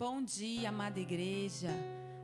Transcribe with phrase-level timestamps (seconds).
[0.00, 1.68] Bom dia, amada igreja.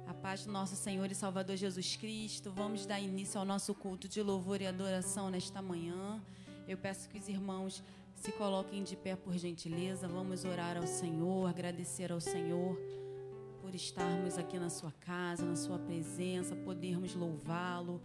[0.08, 2.50] A paz do nosso Senhor e Salvador Jesus Cristo.
[2.50, 6.18] Vamos dar início ao nosso culto de louvor e adoração nesta manhã.
[6.66, 7.84] Eu peço que os irmãos
[8.14, 10.08] se coloquem de pé por gentileza.
[10.08, 12.80] Vamos orar ao Senhor, agradecer ao Senhor
[13.60, 18.00] por estarmos aqui na sua casa, na sua presença, podermos louvá-lo,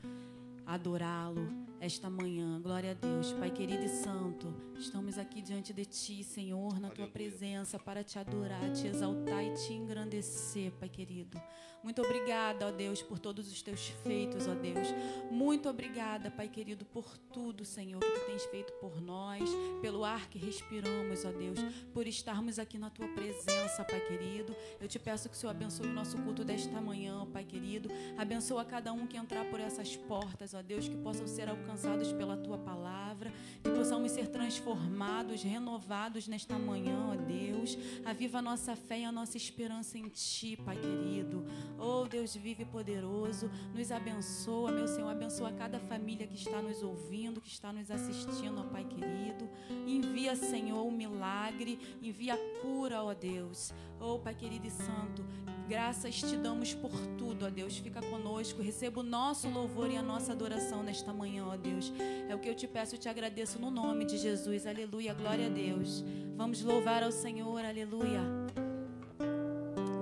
[0.66, 1.48] adorá-lo
[1.82, 2.62] esta manhã.
[2.62, 3.34] Glória a Deus.
[3.34, 8.20] Pai querido e santo, estamos aqui diante de Ti, Senhor, na Tua presença para te
[8.20, 11.42] adorar, te exaltar e te engrandecer, Pai querido.
[11.84, 14.88] Muito obrigada, ó Deus, por todos os teus feitos, ó Deus.
[15.32, 19.50] Muito obrigada, Pai querido, por tudo, Senhor, que tu tens feito por nós,
[19.82, 21.58] pelo ar que respiramos, ó Deus,
[21.92, 24.56] por estarmos aqui na tua presença, Pai querido.
[24.80, 27.90] Eu te peço que o Senhor abençoe o nosso culto desta manhã, Pai querido.
[28.16, 31.71] Abençoa cada um que entrar por essas portas, ó Deus, que possam ser alcançados
[32.18, 33.32] pela tua palavra,
[33.64, 37.78] que possamos ser transformados, renovados nesta manhã, ó Deus.
[38.04, 41.46] Aviva a nossa fé e a nossa esperança em ti, Pai querido.
[41.80, 47.40] Oh, Deus vive poderoso, nos abençoa, meu Senhor, abençoa cada família que está nos ouvindo,
[47.40, 49.50] que está nos assistindo, ó Pai querido.
[49.88, 53.74] Envia, Senhor, o milagre, envia a cura, ó Deus.
[54.00, 55.24] Oh, Pai querido e santo,
[55.72, 57.78] graças te damos por tudo, ó Deus.
[57.78, 61.94] Fica conosco, receba o nosso louvor e a nossa adoração nesta manhã, ó Deus.
[62.28, 64.68] É o que eu te peço e te agradeço no nome de Jesus.
[64.68, 66.04] Aleluia, glória a Deus.
[66.36, 68.20] Vamos louvar ao Senhor, aleluia.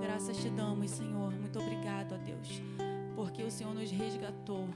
[0.02, 1.32] Graças te damos, Senhor.
[1.34, 2.60] Muito obrigado, ó Deus,
[3.14, 4.68] porque o Senhor nos resgatou.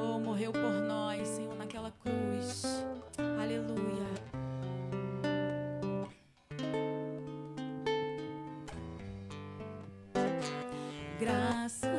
[0.00, 2.62] Oh, morreu por nós, Senhor, naquela cruz.
[3.38, 4.45] Aleluia.
[11.26, 11.95] Graças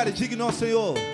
[0.00, 1.09] lugar nosso Senhor.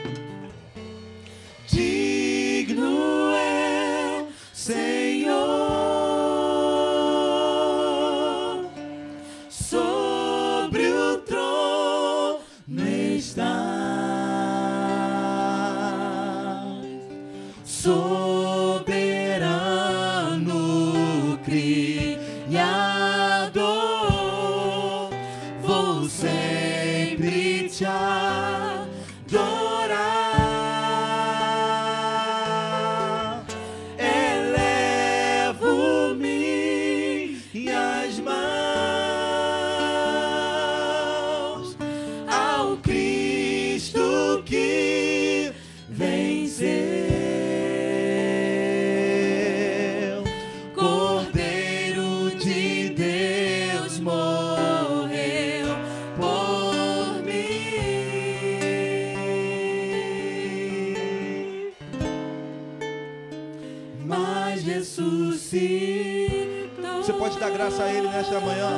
[68.37, 68.69] da manhã.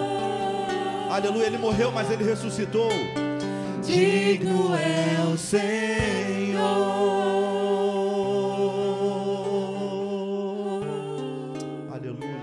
[1.10, 2.90] Aleluia, ele morreu, mas ele ressuscitou.
[3.84, 6.58] Digno é o Senhor.
[11.90, 12.38] Aleluia.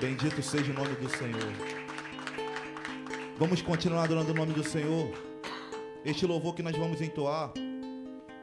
[0.00, 1.52] Bendito seja o nome do Senhor.
[3.38, 5.10] Vamos continuar adorando o nome do Senhor.
[6.04, 7.52] Este louvor que nós vamos entoar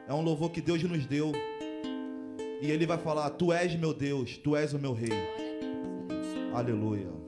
[0.08, 1.32] é um louvor que Deus nos deu.
[2.60, 5.51] E ele vai falar: Tu és meu Deus, tu és o meu rei.
[6.52, 7.21] Aleluia.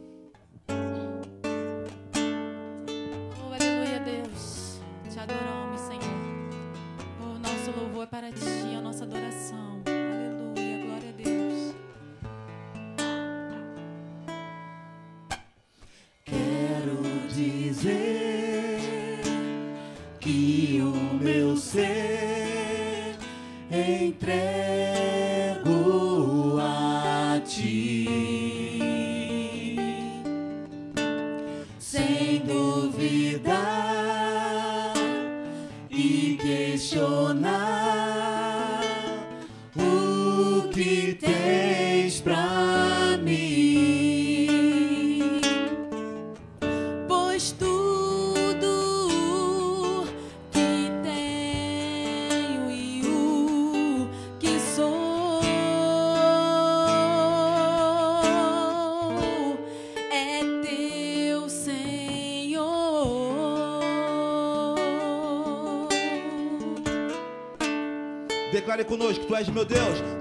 [68.85, 70.14] conosco, tu és meu Deus.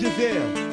[0.00, 0.69] dizer.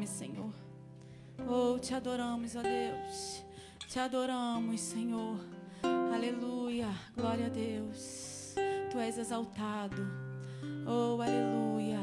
[0.00, 0.50] nome, Senhor.
[1.46, 3.44] Oh, te adoramos, ó Deus.
[3.92, 5.36] Te adoramos, Senhor.
[5.82, 6.88] Aleluia.
[7.14, 8.54] Glória a Deus.
[8.90, 10.02] Tu és exaltado.
[10.86, 11.99] Oh, aleluia.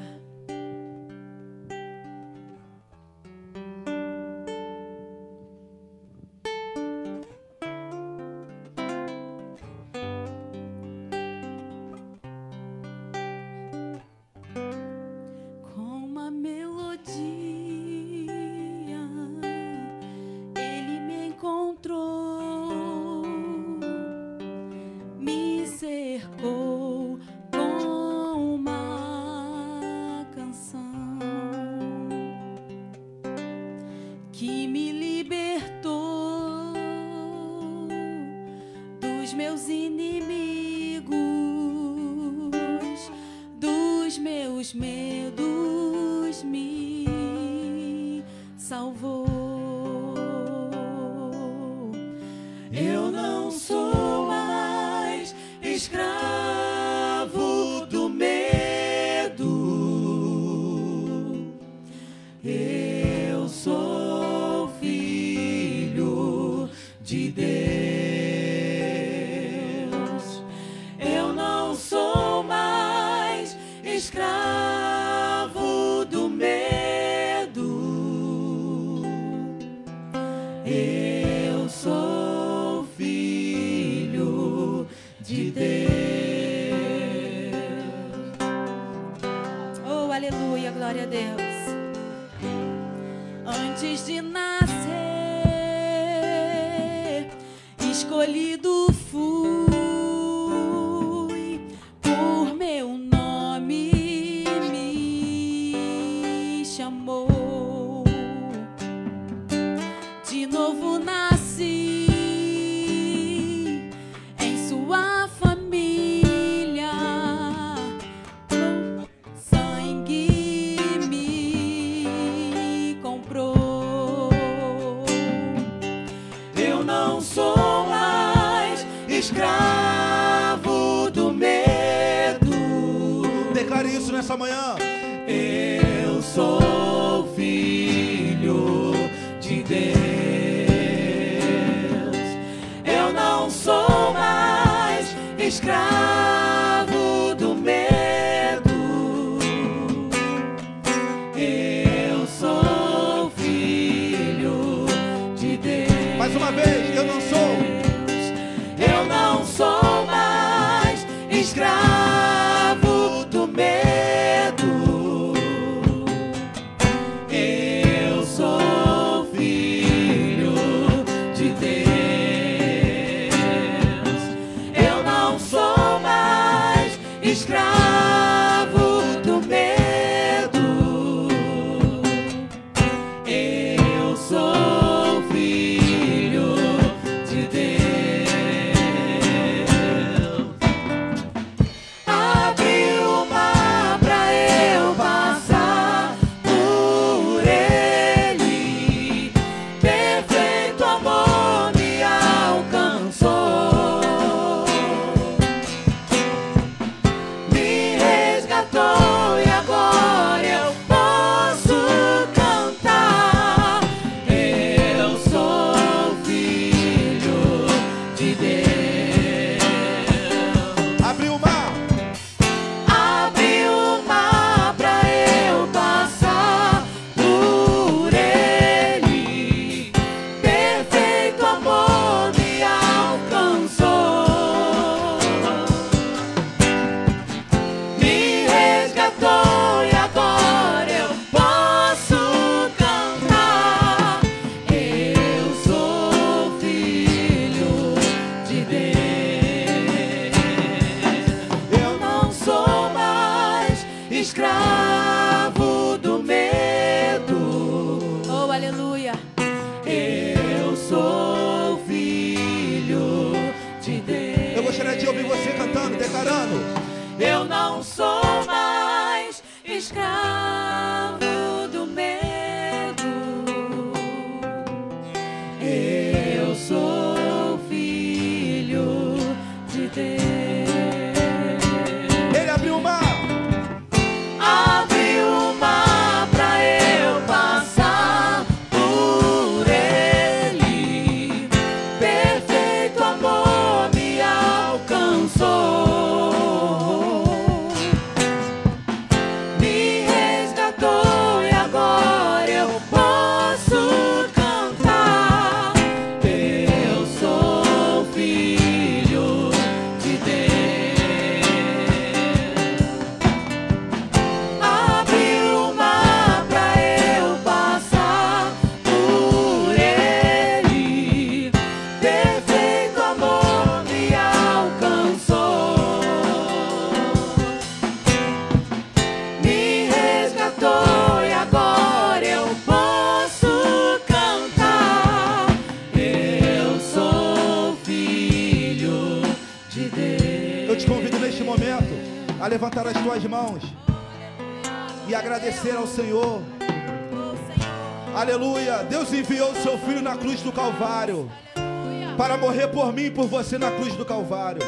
[352.98, 354.62] Mim e por você na cruz do Calvário.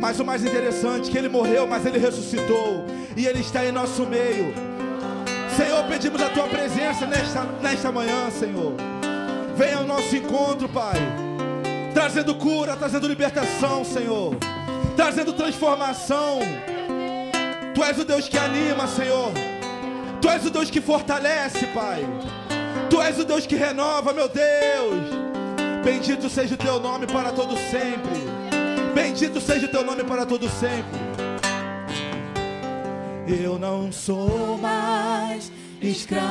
[0.00, 2.84] Mas o mais interessante é que ele morreu, mas ele ressuscitou
[3.16, 4.52] e ele está em nosso meio.
[5.56, 8.72] Senhor, pedimos a tua presença nesta, nesta manhã, Senhor.
[9.56, 10.96] Venha ao nosso encontro, Pai,
[11.92, 14.36] trazendo cura, trazendo libertação, Senhor
[14.96, 16.38] trazendo transformação.
[17.74, 19.32] Tu és o Deus que anima, Senhor.
[20.20, 22.04] Tu és o Deus que fortalece, Pai.
[22.88, 25.03] Tu és o Deus que renova, meu Deus.
[25.84, 28.24] Bendito seja o teu nome para todo sempre.
[28.94, 30.98] Bendito seja o teu nome para todo sempre.
[33.28, 36.24] Eu não sou mais escravo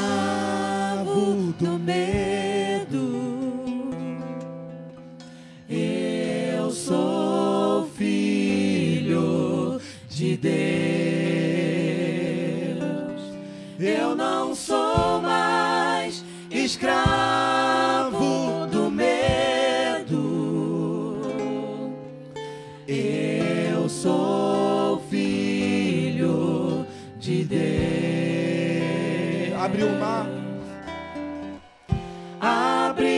[1.59, 3.13] do medo.
[5.69, 10.53] Eu sou filho de Deus.
[13.79, 17.12] Eu não sou mais escravo
[32.45, 33.12] Abre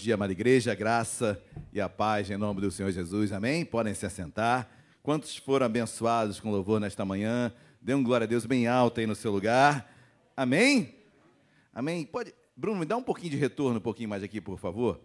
[0.00, 1.38] dia, amada igreja, a graça
[1.74, 3.66] e a paz em nome do Senhor Jesus, amém?
[3.66, 4.66] Podem se assentar.
[5.02, 7.52] Quantos foram abençoados com louvor nesta manhã?
[7.82, 9.94] Dê um glória a Deus bem alto aí no seu lugar,
[10.34, 10.94] amém?
[11.74, 12.06] Amém?
[12.06, 14.98] Pode, Bruno, me dá um pouquinho de retorno, um pouquinho mais aqui, por favor.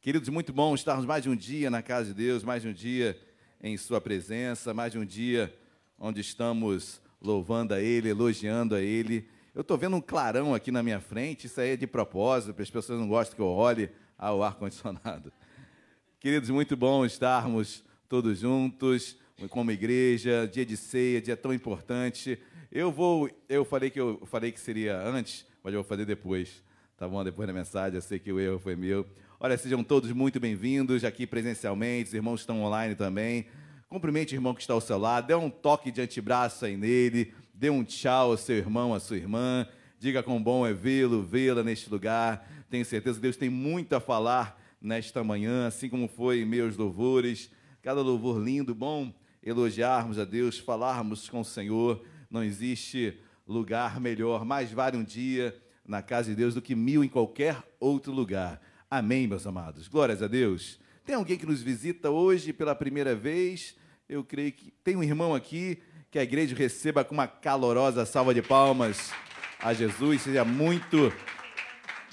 [0.00, 2.72] Queridos, muito bom estarmos mais de um dia na casa de Deus, mais de um
[2.72, 3.18] dia
[3.60, 5.52] em Sua presença, mais de um dia
[5.98, 9.28] onde estamos louvando a Ele, elogiando a Ele.
[9.52, 12.62] Eu estou vendo um clarão aqui na minha frente, isso aí é de propósito, para
[12.62, 15.32] as pessoas não gostam que eu olhe ao ar-condicionado.
[16.18, 19.16] Queridos, muito bom estarmos todos juntos,
[19.50, 22.38] como igreja, dia de ceia, dia tão importante.
[22.72, 26.62] Eu vou, eu falei que eu falei que seria antes, mas eu vou fazer depois.
[26.96, 27.22] Tá bom?
[27.22, 29.06] Depois da mensagem, eu sei que o erro foi meu.
[29.38, 33.46] Olha, sejam todos muito bem-vindos aqui presencialmente, os irmãos estão online também.
[33.86, 37.34] Cumprimente o irmão que está ao seu lado, dê um toque de antebraço aí nele,
[37.52, 39.66] dê um tchau ao seu irmão, à sua irmã.
[39.98, 42.46] Diga quão bom é vê-lo, vê-la neste lugar.
[42.68, 47.50] Tenho certeza que Deus tem muito a falar nesta manhã, assim como foi meus louvores.
[47.82, 49.12] Cada louvor lindo, bom
[49.42, 52.04] elogiarmos a Deus, falarmos com o Senhor.
[52.28, 54.44] Não existe lugar melhor.
[54.44, 55.56] Mais vale um dia
[55.86, 58.60] na casa de Deus do que mil em qualquer outro lugar.
[58.90, 59.86] Amém, meus amados.
[59.86, 60.80] Glórias a Deus.
[61.04, 63.76] Tem alguém que nos visita hoje pela primeira vez?
[64.08, 65.78] Eu creio que tem um irmão aqui
[66.10, 69.12] que a igreja receba com uma calorosa salva de palmas
[69.60, 70.22] a Jesus.
[70.22, 71.12] Seja muito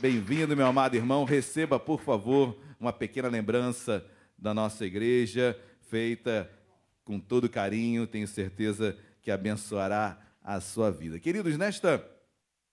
[0.04, 1.24] Bem-vindo, meu amado irmão.
[1.24, 4.06] Receba, por favor, uma pequena lembrança
[4.38, 5.58] da nossa igreja,
[5.90, 6.52] feita
[7.06, 8.06] com todo carinho.
[8.06, 11.18] Tenho certeza que abençoará a sua vida.
[11.22, 12.06] Queridos, nesta,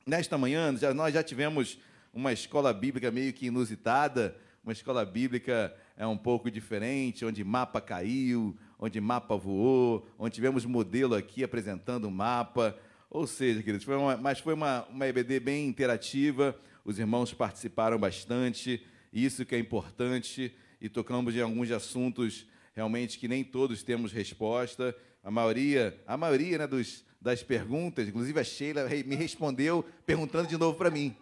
[0.04, 1.78] nesta manhã, já, nós já tivemos
[2.12, 7.80] uma escola bíblica meio que inusitada, uma escola bíblica é um pouco diferente, onde mapa
[7.80, 12.76] caiu, onde mapa voou, onde tivemos modelo aqui apresentando o mapa.
[13.08, 17.98] Ou seja, queridos, foi uma, mas foi uma, uma EBD bem interativa, os irmãos participaram
[17.98, 24.12] bastante, isso que é importante, e tocamos em alguns assuntos realmente que nem todos temos
[24.12, 24.96] resposta.
[25.22, 30.56] A maioria, a maioria né, dos, das perguntas, inclusive a Sheila me respondeu perguntando de
[30.56, 31.14] novo para mim.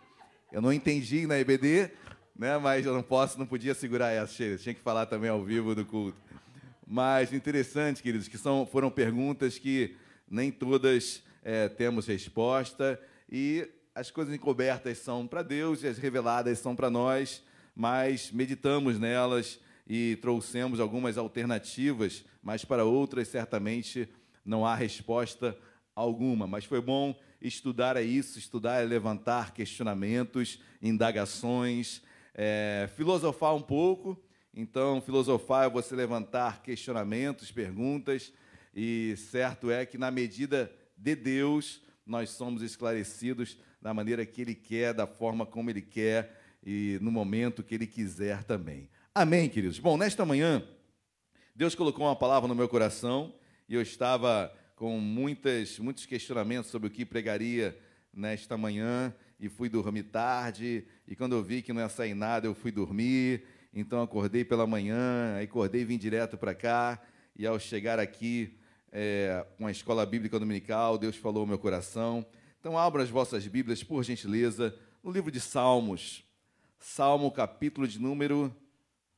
[0.52, 1.90] Eu não entendi na EBD,
[2.36, 4.58] né, mas eu não posso, não podia segurar essa, Sheila.
[4.58, 6.18] Tinha que falar também ao vivo do culto.
[6.86, 9.96] Mas interessante, queridos, que são, foram perguntas que
[10.30, 13.00] nem todas é, temos resposta
[13.30, 13.68] e
[13.98, 17.42] as coisas encobertas são para Deus e as reveladas são para nós,
[17.74, 24.08] mas meditamos nelas e trouxemos algumas alternativas, mas para outras certamente
[24.44, 25.58] não há resposta
[25.96, 26.46] alguma.
[26.46, 32.00] Mas foi bom estudar a isso, estudar é levantar questionamentos, indagações,
[32.36, 34.16] é, filosofar um pouco.
[34.54, 38.32] Então, filosofar é você levantar questionamentos, perguntas,
[38.72, 44.54] e certo é que, na medida de Deus, nós somos esclarecidos da maneira que Ele
[44.54, 48.88] quer, da forma como Ele quer e no momento que Ele quiser também.
[49.14, 49.78] Amém, queridos?
[49.78, 50.62] Bom, nesta manhã,
[51.54, 53.34] Deus colocou uma palavra no meu coração
[53.68, 57.76] e eu estava com muitas, muitos questionamentos sobre o que pregaria
[58.12, 60.86] nesta manhã e fui dormir tarde.
[61.06, 63.44] E quando eu vi que não ia sair nada, eu fui dormir.
[63.72, 67.00] Então acordei pela manhã, aí acordei e vim direto para cá.
[67.36, 68.56] E ao chegar aqui,
[68.90, 72.24] é, com a escola bíblica dominical, Deus falou ao meu coração.
[72.60, 76.24] Então, abra as vossas Bíblias, por gentileza, no livro de Salmos,
[76.80, 78.52] Salmo, capítulo de número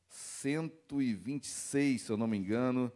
[0.07, 2.91] 126, se eu não me engano.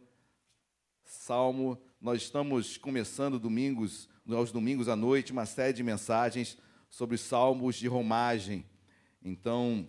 [1.04, 6.56] Salmo, nós estamos começando domingos, aos domingos à noite, uma série de mensagens
[6.88, 8.64] sobre salmos de romagem.
[9.20, 9.88] Então,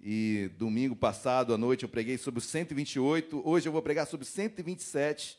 [0.00, 4.24] e domingo passado à noite eu preguei sobre o 128, hoje eu vou pregar sobre
[4.24, 5.36] o 127.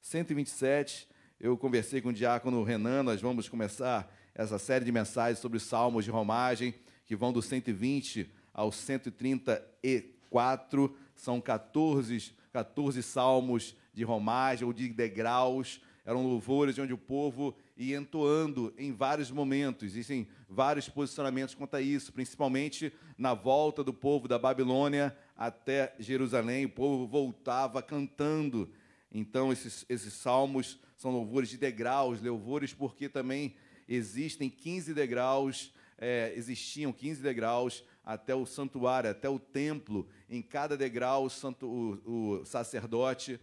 [0.00, 5.60] 127 eu conversei com o diácono Renan, nós vamos começar essa série de mensagens sobre
[5.60, 6.74] salmos de romagem,
[7.06, 15.80] que vão do 120 ao 134, são 14, 14 salmos de romagem ou de degraus,
[16.04, 19.84] eram louvores onde o povo ia entoando em vários momentos.
[19.84, 26.64] Existem vários posicionamentos quanto a isso, principalmente na volta do povo da Babilônia até Jerusalém,
[26.64, 28.68] o povo voltava cantando.
[29.12, 33.54] Então, esses, esses salmos são louvores de degraus, louvores porque também
[33.88, 40.08] existem 15 degraus, é, existiam 15 degraus até o santuário, até o templo.
[40.28, 43.40] Em cada degrau, o, santo, o, o sacerdote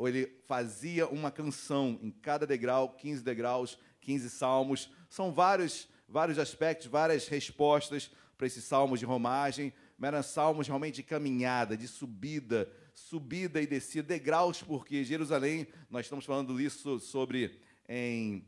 [0.00, 4.90] ele fazia uma canção em cada degrau, 15 degraus, 15 salmos.
[5.10, 9.74] São vários, vários aspectos, várias respostas para esses salmos de romagem.
[10.00, 16.24] Eram salmos realmente de caminhada, de subida, subida e descida, degraus, porque Jerusalém, nós estamos
[16.24, 18.44] falando isso sobre em,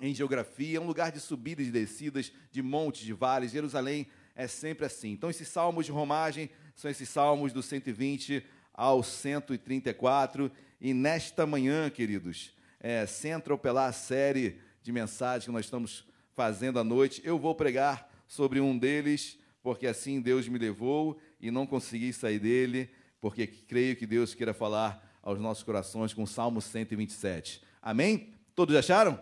[0.00, 3.52] em geografia, é um lugar de subidas e descidas, de montes, de vales.
[3.52, 5.12] Jerusalém é sempre assim.
[5.12, 10.50] Então, esses salmos de romagem são esses salmos do 120 ao 134.
[10.80, 16.78] E nesta manhã, queridos, é, sem atropelar a série de mensagens que nós estamos fazendo
[16.78, 21.66] à noite, eu vou pregar sobre um deles, porque assim Deus me levou e não
[21.66, 22.90] consegui sair dele,
[23.24, 27.62] porque creio que Deus queira falar aos nossos corações com o Salmo 127.
[27.80, 28.34] Amém?
[28.54, 29.18] Todos acharam?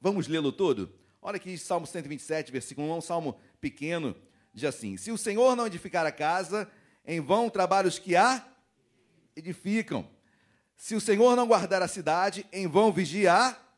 [0.00, 0.92] Vamos lê-lo todo?
[1.22, 4.16] Olha aqui, Salmo 127, versículo 1, é um salmo pequeno,
[4.52, 6.68] diz assim: Se o Senhor não edificar a casa,
[7.04, 8.44] em vão trabalham os que a
[9.36, 10.10] edificam.
[10.76, 13.72] Se o Senhor não guardar a cidade, em vão vigiar.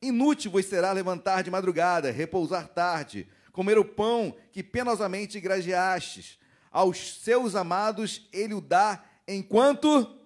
[0.00, 6.38] Inútil vos será levantar de madrugada, repousar tarde, comer o pão que penosamente grajeastes.
[6.70, 10.16] Aos seus amados ele o dá enquanto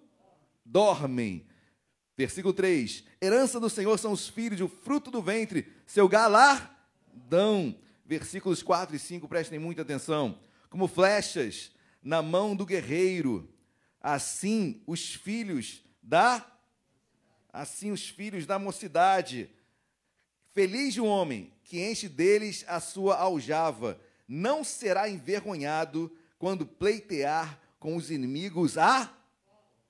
[0.65, 1.47] dormem.
[2.17, 7.77] Versículo 3: Herança do Senhor são os filhos, o fruto do ventre, seu galardão.
[8.07, 10.39] Versículos 4 e 5, prestem muita atenção.
[10.69, 11.73] Como flechas
[12.03, 13.49] na mão do guerreiro,
[14.01, 16.47] assim os filhos da
[17.51, 19.49] assim os filhos da mocidade.
[20.53, 27.97] Feliz o homem que enche deles a sua aljava, não será envergonhado quando pleitear com
[27.97, 29.13] os inimigos à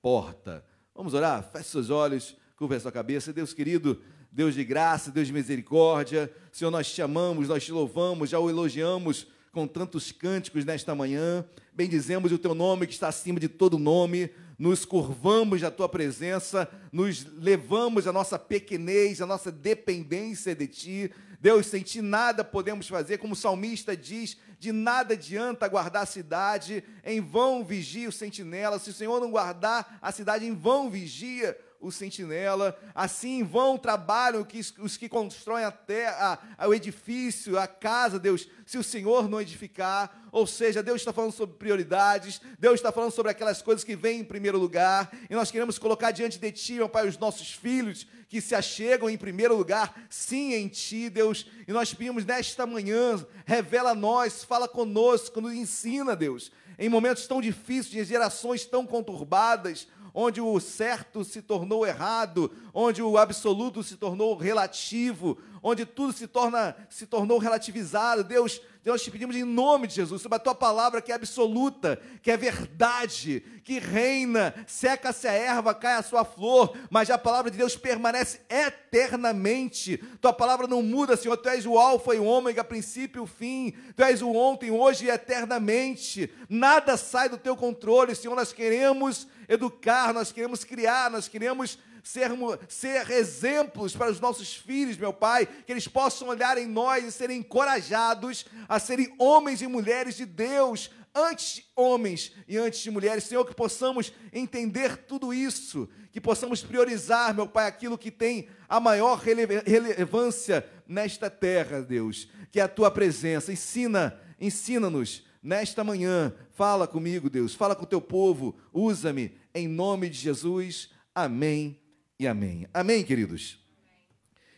[0.03, 0.65] porta.
[0.95, 1.43] Vamos orar?
[1.53, 3.33] Feche seus olhos, curva a sua cabeça.
[3.33, 8.31] Deus querido, Deus de graça, Deus de misericórdia, Senhor, nós te amamos, nós te louvamos,
[8.31, 11.45] já o elogiamos com tantos cânticos nesta manhã.
[11.73, 14.31] Bendizemos o teu nome que está acima de todo nome.
[14.59, 21.11] Nos curvamos na tua presença, nos levamos a nossa pequenez, a nossa dependência de ti.
[21.45, 26.07] Deus, sem ti nada podemos fazer, como o salmista diz, de nada adianta guardar a
[26.07, 28.79] cidade, em vão vigia o sentinela.
[28.79, 31.55] Se o Senhor não guardar a cidade, em vão vigia
[31.85, 32.77] o sentinela.
[32.95, 34.47] Assim vão trabalham
[34.79, 40.25] os que constroem a terra, o edifício, a casa, Deus, se o Senhor não edificar.
[40.33, 44.21] Ou seja, Deus está falando sobre prioridades, Deus está falando sobre aquelas coisas que vêm
[44.21, 48.07] em primeiro lugar, e nós queremos colocar diante de Ti, meu Pai, os nossos filhos
[48.29, 51.47] que se achegam em primeiro lugar, sim, em Ti, Deus.
[51.69, 56.51] E nós pedimos nesta manhã, revela a nós, fala conosco, nos ensina, Deus.
[56.77, 63.03] Em momentos tão difíceis, em gerações tão conturbadas, onde o certo se tornou errado, onde
[63.03, 68.23] o absoluto se tornou relativo, onde tudo se torna se tornou relativizado.
[68.23, 72.01] Deus, Deus te pedimos em nome de Jesus, sobre a tua palavra que é absoluta,
[72.23, 77.51] que é verdade, que reina, seca-se a erva, cai a sua flor, mas a palavra
[77.51, 79.97] de Deus permanece eternamente.
[80.21, 81.37] Tua palavra não muda, Senhor.
[81.39, 83.73] Tu és o alfa e o ômega, princípio e o fim.
[83.97, 86.31] Tu és o ontem, hoje e eternamente.
[86.49, 88.37] Nada sai do teu controle, Senhor.
[88.37, 94.97] Nós queremos educar, nós queremos criar, nós queremos sermos, ser exemplos para os nossos filhos,
[94.97, 99.67] meu Pai, que eles possam olhar em nós e serem encorajados a serem homens e
[99.67, 103.25] mulheres de Deus, antes de homens e antes de mulheres.
[103.25, 108.79] Senhor, que possamos entender tudo isso, que possamos priorizar, meu Pai, aquilo que tem a
[108.79, 113.53] maior relevância nesta terra, Deus, que é a tua presença.
[113.53, 116.35] Ensina, ensina-nos nesta manhã.
[116.53, 120.91] Fala comigo, Deus, fala com o teu povo, usa-me em nome de Jesus.
[121.15, 121.79] Amém
[122.19, 122.67] e amém.
[122.73, 123.63] Amém, queridos?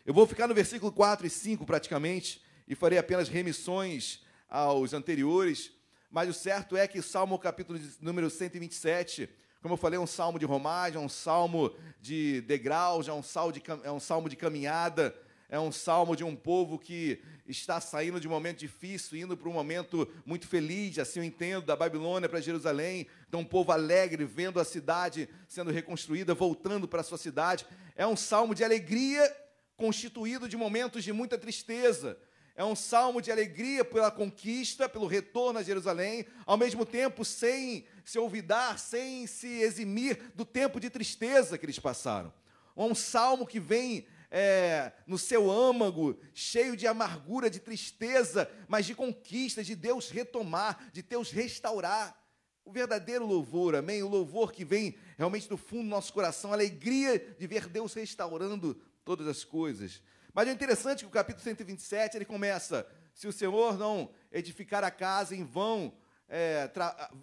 [0.07, 5.73] Eu vou ficar no versículo 4 e 5 praticamente e farei apenas remissões aos anteriores,
[6.09, 9.29] mas o certo é que Salmo capítulo número 127,
[9.61, 13.23] como eu falei, é um salmo de romagem, é um salmo de degraus, é um
[13.23, 15.13] salmo de, é um salmo de caminhada,
[15.49, 19.49] é um salmo de um povo que está saindo de um momento difícil, indo para
[19.49, 23.07] um momento muito feliz, assim eu entendo, da Babilônia para Jerusalém.
[23.29, 27.65] Então, um povo alegre, vendo a cidade sendo reconstruída, voltando para a sua cidade.
[27.95, 29.35] É um salmo de alegria,
[29.77, 32.19] constituído de momentos de muita tristeza.
[32.57, 37.85] É um salmo de alegria pela conquista, pelo retorno a Jerusalém, ao mesmo tempo sem
[38.05, 42.33] se olvidar, sem se eximir do tempo de tristeza que eles passaram.
[42.75, 48.87] É um salmo que vem é, no seu âmago, cheio de amargura, de tristeza, mas
[48.87, 52.17] de conquista, de Deus retomar, de Deus restaurar.
[52.65, 54.03] O verdadeiro louvor, amém?
[54.03, 57.95] O louvor que vem realmente do fundo do nosso coração, a alegria de ver Deus
[57.95, 58.75] restaurando
[59.05, 60.03] todas as coisas.
[60.35, 64.91] Mas é interessante que o capítulo 127 ele começa: se o Senhor não edificar a
[64.91, 65.95] casa em vão,
[66.29, 66.71] é,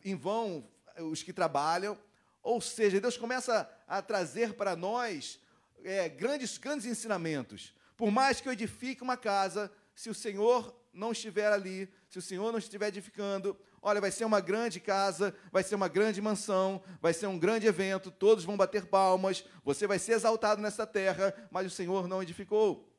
[0.04, 1.98] em vão os que trabalham.
[2.42, 5.40] Ou seja, Deus começa a trazer para nós
[5.84, 7.74] é, grandes, grandes ensinamentos.
[7.96, 12.22] Por mais que eu edifique uma casa, se o Senhor não estiver ali, se o
[12.22, 16.82] Senhor não estiver edificando, olha, vai ser uma grande casa, vai ser uma grande mansão,
[17.02, 21.34] vai ser um grande evento, todos vão bater palmas, você vai ser exaltado nessa terra,
[21.52, 22.90] mas o Senhor não edificou.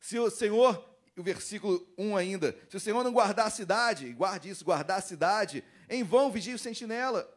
[0.00, 4.48] Se o Senhor, o versículo 1 ainda, se o Senhor não guardar a cidade, guarde
[4.48, 7.28] isso, guardar a cidade, em vão vigia o sentinela.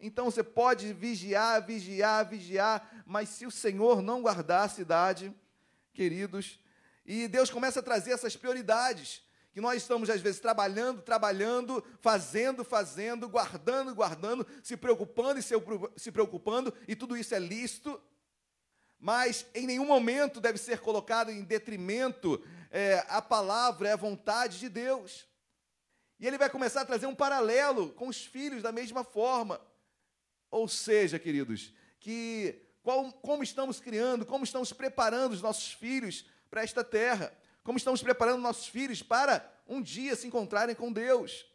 [0.00, 5.34] Então você pode vigiar, vigiar, vigiar, mas se o Senhor não guardar a cidade,
[5.92, 6.58] queridos,
[7.04, 9.22] e Deus começa a trazer essas prioridades,
[9.52, 16.10] que nós estamos às vezes trabalhando, trabalhando, fazendo, fazendo, guardando, guardando, se preocupando e se
[16.12, 18.00] preocupando, e tudo isso é lícito,
[18.98, 24.58] mas em nenhum momento deve ser colocado em detrimento é, a palavra, é a vontade
[24.58, 25.26] de Deus.
[26.18, 29.60] E ele vai começar a trazer um paralelo com os filhos da mesma forma.
[30.50, 36.62] Ou seja, queridos, que qual, como estamos criando, como estamos preparando os nossos filhos para
[36.62, 37.32] esta terra,
[37.62, 41.46] como estamos preparando nossos filhos para um dia se encontrarem com Deus.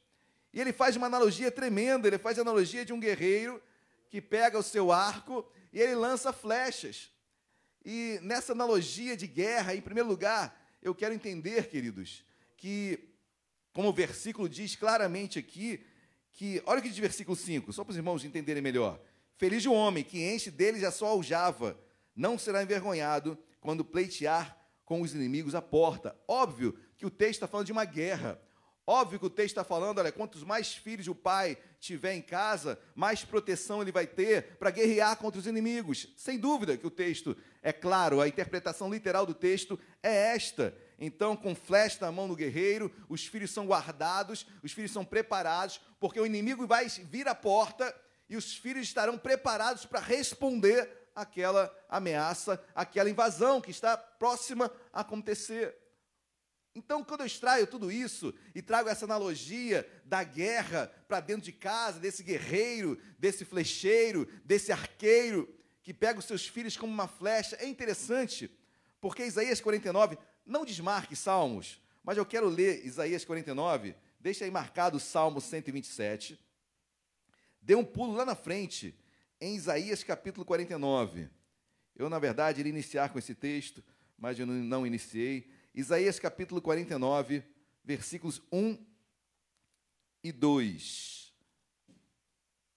[0.54, 3.62] E ele faz uma analogia tremenda, ele faz a analogia de um guerreiro
[4.10, 7.12] que pega o seu arco e ele lança flechas.
[7.84, 12.24] E nessa analogia de guerra, em primeiro lugar, eu quero entender, queridos,
[12.56, 13.10] que,
[13.74, 15.86] como o versículo diz claramente aqui,
[16.36, 19.00] que, olha o que diz versículo 5, só para os irmãos entenderem melhor.
[19.38, 21.80] Feliz o homem que enche deles a sua aljava,
[22.16, 26.16] não será envergonhado quando pleitear com os inimigos à porta.
[26.28, 28.40] Óbvio que o texto está falando de uma guerra.
[28.88, 32.78] Óbvio que o texto está falando, olha, quantos mais filhos o pai tiver em casa,
[32.94, 36.14] mais proteção ele vai ter para guerrear contra os inimigos.
[36.16, 40.78] Sem dúvida que o texto é claro, a interpretação literal do texto é esta.
[40.98, 45.80] Então, com flecha na mão do guerreiro, os filhos são guardados, os filhos são preparados,
[46.00, 47.93] porque o inimigo vai vir à porta
[48.30, 55.02] e os filhos estarão preparados para responder àquela ameaça, àquela invasão que está próxima a
[55.02, 55.76] acontecer.
[56.74, 61.54] Então, quando eu extraio tudo isso e trago essa analogia da guerra para dentro de
[61.54, 65.48] casa, desse guerreiro, desse flecheiro, desse arqueiro
[65.82, 68.52] que pega os seus filhos como uma flecha, é interessante,
[69.00, 74.98] porque Isaías 49 não desmarque Salmos, mas eu quero ler Isaías 49, deixa aí marcado
[74.98, 76.39] o Salmo 127.
[77.62, 78.96] Dê um pulo lá na frente,
[79.41, 81.28] em Isaías capítulo 49.
[81.96, 83.84] Eu, na verdade, iria iniciar com esse texto,
[84.18, 85.50] mas eu não iniciei.
[85.74, 87.43] Isaías capítulo 49,
[87.84, 88.78] versículos 1
[90.24, 91.34] e 2.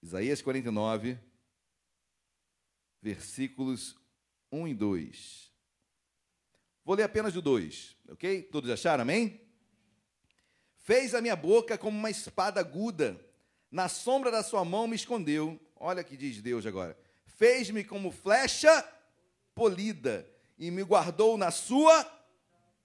[0.02, 1.18] Isaías 49,
[3.02, 3.96] versículos
[4.50, 5.47] 1 e 2.
[6.88, 8.44] Vou ler apenas o 2, ok?
[8.44, 9.42] Todos acharam, amém?
[10.78, 13.20] Fez a minha boca como uma espada aguda,
[13.70, 15.60] na sombra da sua mão me escondeu.
[15.76, 16.98] Olha que diz Deus agora.
[17.26, 18.82] Fez-me como flecha
[19.54, 20.26] polida
[20.58, 22.10] e me guardou na sua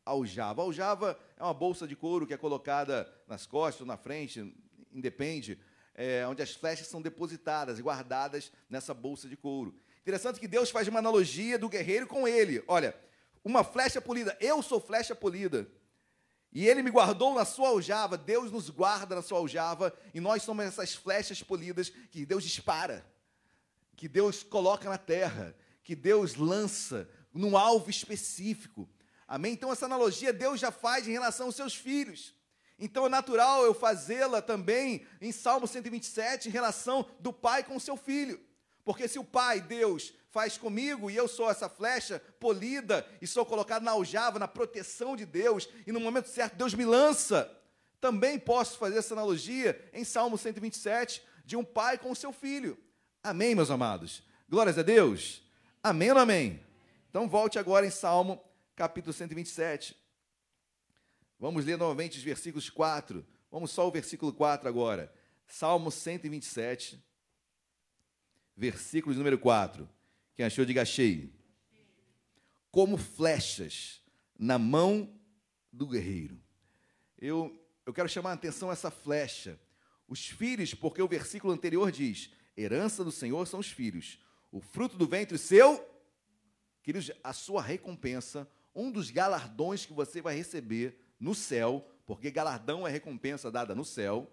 [0.05, 0.63] aljava.
[0.63, 4.53] Aljava é uma bolsa de couro que é colocada nas costas ou na frente,
[4.91, 5.57] independe,
[5.95, 9.73] é, onde as flechas são depositadas e guardadas nessa bolsa de couro.
[10.01, 12.61] Interessante que Deus faz uma analogia do guerreiro com ele.
[12.67, 12.93] Olha,
[13.43, 14.37] uma flecha polida.
[14.39, 15.67] Eu sou flecha polida.
[16.51, 18.17] E ele me guardou na sua aljava.
[18.17, 19.93] Deus nos guarda na sua aljava.
[20.13, 23.05] E nós somos essas flechas polidas que Deus dispara,
[23.95, 28.87] que Deus coloca na terra, que Deus lança num alvo específico.
[29.27, 29.53] Amém?
[29.53, 32.35] Então, essa analogia Deus já faz em relação aos seus filhos.
[32.77, 37.79] Então, é natural eu fazê-la também em Salmo 127, em relação do pai com o
[37.79, 38.39] seu filho.
[38.83, 43.45] Porque se o pai, Deus, faz comigo e eu sou essa flecha polida e sou
[43.45, 47.49] colocado na aljava, na proteção de Deus, e no momento certo Deus me lança.
[48.01, 52.77] Também posso fazer essa analogia em Salmo 127 de um pai com o seu filho.
[53.23, 54.23] Amém, meus amados?
[54.49, 55.41] Glórias a Deus.
[55.81, 56.59] Amém ou amém?
[57.09, 58.43] Então volte agora em Salmo
[58.75, 59.95] capítulo 127.
[61.39, 63.25] Vamos ler novamente os versículos 4.
[63.51, 65.13] Vamos só o versículo 4 agora.
[65.47, 67.03] Salmo 127,
[68.55, 69.89] versículos número 4.
[70.35, 71.33] Quem achou, diga achei.
[72.71, 74.01] Como flechas
[74.37, 75.13] na mão
[75.71, 76.39] do guerreiro.
[77.19, 79.59] Eu, eu quero chamar a atenção a essa flecha.
[80.07, 84.19] Os filhos, porque o versículo anterior diz: herança do Senhor são os filhos,
[84.51, 85.83] o fruto do ventre seu,
[86.81, 92.87] queridos, a sua recompensa, um dos galardões que você vai receber no céu, porque galardão
[92.87, 94.29] é recompensa dada no céu,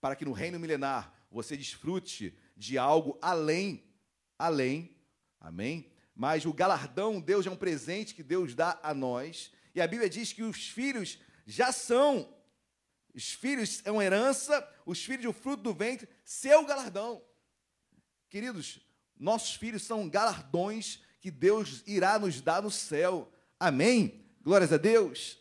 [0.00, 3.84] para que no reino milenar você desfrute de algo além,
[4.38, 4.98] além
[5.40, 5.90] Amém?
[6.14, 9.52] Mas o galardão, Deus é um presente que Deus dá a nós.
[9.74, 12.34] E a Bíblia diz que os filhos já são
[13.14, 17.22] Os filhos é uma herança, os filhos o fruto do ventre, seu galardão.
[18.28, 18.80] Queridos,
[19.18, 23.32] nossos filhos são galardões que Deus irá nos dar no céu.
[23.58, 24.24] Amém?
[24.40, 25.38] Glórias a Deus.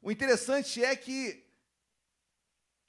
[0.00, 1.44] O interessante é que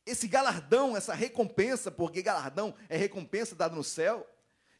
[0.05, 4.27] esse galardão, essa recompensa, porque galardão é recompensa dada no céu,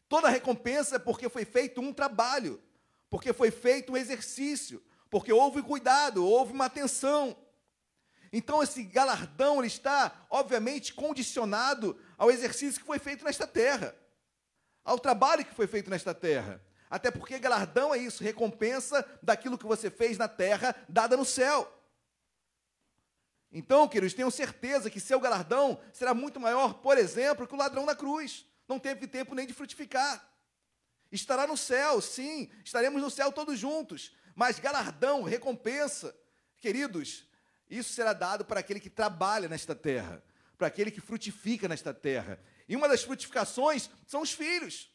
[0.08, 2.62] toda recompensa é porque foi feito um trabalho,
[3.08, 7.36] porque foi feito um exercício, porque houve cuidado, houve uma atenção.
[8.32, 13.94] Então esse galardão ele está, obviamente, condicionado ao exercício que foi feito nesta terra,
[14.84, 16.60] ao trabalho que foi feito nesta terra.
[16.90, 21.72] Até porque galardão é isso, recompensa daquilo que você fez na terra, dada no céu.
[23.56, 27.86] Então, queridos, tenham certeza que seu galardão será muito maior, por exemplo, que o ladrão
[27.86, 28.44] da cruz.
[28.66, 30.28] Não teve tempo nem de frutificar.
[31.12, 34.12] Estará no céu, sim, estaremos no céu todos juntos.
[34.34, 36.12] Mas galardão, recompensa,
[36.56, 37.28] queridos,
[37.70, 40.20] isso será dado para aquele que trabalha nesta terra,
[40.58, 42.40] para aquele que frutifica nesta terra.
[42.68, 44.90] E uma das frutificações são os filhos.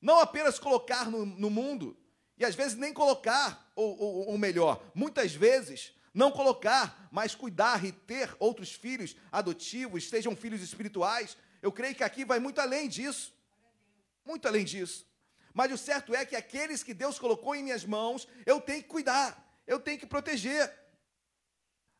[0.00, 1.94] Não apenas colocar no, no mundo,
[2.38, 7.84] e às vezes nem colocar, ou, ou, ou melhor, muitas vezes não colocar, mas cuidar
[7.84, 11.36] e ter outros filhos adotivos, sejam filhos espirituais.
[11.62, 13.32] Eu creio que aqui vai muito além disso.
[14.24, 15.06] Muito além disso.
[15.52, 18.88] Mas o certo é que aqueles que Deus colocou em minhas mãos, eu tenho que
[18.88, 20.72] cuidar, eu tenho que proteger.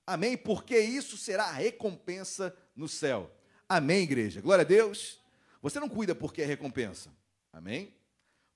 [0.07, 0.37] Amém?
[0.37, 3.31] Porque isso será a recompensa no céu.
[3.69, 4.41] Amém, igreja?
[4.41, 5.21] Glória a Deus.
[5.63, 7.15] Você não cuida porque é recompensa.
[7.53, 7.95] Amém?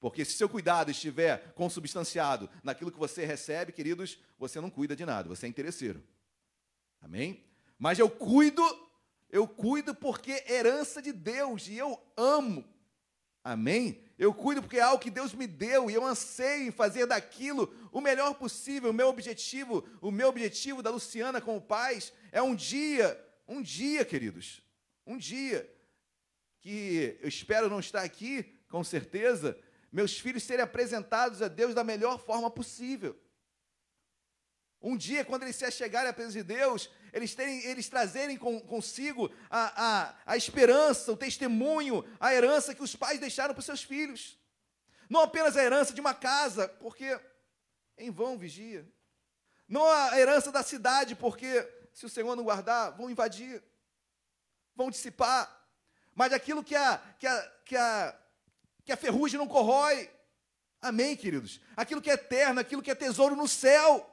[0.04, 5.06] Porque se seu cuidado estiver consubstanciado naquilo que você recebe, queridos, você não cuida de
[5.06, 6.04] nada, você é interesseiro.
[7.00, 7.42] Amém?
[7.78, 8.62] Mas eu cuido,
[9.30, 12.68] eu cuido porque é herança de Deus e eu amo.
[13.42, 14.04] Amém?
[14.18, 17.74] Eu cuido porque é algo que Deus me deu e eu anseio em fazer daquilo
[17.90, 18.90] o melhor possível.
[18.90, 24.04] O meu objetivo, o meu objetivo da Luciana como pais é um dia, um dia,
[24.04, 24.60] queridos,
[25.06, 25.66] um dia
[26.60, 29.58] que eu espero não estar aqui, com certeza,
[29.94, 33.16] meus filhos serem apresentados a Deus da melhor forma possível.
[34.82, 38.60] Um dia, quando eles se achegarem à presença de Deus, eles, terem, eles trazerem com,
[38.60, 43.66] consigo a, a, a esperança, o testemunho, a herança que os pais deixaram para os
[43.66, 44.36] seus filhos.
[45.08, 47.16] Não apenas a herança de uma casa, porque
[47.96, 48.84] em vão vigia.
[49.68, 53.62] Não a herança da cidade, porque se o Senhor não guardar, vão invadir,
[54.74, 55.48] vão dissipar.
[56.16, 58.23] Mas aquilo que a, que a, que a
[58.84, 60.10] que a ferrugem não corrói.
[60.80, 61.60] Amém, queridos?
[61.76, 64.10] Aquilo que é eterno, aquilo que é tesouro no céu.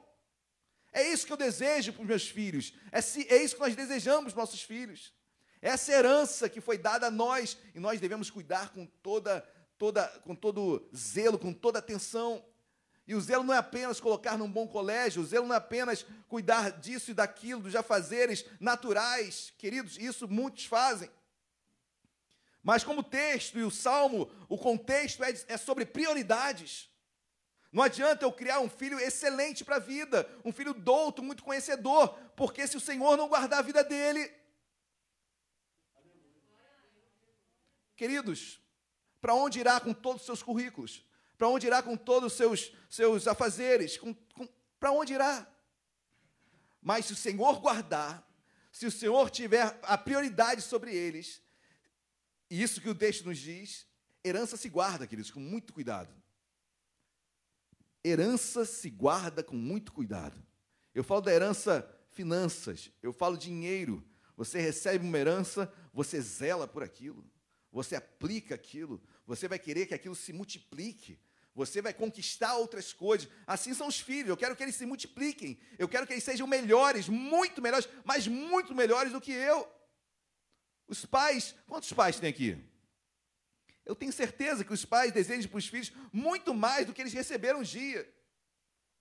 [0.92, 2.74] É isso que eu desejo para os meus filhos.
[2.90, 2.98] É,
[3.34, 5.12] é isso que nós desejamos para os nossos filhos.
[5.60, 9.40] Essa herança que foi dada a nós e nós devemos cuidar com toda,
[9.78, 12.44] toda, com todo zelo, com toda atenção.
[13.06, 16.06] E o zelo não é apenas colocar num bom colégio, o zelo não é apenas
[16.28, 21.10] cuidar disso e daquilo, dos afazeres naturais, queridos, isso muitos fazem.
[22.62, 26.88] Mas como o texto e o salmo, o contexto é, é sobre prioridades.
[27.72, 32.10] Não adianta eu criar um filho excelente para a vida, um filho douto, muito conhecedor,
[32.36, 34.30] porque se o Senhor não guardar a vida dele.
[37.96, 38.60] Queridos,
[39.20, 41.04] para onde irá com todos os seus currículos?
[41.36, 43.98] Para onde irá com todos os seus, seus afazeres?
[44.78, 45.48] Para onde irá?
[46.80, 48.24] Mas se o Senhor guardar,
[48.70, 51.41] se o Senhor tiver a prioridade sobre eles,
[52.52, 53.86] e isso que o texto nos diz,
[54.22, 56.14] herança se guarda, queridos, com muito cuidado.
[58.04, 60.36] Herança se guarda com muito cuidado.
[60.94, 64.06] Eu falo da herança finanças, eu falo dinheiro.
[64.36, 67.24] Você recebe uma herança, você zela por aquilo,
[67.72, 71.18] você aplica aquilo, você vai querer que aquilo se multiplique,
[71.54, 73.30] você vai conquistar outras coisas.
[73.46, 76.46] Assim são os filhos, eu quero que eles se multipliquem, eu quero que eles sejam
[76.46, 79.66] melhores, muito melhores, mas muito melhores do que eu.
[80.92, 82.62] Os pais, quantos pais tem aqui?
[83.82, 87.14] Eu tenho certeza que os pais desejam para os filhos muito mais do que eles
[87.14, 88.06] receberam um dia.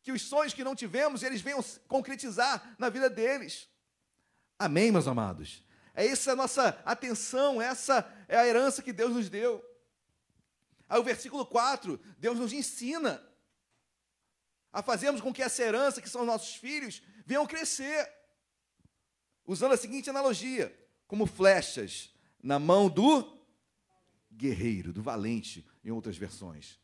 [0.02, 3.68] Que os sonhos que não tivemos, eles venham concretizar na vida deles.
[4.58, 5.66] Amém, meus amados?
[5.94, 9.62] É essa a nossa atenção, essa é a herança que Deus nos deu.
[10.88, 13.22] Aí o versículo 4, Deus nos ensina
[14.72, 18.10] a fazermos com que essa herança, que são os nossos filhos, venham crescer.
[19.46, 20.81] Usando a seguinte analogia:
[21.12, 22.10] como flechas
[22.42, 23.38] na mão do
[24.32, 26.80] guerreiro, do valente, em outras versões.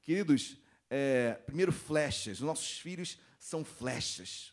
[0.00, 0.56] Queridos,
[0.90, 2.38] é, primeiro, flechas.
[2.38, 4.52] Os nossos filhos são flechas.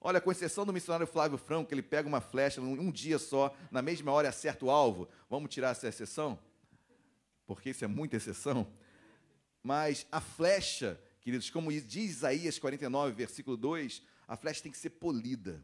[0.00, 3.18] Olha, com exceção do missionário Flávio Franco, que ele pega uma flecha um, um dia
[3.18, 5.08] só, na mesma hora acerta o alvo.
[5.28, 6.38] Vamos tirar essa exceção?
[7.44, 8.72] Porque isso é muita exceção.
[9.60, 14.90] Mas a flecha, queridos, como diz Isaías 49, versículo 2, a flecha tem que ser
[14.90, 15.60] polida.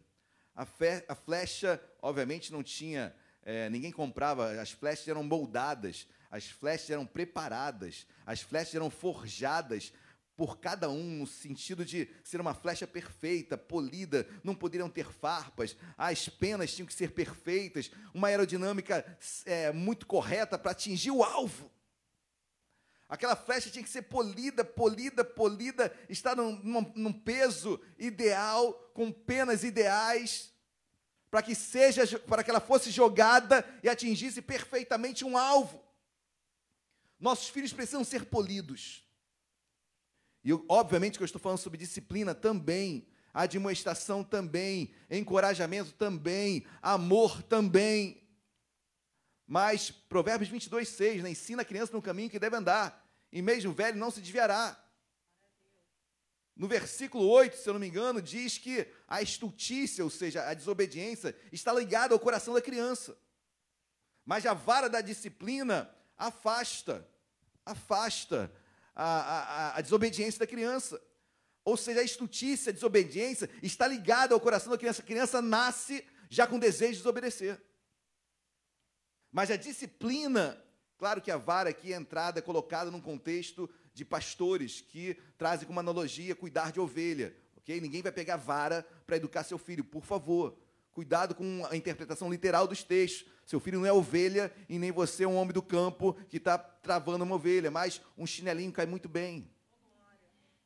[0.55, 3.15] A, fe, a flecha, obviamente, não tinha.
[3.43, 9.93] É, ninguém comprava, as flechas eram moldadas, as flechas eram preparadas, as flechas eram forjadas
[10.37, 15.77] por cada um, no sentido de ser uma flecha perfeita, polida, não poderiam ter farpas,
[15.99, 19.05] as penas tinham que ser perfeitas, uma aerodinâmica
[19.45, 21.71] é, muito correta para atingir o alvo.
[23.11, 29.11] Aquela flecha tinha que ser polida, polida, polida, estar num, num, num peso ideal, com
[29.11, 30.53] penas ideais,
[31.29, 35.83] para que seja, para que ela fosse jogada e atingisse perfeitamente um alvo.
[37.19, 39.05] Nossos filhos precisam ser polidos.
[40.45, 48.23] E obviamente que eu estou falando sobre disciplina também, admoestação também, encorajamento também, amor também.
[49.49, 53.00] Mas Provérbios 22, 6, né, ensina a criança no caminho que deve andar,
[53.33, 54.77] e mesmo velho não se desviará.
[56.57, 60.53] No versículo 8, se eu não me engano, diz que a estultícia, ou seja, a
[60.53, 63.17] desobediência, está ligada ao coração da criança.
[64.27, 67.09] Mas a vara da disciplina afasta,
[67.65, 68.53] afasta
[68.95, 71.01] a, a, a desobediência da criança.
[71.65, 75.03] Ou seja, a estutícia, a desobediência está ligada ao coração da criança.
[75.03, 77.61] A criança nasce já com desejo de desobedecer.
[79.33, 80.63] Mas a disciplina,
[81.01, 85.67] claro que a vara aqui é entrada, é colocada num contexto de pastores que trazem
[85.67, 87.35] como analogia cuidar de ovelha.
[87.57, 87.81] ok?
[87.81, 90.55] Ninguém vai pegar vara para educar seu filho, por favor.
[90.93, 93.27] Cuidado com a interpretação literal dos textos.
[93.47, 96.59] Seu filho não é ovelha e nem você é um homem do campo que está
[96.59, 99.51] travando uma ovelha, mas um chinelinho cai muito bem.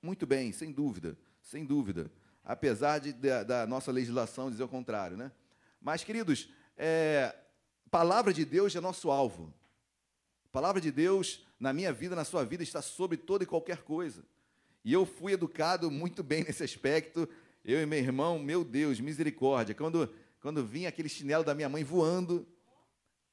[0.03, 2.11] Muito bem, sem dúvida, sem dúvida.
[2.45, 5.31] Apesar de, da, da nossa legislação dizer o contrário, né?
[5.81, 7.33] Mas, queridos, é,
[7.89, 9.55] palavra de Deus é nosso alvo.
[10.55, 14.25] Palavra de Deus, na minha vida, na sua vida, está sobre toda e qualquer coisa.
[14.85, 17.29] E eu fui educado muito bem nesse aspecto.
[17.65, 19.75] Eu e meu irmão, meu Deus, misericórdia.
[19.75, 20.09] Quando,
[20.41, 22.47] quando vinha aquele chinelo da minha mãe voando,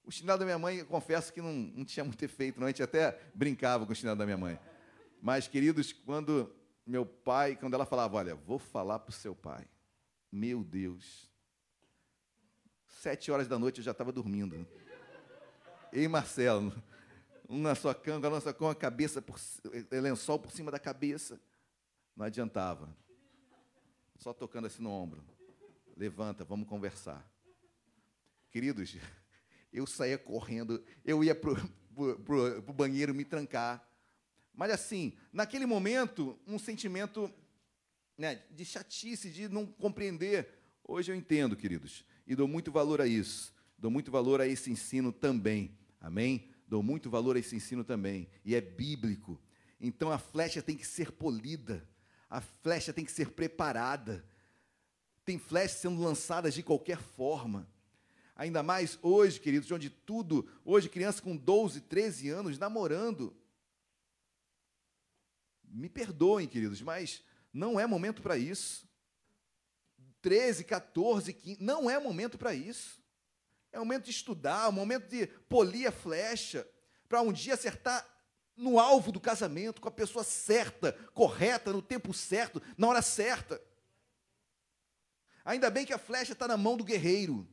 [0.04, 2.66] o chinelo da minha mãe, eu confesso que não, não tinha muito efeito, não.
[2.66, 4.60] A gente até brincava com o chinelo da minha mãe.
[5.22, 6.52] Mas, queridos, quando
[6.88, 9.68] meu pai, quando ela falava, olha, vou falar para o seu pai.
[10.32, 11.30] Meu Deus.
[12.88, 14.66] Sete horas da noite eu já estava dormindo.
[15.94, 16.74] E Marcelo,
[17.58, 19.40] na sua cama, a nossa com a cabeça, por,
[19.92, 21.40] lençol por cima da cabeça.
[22.16, 22.96] Não adiantava.
[24.18, 25.24] Só tocando assim no ombro.
[25.96, 27.30] Levanta, vamos conversar.
[28.50, 28.96] Queridos,
[29.72, 31.52] eu saía correndo, eu ia para
[31.96, 33.88] o banheiro me trancar.
[34.54, 37.34] Mas assim, naquele momento, um sentimento
[38.18, 40.48] né, de chatice, de não compreender.
[40.84, 43.54] Hoje eu entendo, queridos, e dou muito valor a isso.
[43.78, 45.78] Dou muito valor a esse ensino também.
[46.00, 46.51] Amém?
[46.72, 48.30] Dou muito valor a esse ensino também.
[48.46, 49.38] E é bíblico.
[49.78, 51.86] Então a flecha tem que ser polida.
[52.30, 54.26] A flecha tem que ser preparada.
[55.26, 57.68] Tem flechas sendo lançadas de qualquer forma.
[58.38, 63.36] Ainda mais hoje, queridos, onde tudo, hoje criança com 12, 13 anos namorando.
[65.66, 68.88] Me perdoem, queridos, mas não é momento para isso.
[70.22, 73.01] 13, 14, 15, não é momento para isso.
[73.72, 76.68] É momento de estudar, é um momento de polir a flecha,
[77.08, 78.08] para um dia acertar
[78.56, 83.62] no alvo do casamento, com a pessoa certa, correta, no tempo certo, na hora certa.
[85.44, 87.48] Ainda bem que a flecha está na mão do guerreiro.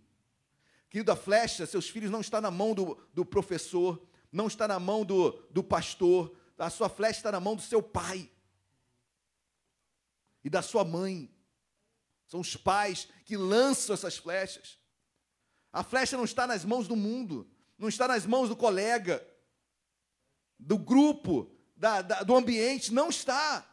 [0.91, 4.79] Querido, a flecha, seus filhos não está na mão do, do professor, não está na
[4.79, 8.31] mão do, do pastor, a sua flecha está na mão do seu pai
[10.43, 11.33] e da sua mãe.
[12.27, 14.79] São os pais que lançam essas flechas.
[15.73, 17.49] A flecha não está nas mãos do mundo,
[17.79, 19.27] não está nas mãos do colega,
[20.59, 23.65] do grupo, da, da, do ambiente, não está.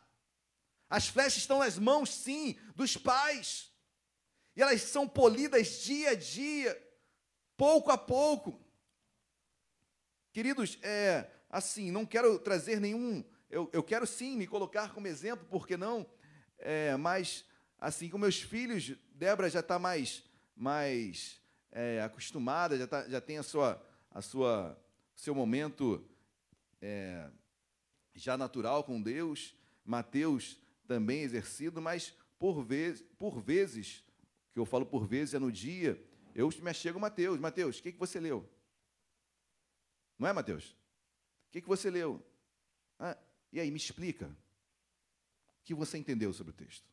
[0.90, 3.72] As flechas estão nas mãos, sim, dos pais.
[4.56, 6.82] E elas são polidas dia a dia
[7.58, 8.60] pouco a pouco.
[10.32, 13.24] Queridos, é, assim, não quero trazer nenhum.
[13.50, 16.06] Eu, eu quero sim me colocar como exemplo, porque não?
[16.58, 17.46] É, mas,
[17.80, 20.24] assim, com meus filhos, Débora já está mais,
[20.56, 21.42] mais
[21.76, 24.82] é, acostumada, já, tá, já tem a sua, a sua,
[25.14, 26.04] seu momento
[26.82, 27.30] é,
[28.16, 29.54] já natural com Deus.
[29.84, 30.58] Mateus
[30.88, 34.04] também exercido, mas por, vez, por vezes,
[34.54, 36.02] que eu falo por vezes é no dia
[36.34, 37.40] eu me chego Mateus.
[37.40, 38.50] Mateus, o que, que você leu?
[40.20, 40.72] Não é, Mateus?
[40.72, 42.22] O que, que você leu?
[43.00, 43.18] Ah,
[43.54, 44.28] e aí, me explica.
[44.28, 46.86] O que você entendeu sobre o texto?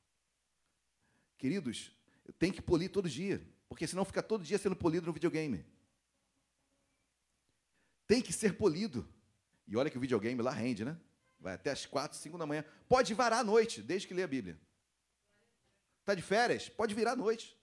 [1.37, 1.91] Queridos,
[2.39, 5.65] tem que polir todo dia, porque senão fica todo dia sendo polido no videogame.
[8.07, 9.09] Tem que ser polido.
[9.67, 10.99] E olha que o videogame lá rende, né?
[11.41, 12.65] Vai até as quatro, cinco da manhã.
[12.87, 14.61] Pode varar à noite, desde que lê a Bíblia.
[16.01, 16.69] Está de férias?
[16.69, 17.57] Pode virar à noite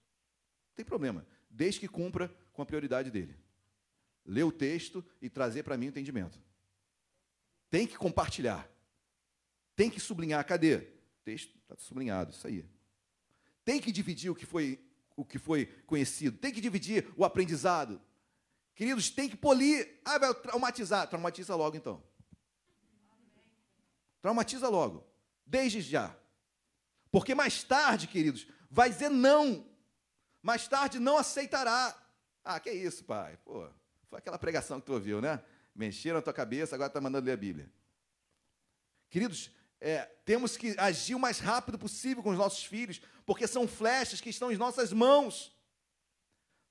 [0.79, 3.35] tem problema, desde que cumpra com a prioridade dele.
[4.25, 6.39] Ler o texto e trazer para mim o entendimento.
[7.69, 8.65] Tem que compartilhar.
[9.75, 10.45] Tem que sublinhar.
[10.45, 10.77] Cadê?
[10.77, 12.65] O texto está sublinhado, isso aí.
[13.65, 14.79] Tem que dividir o que foi
[15.19, 16.37] o que foi conhecido.
[16.37, 18.01] Tem que dividir o aprendizado.
[18.73, 19.99] Queridos, tem que polir.
[20.05, 21.07] Ah, vai traumatizar.
[21.09, 22.01] Traumatiza logo então.
[24.21, 25.05] Traumatiza logo.
[25.45, 26.15] Desde já.
[27.11, 29.67] Porque mais tarde, queridos, vai dizer não.
[30.41, 31.93] Mais tarde não aceitará.
[32.41, 33.37] Ah, que isso, pai?
[33.43, 33.67] Pô,
[34.09, 35.43] foi aquela pregação que tu ouviu, né?
[35.75, 37.69] Mexeram na tua cabeça, agora está mandando ler a Bíblia.
[39.09, 39.51] Queridos,
[39.81, 44.19] é, temos que agir o mais rápido possível com os nossos filhos, porque são flechas
[44.19, 45.55] que estão em nossas mãos.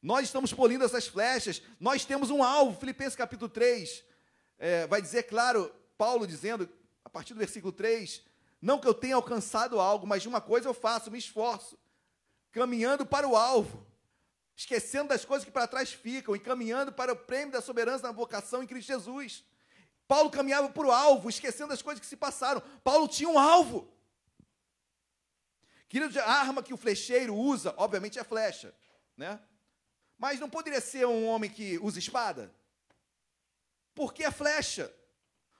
[0.03, 2.79] Nós estamos polindo essas flechas, nós temos um alvo.
[2.79, 4.05] Filipenses capítulo 3
[4.59, 6.69] é, vai dizer, claro, Paulo dizendo,
[7.05, 8.23] a partir do versículo 3,
[8.61, 11.79] não que eu tenha alcançado algo, mas de uma coisa eu faço, me esforço,
[12.53, 13.87] caminhando para o alvo,
[14.55, 18.13] esquecendo das coisas que para trás ficam e caminhando para o prêmio da soberana na
[18.13, 19.45] vocação em Cristo Jesus.
[20.09, 22.63] Paulo caminhava para o alvo, esquecendo as coisas que se passaram.
[22.83, 23.93] Paulo tinha um alvo.
[25.87, 28.75] Querido, a arma que o flecheiro usa, obviamente, é a flecha,
[29.15, 29.39] né?
[30.17, 32.53] Mas não poderia ser um homem que usa espada?
[33.95, 34.93] Por que a flecha?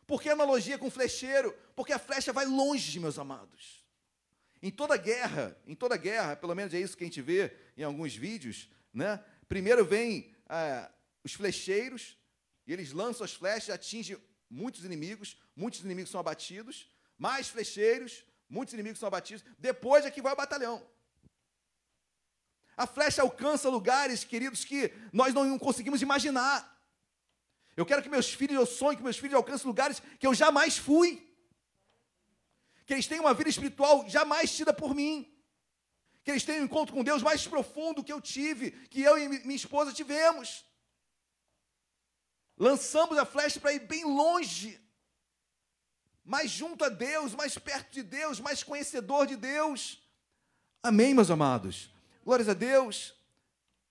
[0.07, 1.55] Por que a analogia com o flecheiro?
[1.77, 3.85] Porque a flecha vai longe, meus amados.
[4.63, 7.83] Em toda guerra, em toda guerra, pelo menos é isso que a gente vê em
[7.83, 9.23] alguns vídeos, né?
[9.47, 10.91] Primeiro vem é,
[11.23, 12.17] os flecheiros,
[12.67, 14.19] e eles lançam as flechas, atingem
[14.51, 20.23] muitos inimigos, muitos inimigos são abatidos, mais flecheiros, muitos inimigos são abatidos, depois é que
[20.23, 20.87] vai o batalhão.
[22.77, 26.79] A flecha alcança lugares, queridos, que nós não conseguimos imaginar.
[27.77, 30.79] Eu quero que meus filhos, eu sonho que meus filhos alcancem lugares que eu jamais
[30.79, 31.09] fui.
[32.87, 35.29] Que eles tenham uma vida espiritual jamais tida por mim.
[36.23, 39.29] Que eles tenham um encontro com Deus mais profundo que eu tive, que eu e
[39.29, 40.65] minha esposa tivemos.
[42.59, 44.81] Lançamos a flecha para ir bem longe,
[46.25, 50.03] mais junto a Deus, mais perto de Deus, mais conhecedor de Deus.
[50.83, 51.91] Amém, meus amados?
[52.25, 53.15] Glórias a Deus.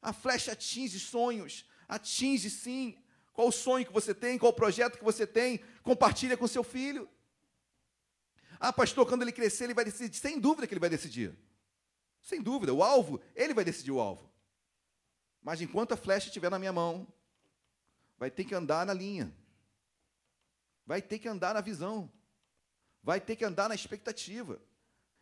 [0.01, 2.97] A flecha atinge sonhos, atinge sim.
[3.34, 6.63] Qual o sonho que você tem, qual o projeto que você tem, compartilha com seu
[6.63, 7.07] filho.
[8.59, 10.15] Ah, pastor, quando ele crescer, ele vai decidir.
[10.15, 11.38] Sem dúvida que ele vai decidir.
[12.22, 14.30] Sem dúvida, o alvo, ele vai decidir o alvo.
[15.41, 17.07] Mas enquanto a flecha estiver na minha mão,
[18.18, 19.34] vai ter que andar na linha,
[20.86, 22.11] vai ter que andar na visão,
[23.03, 24.61] vai ter que andar na expectativa.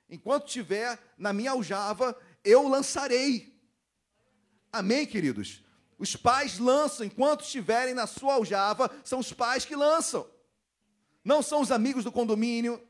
[0.09, 3.59] Enquanto tiver na minha aljava, eu lançarei.
[4.71, 5.63] Amém, queridos?
[5.97, 10.29] Os pais lançam, enquanto estiverem na sua aljava, são os pais que lançam.
[11.23, 12.85] Não são os amigos do condomínio.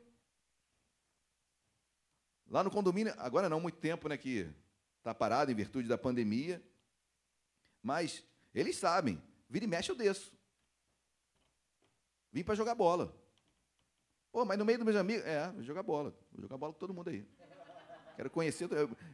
[2.50, 4.50] Lá no condomínio, agora não muito tempo, né, que
[4.98, 6.62] está parado em virtude da pandemia.
[7.82, 10.34] Mas eles sabem, Vira e mexe, eu desço.
[12.32, 13.16] Vim para jogar bola.
[14.32, 15.26] Pô, mas no meio dos meus amigos.
[15.26, 16.14] É, vou jogar bola.
[16.32, 17.26] Vou jogar bola com todo mundo aí.
[18.16, 18.70] Quero conhecer,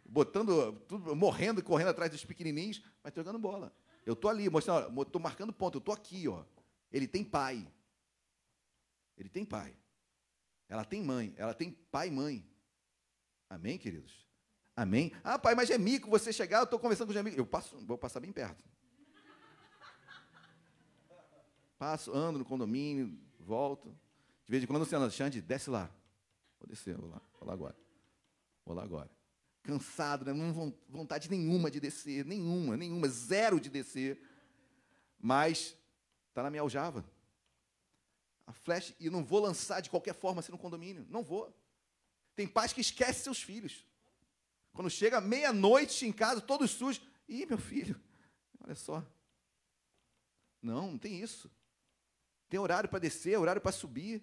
[0.06, 3.74] botando, tudo, morrendo correndo atrás dos pequenininhos, mas jogando bola.
[4.06, 6.44] Eu tô ali, mostrando, tô marcando ponto, eu tô aqui, ó.
[6.92, 7.68] Ele tem pai.
[9.18, 9.76] Ele tem pai.
[10.70, 12.48] Ela tem mãe, ela tem pai e mãe.
[13.50, 14.26] Amém, queridos?
[14.76, 15.12] Amém?
[15.24, 17.38] Ah, pai, mas é mico você chegar, eu estou conversando com os amigos.
[17.38, 18.64] Eu passo, vou passar bem perto.
[21.82, 23.90] Passo, ando no condomínio, volto.
[24.46, 25.90] De vez em quando você anda, Xande, desce lá.
[26.60, 27.76] Vou descer, vou lá, vou lá agora.
[28.64, 29.10] Vou lá agora.
[29.64, 30.32] Cansado, né?
[30.32, 34.22] não vontade nenhuma de descer, nenhuma, nenhuma, zero de descer.
[35.20, 35.76] Mas
[36.30, 37.04] está na minha aljava.
[38.46, 41.08] A flecha, e não vou lançar de qualquer forma assim no condomínio.
[41.10, 41.52] Não vou.
[42.36, 43.84] Tem pais que esquecem seus filhos.
[44.72, 47.02] Quando chega meia-noite em casa, todos sujos.
[47.28, 48.00] Ih, meu filho,
[48.64, 49.04] olha só.
[50.62, 51.50] Não, não tem isso.
[52.52, 54.22] Tem horário para descer, horário para subir.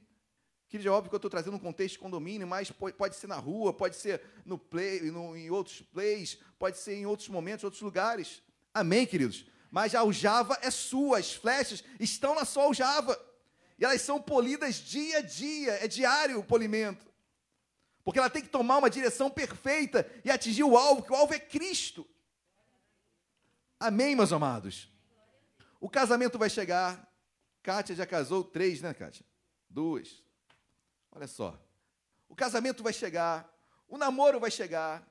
[0.69, 3.37] Que é óbvio que eu estou trazendo um contexto de condomínio, mas pode ser na
[3.37, 7.81] rua, pode ser no play, no, em outros plays, pode ser em outros momentos, outros
[7.81, 8.43] lugares.
[8.75, 9.47] Amém, queridos?
[9.71, 13.19] Mas a aljava é sua, as flechas estão na sua aljava.
[13.79, 17.07] E elas são polidas dia a dia, é diário o polimento.
[18.05, 21.33] Porque ela tem que tomar uma direção perfeita e atingir o alvo, que o alvo
[21.33, 22.07] é Cristo.
[23.81, 24.93] Amém, meus amados?
[25.81, 27.08] O casamento vai chegar,
[27.69, 29.27] Kátia já casou três, né, Kátia?
[29.69, 30.25] Duas.
[31.13, 31.63] Olha só.
[32.27, 33.47] O casamento vai chegar,
[33.87, 35.07] o namoro vai chegar.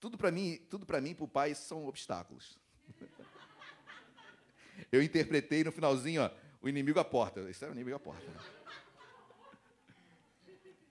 [0.00, 2.58] Tudo para mim, tudo para mim, para o pai, são obstáculos.
[4.90, 6.30] Eu interpretei no finalzinho, ó,
[6.60, 7.48] o inimigo à porta.
[7.48, 8.26] Isso é o inimigo à porta.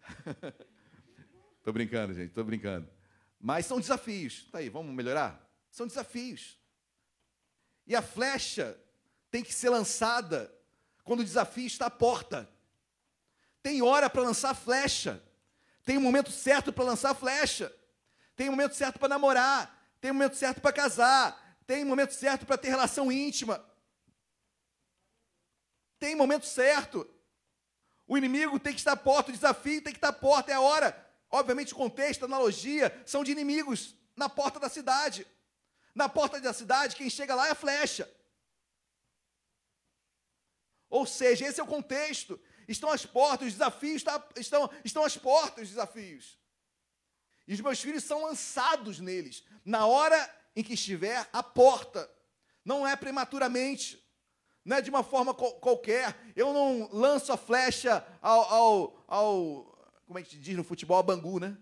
[1.61, 2.89] tô brincando, gente, tô brincando.
[3.37, 4.47] Mas são desafios.
[4.49, 5.45] Tá aí, vamos melhorar?
[5.69, 6.57] São desafios.
[7.85, 8.81] E a flecha
[9.37, 10.51] tem que ser lançada
[11.03, 12.49] quando o desafio está à porta.
[13.61, 15.21] Tem hora para lançar flecha.
[15.85, 17.71] Tem um momento certo para lançar flecha.
[18.35, 19.93] Tem um momento certo para namorar.
[20.01, 21.55] Tem um momento certo para casar.
[21.67, 23.63] Tem um momento certo para ter relação íntima.
[25.99, 27.07] Tem momento certo.
[28.07, 30.55] O inimigo tem que estar à porta, o desafio tem que estar à porta, é
[30.55, 30.97] a hora.
[31.29, 35.27] Obviamente, o contexto, analogia, são de inimigos na porta da cidade.
[35.93, 38.16] Na porta da cidade, quem chega lá é a flecha.
[40.89, 42.39] Ou seja, esse é o contexto.
[42.67, 46.37] Estão as portas, os desafios tá, estão, estão às portas, os desafios.
[47.47, 50.17] E os meus filhos são lançados neles, na hora
[50.55, 52.09] em que estiver à porta.
[52.65, 54.05] Não é prematuramente
[54.67, 56.13] não é de uma forma qualquer.
[56.35, 61.03] Eu não lanço a flecha ao, ao, ao, como é que diz no futebol, a
[61.03, 61.57] bangu, né?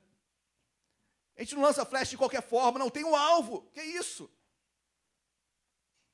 [1.38, 3.70] A gente não lança a flecha de qualquer forma, não, tem um alvo.
[3.76, 4.28] Que isso?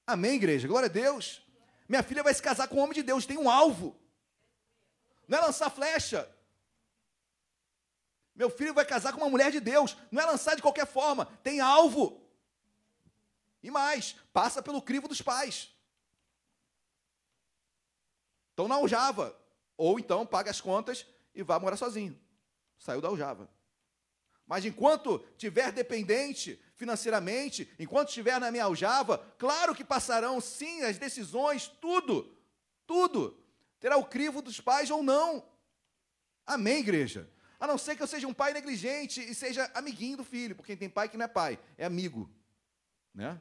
[0.05, 0.67] Amém, igreja?
[0.67, 1.41] Glória a Deus.
[1.91, 3.99] Minha filha vai se casar com um homem de Deus, tem um alvo.
[5.27, 6.25] Não é lançar flecha.
[8.33, 11.25] Meu filho vai casar com uma mulher de Deus, não é lançar de qualquer forma,
[11.43, 12.25] tem alvo.
[13.61, 15.69] E mais, passa pelo crivo dos pais.
[18.53, 19.37] Então na aljava.
[19.75, 22.17] Ou então paga as contas e vá morar sozinho.
[22.79, 23.49] Saiu da aljava.
[24.47, 30.97] Mas enquanto tiver dependente financeiramente, enquanto estiver na minha aljava, claro que passarão sim as
[30.97, 32.35] decisões, tudo,
[32.87, 33.37] tudo.
[33.79, 35.47] Terá o crivo dos pais ou não.
[36.43, 37.29] Amém, igreja?
[37.59, 40.75] A não ser que eu seja um pai negligente e seja amiguinho do filho, porque
[40.75, 42.27] tem pai que não é pai, é amigo.
[43.13, 43.39] Né?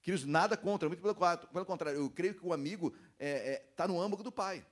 [0.00, 3.86] Queridos, nada contra, muito pelo contrário, eu creio que o amigo está é, é, tá
[3.86, 4.66] no âmago do pai.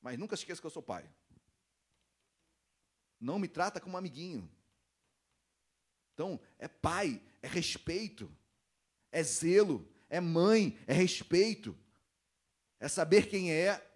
[0.00, 1.10] Mas nunca esqueça que eu sou pai.
[3.18, 4.48] Não me trata como amiguinho.
[6.16, 8.34] Então, é pai, é respeito,
[9.12, 11.76] é zelo, é mãe, é respeito,
[12.80, 13.86] é saber quem é,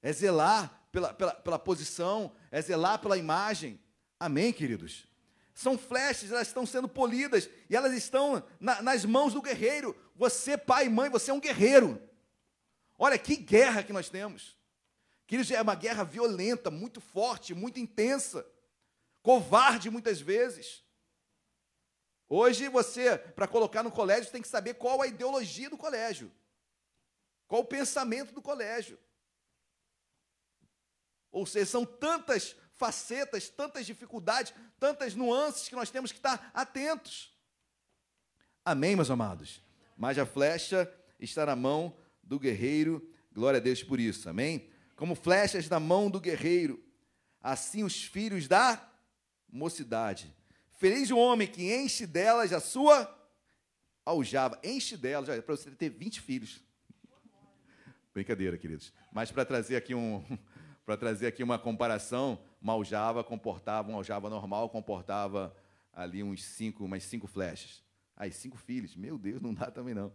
[0.00, 3.78] é zelar pela, pela, pela posição, é zelar pela imagem.
[4.18, 5.06] Amém, queridos?
[5.52, 9.94] São flechas, elas estão sendo polidas e elas estão na, nas mãos do guerreiro.
[10.16, 12.02] Você, pai e mãe, você é um guerreiro.
[12.98, 14.56] Olha que guerra que nós temos.
[15.26, 18.46] Queridos, é uma guerra violenta, muito forte, muito intensa,
[19.22, 20.82] covarde muitas vezes.
[22.36, 26.32] Hoje você, para colocar no colégio, tem que saber qual a ideologia do colégio,
[27.46, 28.98] qual o pensamento do colégio.
[31.30, 37.32] Ou seja, são tantas facetas, tantas dificuldades, tantas nuances que nós temos que estar atentos.
[38.64, 39.62] Amém, meus amados?
[39.96, 44.68] Mas a flecha está na mão do guerreiro, glória a Deus por isso, amém?
[44.96, 46.84] Como flechas na mão do guerreiro,
[47.40, 48.90] assim os filhos da
[49.48, 50.34] mocidade.
[50.76, 53.12] Feliz o homem que enche delas a sua
[54.04, 56.62] aljava, enche delas, para você ter 20 filhos.
[58.12, 58.92] Brincadeira, queridos.
[59.12, 60.22] Mas para trazer aqui um,
[60.84, 65.56] para trazer aqui uma comparação, uma aljava comportava, uma aljava normal comportava
[65.92, 67.82] ali uns cinco, umas cinco flechas.
[68.16, 70.12] Aí, cinco filhos, meu Deus, não dá também não.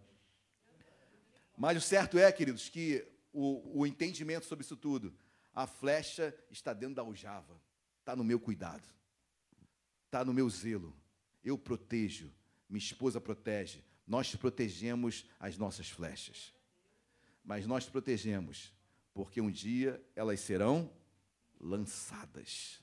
[1.57, 5.14] Mas o certo é, queridos, que o, o entendimento sobre isso tudo,
[5.53, 7.62] a flecha está dentro da aljava,
[7.99, 8.88] está no meu cuidado,
[10.10, 10.93] está no meu zelo.
[11.43, 12.34] Eu protejo,
[12.68, 16.51] minha esposa protege, nós protegemos as nossas flechas.
[17.45, 18.74] Mas nós protegemos,
[19.14, 20.91] porque um dia elas serão
[21.60, 22.82] lançadas.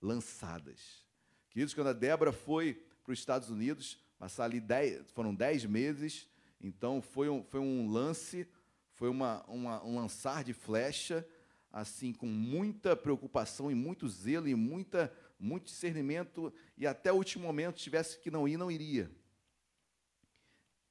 [0.00, 1.02] Lançadas.
[1.48, 6.28] Queridos, quando a Débora foi para os Estados Unidos, passar ali dez, foram dez meses,
[6.60, 8.46] então foi um, foi um lance,
[8.92, 11.26] foi uma, uma, um lançar de flecha,
[11.72, 17.46] assim, com muita preocupação e muito zelo e muita, muito discernimento, e até o último
[17.46, 19.10] momento, tivesse que não ir, não iria.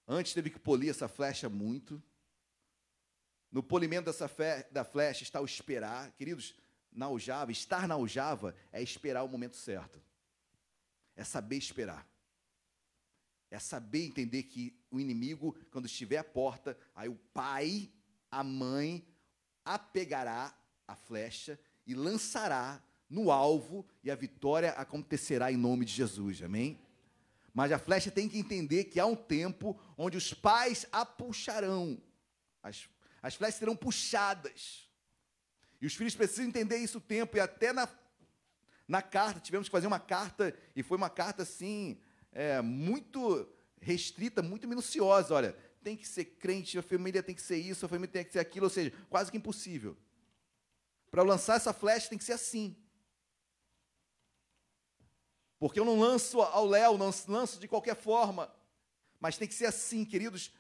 [0.08, 2.02] Antes teve que polir essa flecha muito.
[3.52, 6.12] No polimento dessa fe, da flecha está o esperar.
[6.14, 6.56] Queridos,
[6.92, 10.02] na aljava, estar na aljava é esperar o momento certo.
[11.16, 12.08] É saber esperar.
[13.52, 17.92] É saber entender que o inimigo, quando estiver à porta, aí o pai,
[18.32, 19.08] a mãe,
[19.64, 20.56] apegará
[20.88, 26.44] a flecha e lançará no alvo e a vitória acontecerá em nome de Jesus.
[26.44, 26.80] Amém?
[27.54, 32.00] Mas a flecha tem que entender que há um tempo onde os pais a puxarão.
[32.62, 32.88] As,
[33.22, 34.90] as flechas serão puxadas.
[35.82, 37.38] E os filhos precisam entender isso o tempo.
[37.38, 37.90] E até na,
[38.88, 42.00] na carta, tivemos que fazer uma carta, e foi uma carta assim,
[42.32, 43.48] é, muito
[43.82, 45.34] restrita, muito minuciosa.
[45.34, 48.34] Olha, tem que ser crente, a família tem que ser isso, a família tem que
[48.34, 49.98] ser aquilo, ou seja, quase que impossível.
[51.10, 52.76] Para lançar essa flecha tem que ser assim.
[55.60, 58.50] Porque eu não lanço ao léu, não lanço de qualquer forma.
[59.20, 60.54] Mas tem que ser assim, queridos.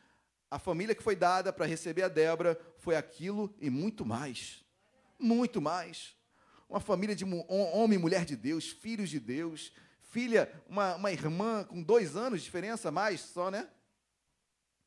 [0.51, 4.63] A família que foi dada para receber a Débora foi aquilo e muito mais.
[5.17, 6.15] Muito mais.
[6.67, 9.71] Uma família de homem e mulher de Deus, filhos de Deus,
[10.01, 13.69] filha, uma, uma irmã com dois anos de diferença a mais só, né?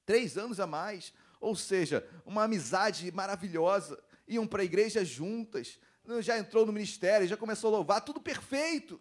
[0.04, 1.12] Três anos a mais.
[1.40, 4.02] Ou seja, uma amizade maravilhosa.
[4.28, 5.78] Iam para a igreja juntas,
[6.20, 9.00] já entrou no ministério, já começou a louvar, tudo perfeito.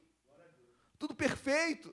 [1.01, 1.91] Tudo perfeito.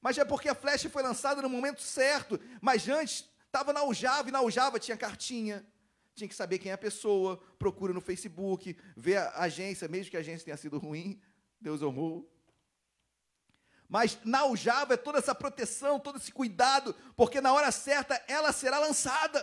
[0.00, 2.38] Mas é porque a flecha foi lançada no momento certo.
[2.60, 5.66] Mas antes, estava na aljava, e na aljava tinha cartinha.
[6.14, 10.16] Tinha que saber quem é a pessoa, procura no Facebook, vê a agência, mesmo que
[10.16, 11.20] a agência tenha sido ruim,
[11.60, 12.32] Deus honrou.
[13.88, 18.52] Mas na aljava é toda essa proteção, todo esse cuidado, porque na hora certa ela
[18.52, 19.40] será lançada.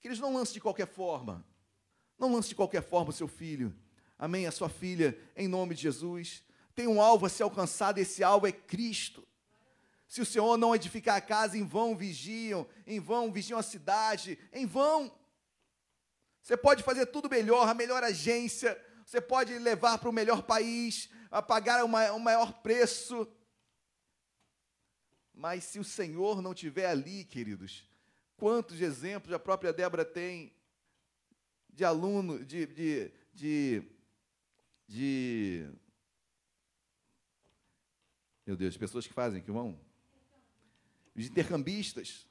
[0.00, 1.44] Que eles não lancem de qualquer forma.
[2.16, 3.76] Não lance de qualquer forma o seu filho.
[4.16, 4.46] Amém?
[4.46, 8.46] A sua filha, em nome de Jesus tem um alvo a ser alcançado, esse alvo
[8.46, 9.26] é Cristo.
[10.06, 14.38] Se o Senhor não edificar a casa, em vão vigiam, em vão vigiam a cidade,
[14.52, 15.12] em vão.
[16.42, 21.08] Você pode fazer tudo melhor, a melhor agência, você pode levar para o melhor país,
[21.30, 23.26] a pagar um maior preço.
[25.32, 27.88] Mas se o Senhor não estiver ali, queridos,
[28.36, 30.52] quantos exemplos a própria Débora tem
[31.68, 33.82] de aluno, de, de, de,
[34.86, 35.70] de
[38.46, 39.78] meu Deus, pessoas que fazem, que vão.
[41.14, 42.26] Os intercambistas.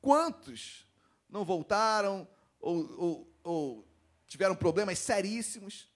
[0.00, 0.86] Quantos
[1.28, 2.28] não voltaram
[2.60, 3.88] ou, ou, ou
[4.26, 5.90] tiveram problemas seríssimos?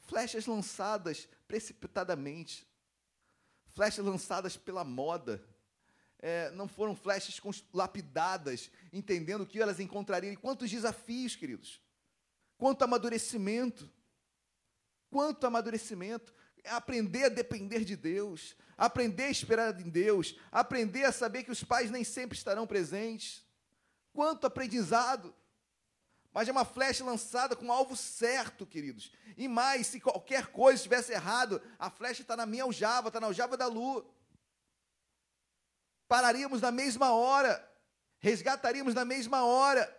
[0.00, 2.66] Flechas lançadas precipitadamente.
[3.68, 5.42] Flechas lançadas pela moda.
[6.18, 7.40] É, não foram flechas
[7.72, 10.34] lapidadas, entendendo que elas encontrariam.
[10.36, 11.80] Quantos desafios, queridos.
[12.56, 13.90] Quanto amadurecimento.
[15.10, 16.32] Quanto amadurecimento
[16.64, 21.64] aprender a depender de Deus, aprender a esperar em Deus, aprender a saber que os
[21.64, 23.44] pais nem sempre estarão presentes.
[24.12, 25.34] Quanto aprendizado!
[26.32, 29.12] Mas é uma flecha lançada com o alvo certo, queridos.
[29.36, 33.26] E mais, se qualquer coisa estivesse errado, a flecha está na minha aljava, está na
[33.26, 34.06] aljava da lua.
[36.08, 37.70] Pararíamos na mesma hora,
[38.18, 39.98] resgataríamos na mesma hora.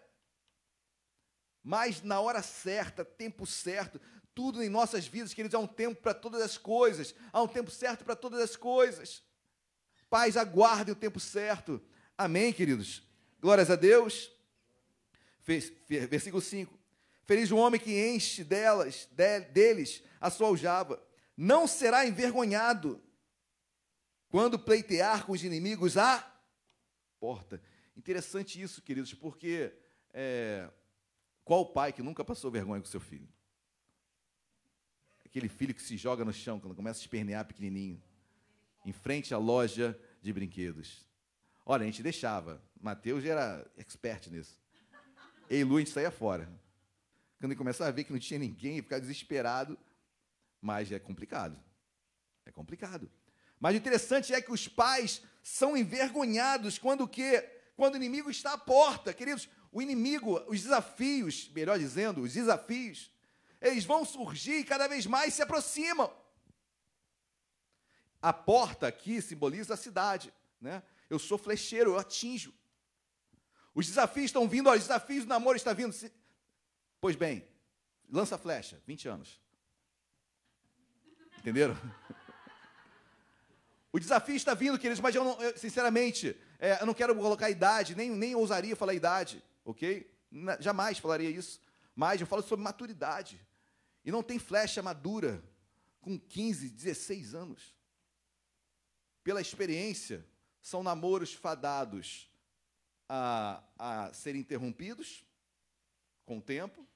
[1.61, 4.01] Mas na hora certa, tempo certo,
[4.35, 7.69] tudo em nossas vidas, queridos, há um tempo para todas as coisas, há um tempo
[7.69, 9.23] certo para todas as coisas.
[10.09, 11.81] Pais, aguardem o tempo certo.
[12.17, 13.03] Amém, queridos?
[13.39, 14.31] Glórias a Deus.
[15.45, 16.79] Versículo 5.
[17.25, 19.07] Feliz o homem que enche delas,
[19.51, 21.01] deles a sua aljava.
[21.35, 23.01] Não será envergonhado
[24.29, 26.31] quando pleitear com os inimigos a
[27.19, 27.61] porta.
[27.95, 29.73] Interessante isso, queridos, porque
[30.13, 30.69] é,
[31.43, 33.27] qual pai que nunca passou vergonha com seu filho?
[35.33, 37.99] Aquele filho que se joga no chão quando começa a espernear pequenininho,
[38.85, 41.03] em frente à loja de brinquedos.
[41.65, 42.61] Olha, a gente deixava.
[42.79, 44.61] Mateus era expert nisso.
[45.49, 46.47] E Lu, a gente saía fora.
[47.39, 49.75] Quando ele começava a ver que não tinha ninguém, ficava desesperado.
[50.61, 51.59] Mas é complicado.
[52.45, 53.09] É complicado.
[53.59, 57.43] Mas o interessante é que os pais são envergonhados quando o quê?
[57.75, 59.11] Quando o inimigo está à porta.
[59.11, 63.11] Queridos, o inimigo, os desafios, melhor dizendo, os desafios,
[63.63, 66.13] eles vão surgir e cada vez mais se aproximam.
[68.21, 70.83] A porta aqui simboliza a cidade, né?
[71.09, 72.53] Eu sou flecheiro, eu atinjo.
[73.73, 75.95] Os desafios estão vindo, os desafios do namoro estão vindo.
[76.99, 77.47] Pois bem,
[78.09, 79.41] lança flecha, 20 anos.
[81.39, 81.75] Entenderam?
[83.95, 87.51] O desafio está vindo, queridos, mas eu, não, eu sinceramente, é, eu não quero colocar
[87.51, 90.11] idade, nem, nem ousaria falar idade, ok?
[90.59, 91.61] Jamais falaria isso.
[91.95, 93.39] Mas eu falo sobre maturidade.
[94.03, 95.43] E não tem flecha madura
[96.01, 97.75] com 15, 16 anos.
[99.23, 100.25] Pela experiência,
[100.61, 102.29] são namoros fadados
[103.07, 105.25] a, a serem interrompidos
[106.25, 106.87] com o tempo,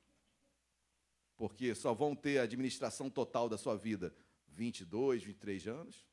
[1.35, 4.15] porque só vão ter a administração total da sua vida
[4.47, 6.05] 22, 23 anos.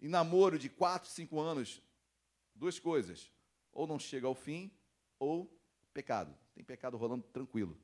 [0.00, 1.82] E namoro de 4, 5 anos,
[2.54, 3.30] duas coisas:
[3.72, 4.70] ou não chega ao fim,
[5.18, 5.54] ou
[5.92, 6.36] pecado.
[6.54, 7.78] Tem pecado rolando tranquilo.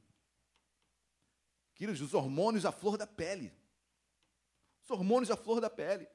[1.77, 3.53] Queridos, os hormônios à flor da pele.
[4.82, 6.09] Os hormônios à flor da pele.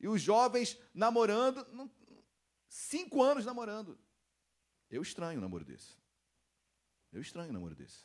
[0.00, 1.64] E os jovens namorando,
[2.66, 3.98] cinco anos namorando.
[4.90, 5.94] Eu estranho um namoro desse.
[7.12, 8.04] Eu estranho um namoro desse.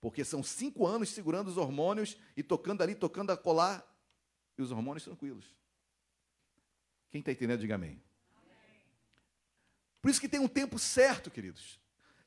[0.00, 3.84] Porque são cinco anos segurando os hormônios e tocando ali, tocando a colar,
[4.56, 5.56] e os hormônios tranquilos.
[7.10, 8.02] Quem está entendendo, diga amém.
[10.02, 11.80] Por isso que tem um tempo certo, queridos.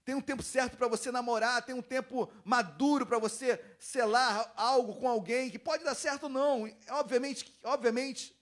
[0.04, 4.96] Tem um tempo certo para você namorar, tem um tempo maduro para você selar algo
[4.96, 6.72] com alguém que pode dar certo ou não.
[6.90, 8.36] Obviamente, obviamente.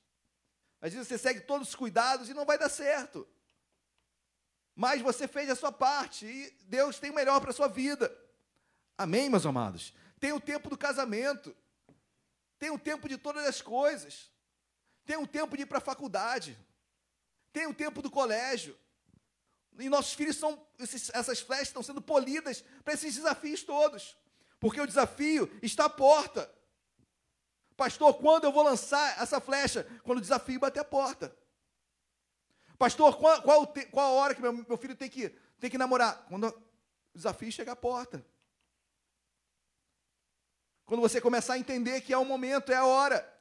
[0.82, 3.28] Às vezes você segue todos os cuidados e não vai dar certo.
[4.74, 8.10] Mas você fez a sua parte e Deus tem o melhor para a sua vida.
[8.98, 9.94] Amém, meus amados?
[10.20, 11.54] Tem o tempo do casamento.
[12.58, 14.32] Tem o tempo de todas as coisas.
[15.06, 16.58] Tem o tempo de ir para a faculdade.
[17.52, 18.78] Tem o tempo do colégio.
[19.80, 24.18] E nossos filhos são, esses, essas flechas estão sendo polidas para esses desafios todos.
[24.60, 26.54] Porque o desafio está à porta.
[27.78, 29.88] Pastor, quando eu vou lançar essa flecha?
[30.04, 31.34] Quando o desafio bater a porta.
[32.78, 35.30] Pastor, qual, qual, qual a hora que meu, meu filho tem que,
[35.60, 36.26] tem que namorar?
[36.28, 38.26] Quando o desafio chegar à porta.
[40.86, 43.40] Quando você começar a entender que é o momento, é a hora.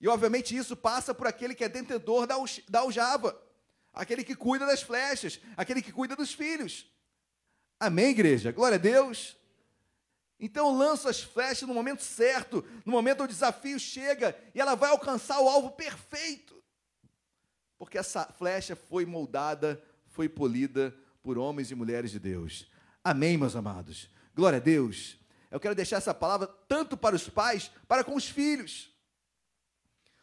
[0.00, 2.36] E obviamente isso passa por aquele que é detentor da,
[2.68, 3.45] da aljava
[3.96, 6.86] aquele que cuida das flechas, aquele que cuida dos filhos.
[7.80, 8.52] Amém, igreja?
[8.52, 9.36] Glória a Deus.
[10.38, 14.90] Então lança as flechas no momento certo, no momento o desafio chega e ela vai
[14.90, 16.62] alcançar o alvo perfeito.
[17.78, 22.70] Porque essa flecha foi moldada, foi polida por homens e mulheres de Deus.
[23.02, 24.10] Amém, meus amados.
[24.34, 25.18] Glória a Deus.
[25.50, 28.94] Eu quero deixar essa palavra tanto para os pais, para com os filhos.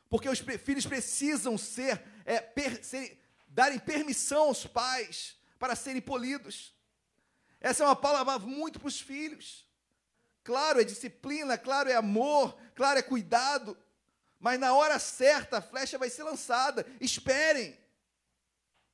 [0.10, 3.23] Porque os filhos precisam ser, é, per, ser
[3.54, 6.74] darem permissão aos pais para serem polidos.
[7.62, 9.66] Essa é uma palavra muito para os filhos.
[10.44, 13.78] Claro, é disciplina, claro, é amor, claro, é cuidado.
[14.40, 16.86] Mas na hora certa a flecha vai ser lançada.
[17.00, 17.78] Esperem.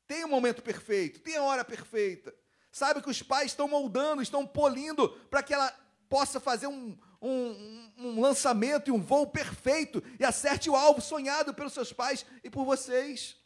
[0.05, 2.35] Tem o um momento perfeito, tem a hora perfeita.
[2.71, 5.71] Sabe que os pais estão moldando, estão polindo para que ela
[6.07, 11.53] possa fazer um, um, um, lançamento e um voo perfeito e acerte o alvo sonhado
[11.53, 13.38] pelos seus pais e por vocês.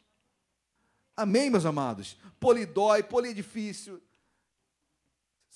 [1.16, 2.16] Amém, meus amados?
[2.40, 4.02] Polidói, poliedifício.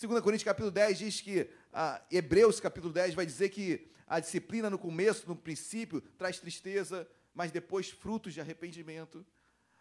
[0.01, 4.71] 2 Coríntios capítulo 10 diz que, ah, Hebreus capítulo 10 vai dizer que a disciplina
[4.71, 9.27] no começo, no princípio, traz tristeza, mas depois frutos de arrependimento.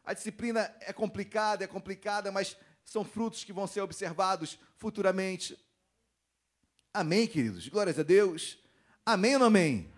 [0.03, 5.57] A disciplina é complicada, é complicada, mas são frutos que vão ser observados futuramente.
[6.91, 7.67] Amém, queridos?
[7.67, 8.57] Glórias a Deus.
[9.05, 9.91] Amém ou não amém?
[9.91, 9.93] amém?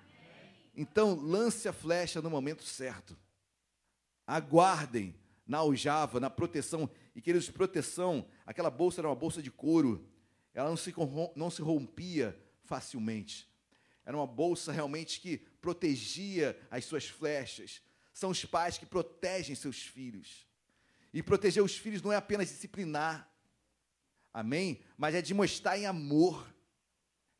[0.76, 3.18] Então, lance a flecha no momento certo.
[4.28, 5.19] Aguardem
[5.50, 6.88] na aljava, na proteção.
[7.16, 10.08] E, queridos, proteção, aquela bolsa era uma bolsa de couro,
[10.54, 10.94] ela não se,
[11.36, 13.50] não se rompia facilmente.
[14.06, 17.82] Era uma bolsa realmente que protegia as suas flechas.
[18.14, 20.48] São os pais que protegem seus filhos.
[21.12, 23.28] E proteger os filhos não é apenas disciplinar,
[24.32, 24.80] amém?
[24.96, 26.54] Mas é de mostrar em amor,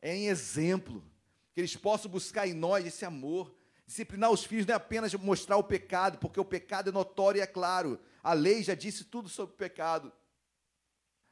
[0.02, 1.04] é em exemplo,
[1.52, 3.54] que eles possam buscar em nós esse amor,
[3.90, 7.42] Disciplinar os filhos não é apenas mostrar o pecado, porque o pecado é notório e
[7.42, 7.98] é claro.
[8.22, 10.12] A lei já disse tudo sobre o pecado.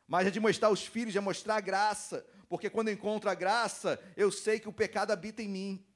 [0.09, 3.35] Mas é de mostrar os filhos, é mostrar a graça, porque quando eu encontro a
[3.35, 5.86] graça, eu sei que o pecado habita em mim.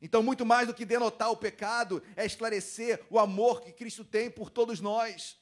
[0.00, 4.30] Então, muito mais do que denotar o pecado, é esclarecer o amor que Cristo tem
[4.30, 5.38] por todos nós.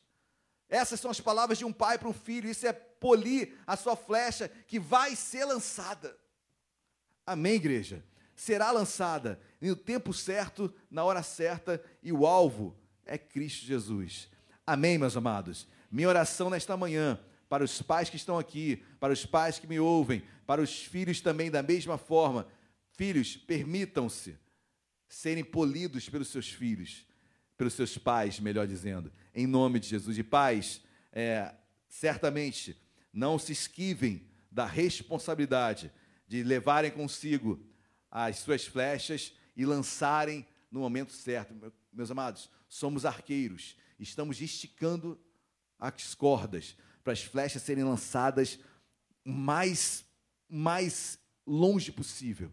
[0.69, 3.95] Essas são as palavras de um pai para um filho, isso é polir a sua
[3.95, 6.19] flecha que vai ser lançada.
[7.25, 8.05] Amém, igreja?
[8.39, 14.29] será lançada no tempo certo, na hora certa, e o alvo é Cristo Jesus.
[14.67, 15.67] Amém, meus amados?
[15.91, 17.19] Minha oração nesta manhã,
[17.49, 21.21] para os pais que estão aqui, para os pais que me ouvem, para os filhos
[21.21, 22.47] também, da mesma forma.
[22.93, 24.37] Filhos, permitam-se
[25.09, 27.07] serem polidos pelos seus filhos,
[27.57, 30.19] pelos seus pais, melhor dizendo, em nome de Jesus.
[30.19, 30.83] E pais,
[31.13, 31.55] é,
[31.89, 32.77] certamente,
[33.13, 35.91] não se esquivem da responsabilidade
[36.27, 37.65] de levarem consigo
[38.11, 41.53] as suas flechas e lançarem no momento certo.
[41.93, 45.21] Meus amados, somos arqueiros, estamos esticando
[45.77, 48.59] as cordas para as flechas serem lançadas
[49.25, 50.07] mais
[50.49, 52.51] mais longe possível.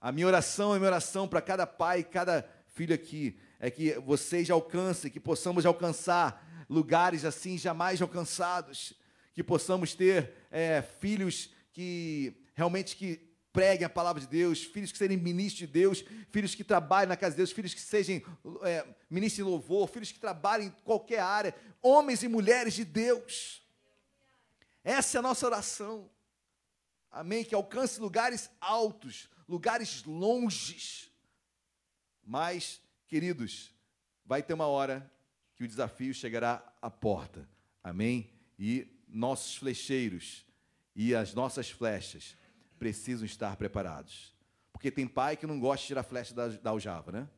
[0.00, 4.50] A minha oração, a minha oração para cada pai, cada filho aqui, é que vocês
[4.50, 8.94] alcancem, que possamos alcançar lugares assim jamais alcançados,
[9.34, 14.98] que possamos ter é, filhos que realmente que preguem a palavra de Deus, filhos que
[14.98, 18.22] sejam ministros de Deus, filhos que trabalhem na casa de Deus, filhos que sejam
[18.62, 23.62] é, ministros de louvor, filhos que trabalhem em qualquer área, homens e mulheres de Deus.
[24.84, 26.08] Essa é a nossa oração.
[27.10, 27.44] Amém?
[27.44, 31.10] Que alcance lugares altos, lugares longes.
[32.24, 33.74] Mas, queridos,
[34.24, 35.10] vai ter uma hora
[35.56, 37.48] que o desafio chegará à porta.
[37.82, 38.30] Amém?
[38.58, 40.44] E nossos flecheiros
[40.94, 42.36] e as nossas flechas
[42.80, 44.34] precisam estar preparados.
[44.72, 47.28] Porque tem pai que não gosta de tirar flecha da, da aljava, né?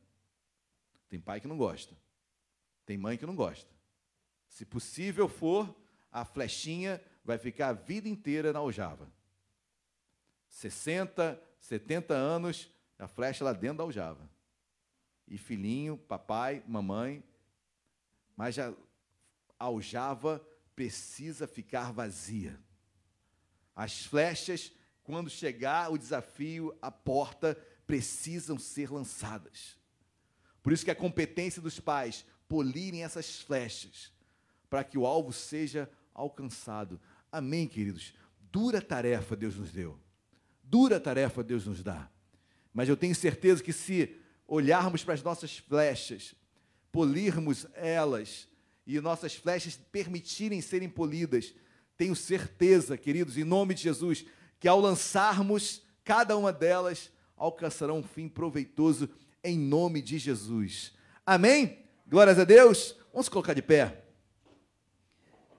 [1.09, 1.95] Tem pai que não gosta.
[2.85, 3.69] Tem mãe que não gosta.
[4.47, 5.75] Se possível for,
[6.09, 9.11] a flechinha vai ficar a vida inteira na aljava.
[10.47, 14.29] 60, 70 anos, a flecha lá dentro da aljava.
[15.27, 17.21] E filhinho, papai, mamãe,
[18.37, 18.73] mas a
[19.59, 20.41] aljava
[20.73, 22.57] precisa ficar vazia.
[23.75, 24.71] As flechas,
[25.03, 29.77] quando chegar o desafio, a porta, precisam ser lançadas.
[30.61, 34.11] Por isso que a competência dos pais polirem essas flechas
[34.69, 36.99] para que o alvo seja alcançado.
[37.31, 38.13] Amém, queridos.
[38.51, 39.99] Dura tarefa Deus nos deu.
[40.63, 42.09] Dura tarefa Deus nos dá.
[42.73, 44.15] Mas eu tenho certeza que se
[44.47, 46.33] olharmos para as nossas flechas,
[46.91, 48.47] polirmos elas
[48.85, 51.53] e nossas flechas permitirem serem polidas,
[51.97, 54.25] tenho certeza, queridos, em nome de Jesus,
[54.63, 59.09] que ao lançarmos cada uma delas, alcançarão um fim proveitoso
[59.43, 60.93] em nome de Jesus.
[61.25, 61.79] Amém?
[62.07, 62.95] Glórias a Deus.
[63.11, 64.05] Vamos colocar de pé.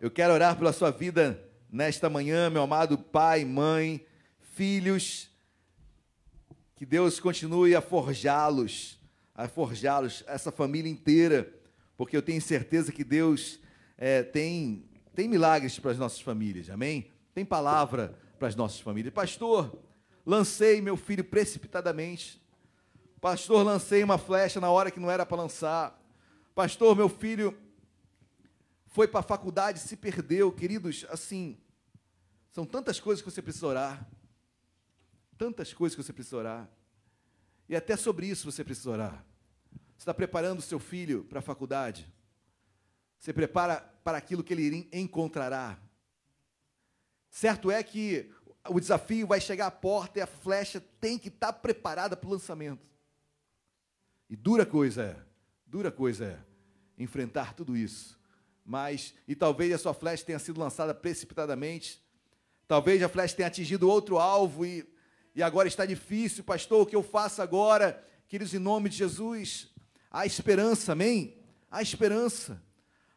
[0.00, 1.38] Eu quero orar pela sua vida
[1.70, 4.06] nesta manhã, meu amado pai, mãe,
[4.54, 5.28] filhos.
[6.74, 8.98] Que Deus continue a forjá-los,
[9.34, 11.52] a forjá-los, essa família inteira,
[11.94, 13.60] porque eu tenho certeza que Deus
[13.98, 17.10] é, tem, tem milagres para as nossas famílias, amém?
[17.34, 19.12] Tem palavra para as nossas famílias.
[19.12, 19.78] Pastor,
[20.24, 22.44] lancei meu filho precipitadamente
[23.24, 25.98] Pastor, lancei uma flecha na hora que não era para lançar.
[26.54, 27.56] Pastor, meu filho
[28.88, 30.52] foi para a faculdade, se perdeu.
[30.52, 31.56] Queridos, assim,
[32.50, 34.06] são tantas coisas que você precisa orar.
[35.38, 36.70] Tantas coisas que você precisa orar.
[37.66, 39.24] E até sobre isso você precisa orar.
[39.96, 42.06] Você está preparando o seu filho para a faculdade?
[43.18, 45.78] Você prepara para aquilo que ele encontrará.
[47.34, 48.30] Certo é que
[48.68, 52.32] o desafio vai chegar à porta e a flecha tem que estar preparada para o
[52.32, 52.88] lançamento.
[54.30, 55.16] E dura coisa é,
[55.66, 56.38] dura coisa é
[56.96, 58.16] enfrentar tudo isso.
[58.64, 62.00] Mas, e talvez a sua flecha tenha sido lançada precipitadamente,
[62.68, 64.88] talvez a flecha tenha atingido outro alvo e,
[65.34, 68.00] e agora está difícil, pastor, o que eu faço agora?
[68.28, 69.74] Queridos, em nome de Jesus,
[70.08, 71.36] há esperança, amém?
[71.68, 72.62] Há esperança.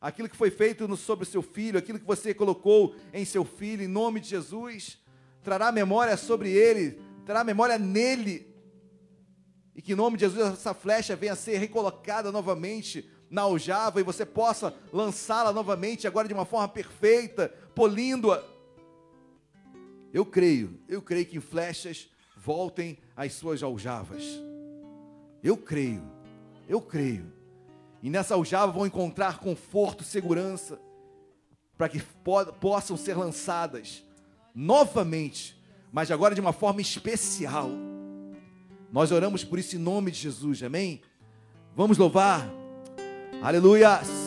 [0.08, 3.90] Aquilo que foi feito sobre seu filho, aquilo que você colocou em seu filho, em
[3.90, 4.98] nome de Jesus,
[5.44, 8.48] trará memória sobre ele, trará memória nele,
[9.76, 14.00] e que em nome de Jesus essa flecha venha a ser recolocada novamente na aljava
[14.00, 18.42] e você possa lançá-la novamente agora de uma forma perfeita, polindo-a.
[20.14, 24.24] Eu creio, eu creio que flechas voltem às suas aljavas.
[25.44, 26.02] Eu creio,
[26.66, 27.37] eu creio.
[28.08, 30.80] E nessa aljava vão encontrar conforto, segurança,
[31.78, 34.02] para que po possam ser lançadas
[34.56, 35.62] novamente,
[35.92, 37.70] mas agora de uma forma especial
[38.94, 41.02] nós oramos por isso em nome de Jesus, amém?
[41.76, 42.50] Vamos louvar,
[43.44, 44.27] aleluias.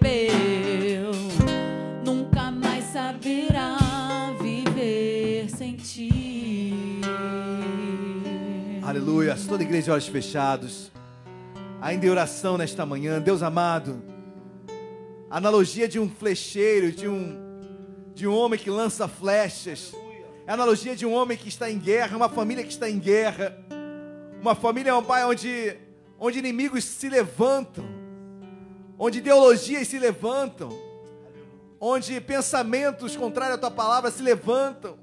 [9.01, 9.35] Aleluia.
[9.49, 10.91] Toda a igreja de olhos fechados.
[11.81, 13.99] Ainda em oração nesta manhã, Deus amado.
[15.27, 17.35] Analogia de um flecheiro, de um
[18.13, 19.91] de um homem que lança flechas.
[20.45, 22.99] É a analogia de um homem que está em guerra, uma família que está em
[22.99, 23.57] guerra.
[24.39, 25.75] Uma família, um pai, onde,
[26.19, 27.83] onde inimigos se levantam,
[28.99, 30.69] onde ideologias se levantam,
[31.79, 34.95] onde pensamentos contrários à tua palavra se levantam,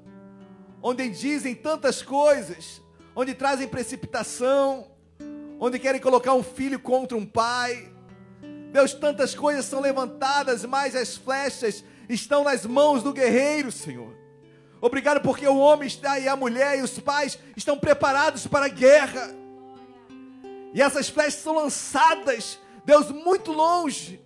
[0.81, 2.81] onde dizem tantas coisas,
[3.15, 4.87] onde trazem precipitação,
[5.59, 7.91] onde querem colocar um filho contra um pai.
[8.71, 14.13] Deus, tantas coisas são levantadas, mas as flechas estão nas mãos do guerreiro, Senhor.
[14.81, 18.69] Obrigado porque o homem está e a mulher e os pais estão preparados para a
[18.69, 19.35] guerra.
[20.73, 24.21] E essas flechas são lançadas, Deus, muito longe.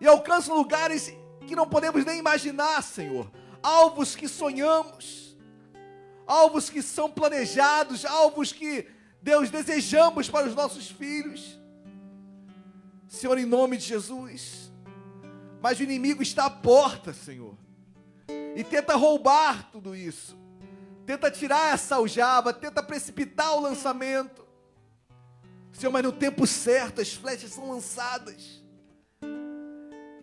[0.00, 1.12] E alcançam lugares
[1.46, 3.30] que não podemos nem imaginar, Senhor.
[3.62, 5.21] Alvos que sonhamos,
[6.32, 8.86] alvos que são planejados, alvos que,
[9.20, 11.58] Deus, desejamos para os nossos filhos.
[13.08, 14.72] Senhor, em nome de Jesus.
[15.60, 17.56] Mas o inimigo está à porta, Senhor
[18.54, 20.36] e tenta roubar tudo isso,
[21.06, 24.46] tenta tirar essa aljava, tenta precipitar o lançamento.
[25.72, 28.62] Senhor, mas no tempo certo as flechas são lançadas.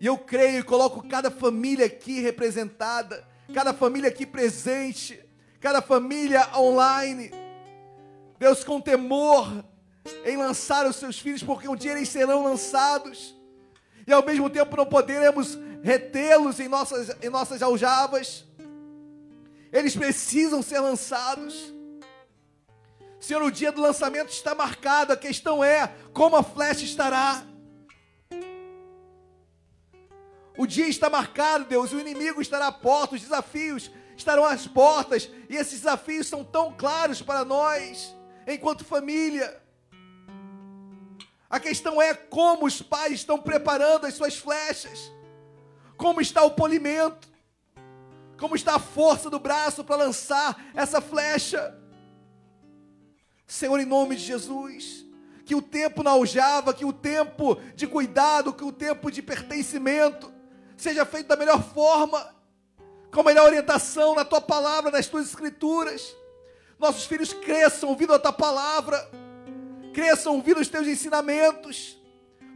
[0.00, 5.22] E eu creio e coloco cada família aqui representada, cada família aqui presente,
[5.60, 7.30] cada família online.
[8.38, 9.64] Deus, com temor
[10.24, 13.36] em lançar os seus filhos, porque um dia eles serão lançados.
[14.06, 18.44] E ao mesmo tempo não poderemos retê-los em nossas, em nossas aljavas.
[19.70, 21.72] Eles precisam ser lançados.
[23.20, 25.12] Senhor, o dia do lançamento está marcado.
[25.12, 27.44] A questão é como a flecha estará.
[30.56, 31.92] O dia está marcado, Deus.
[31.92, 33.14] O inimigo estará à porta.
[33.14, 33.90] Os desafios
[34.20, 35.28] estarão às portas.
[35.48, 38.14] E esses desafios são tão claros para nós,
[38.46, 39.60] enquanto família.
[41.48, 45.10] A questão é como os pais estão preparando as suas flechas.
[45.96, 47.28] Como está o polimento?
[48.38, 51.76] Como está a força do braço para lançar essa flecha?
[53.46, 55.04] Senhor, em nome de Jesus,
[55.44, 60.32] que o tempo na aljava, que o tempo de cuidado, que o tempo de pertencimento
[60.76, 62.34] seja feito da melhor forma,
[63.12, 66.14] com a melhor orientação na tua palavra, nas tuas escrituras.
[66.78, 69.10] Nossos filhos cresçam ouvindo a tua palavra,
[69.92, 71.98] cresçam ouvindo os teus ensinamentos,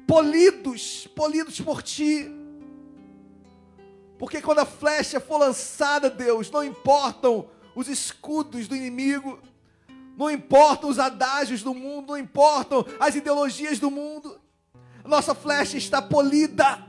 [0.07, 2.33] polidos, polidos por ti
[4.19, 9.39] porque quando a flecha for lançada, Deus, não importam os escudos do inimigo,
[10.17, 14.41] não importam os adágios do mundo, não importam as ideologias do mundo.
[15.05, 16.83] Nossa flecha está polida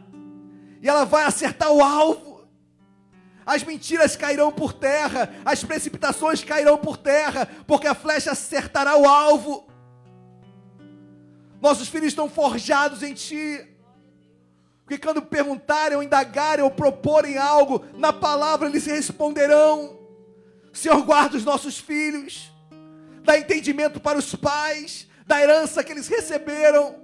[0.82, 2.35] e ela vai acertar o alvo.
[3.46, 9.08] As mentiras cairão por terra, as precipitações cairão por terra, porque a flecha acertará o
[9.08, 9.68] alvo.
[11.62, 13.68] Nossos filhos estão forjados em Ti.
[14.84, 20.00] Porque quando perguntarem ou indagarem ou proporem algo, na palavra eles responderão.
[20.74, 22.52] Senhor, guarda os nossos filhos,
[23.24, 26.96] dá entendimento para os pais, da herança que eles receberam,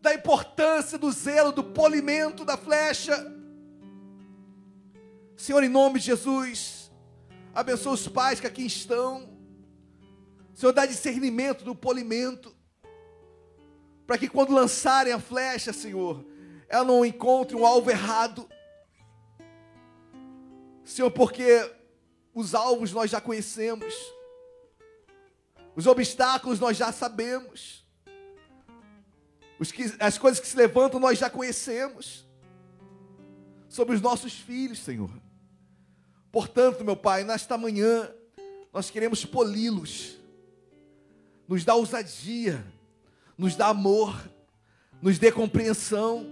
[0.00, 3.35] da importância do zelo, do polimento da flecha.
[5.36, 6.90] Senhor, em nome de Jesus,
[7.54, 9.36] abençoa os pais que aqui estão.
[10.54, 12.56] Senhor, dá discernimento do polimento,
[14.06, 16.24] para que quando lançarem a flecha, Senhor,
[16.68, 18.48] ela não encontre um alvo errado.
[20.82, 21.70] Senhor, porque
[22.32, 23.94] os alvos nós já conhecemos,
[25.74, 27.84] os obstáculos nós já sabemos,
[29.74, 32.26] que, as coisas que se levantam nós já conhecemos,
[33.68, 35.25] sobre os nossos filhos, Senhor.
[36.30, 38.10] Portanto, meu Pai, nesta manhã,
[38.72, 40.18] nós queremos poli-los,
[41.48, 42.62] nos dá ousadia,
[43.38, 44.30] nos dá amor,
[45.00, 46.26] nos dê compreensão,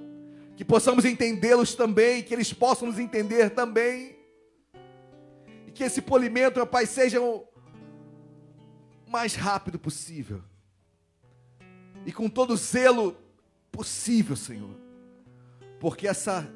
[0.57, 4.17] que possamos entendê-los também, que eles possam nos entender também,
[5.67, 7.47] e que esse polimento, meu Pai, seja o
[9.07, 10.43] mais rápido possível,
[12.05, 13.17] e com todo o zelo
[13.73, 14.77] possível, Senhor,
[15.81, 16.47] porque essa,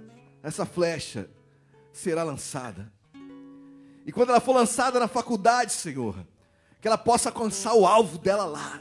[0.42, 1.30] essa flecha
[1.92, 2.92] será lançada,
[4.08, 6.16] e quando ela for lançada na faculdade, Senhor,
[6.80, 8.80] que ela possa alcançar o alvo dela lá,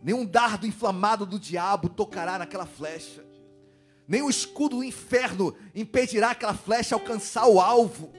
[0.00, 3.26] nenhum dardo inflamado do diabo tocará naquela flecha,
[4.06, 8.12] nem o escudo do inferno impedirá aquela flecha alcançar o alvo.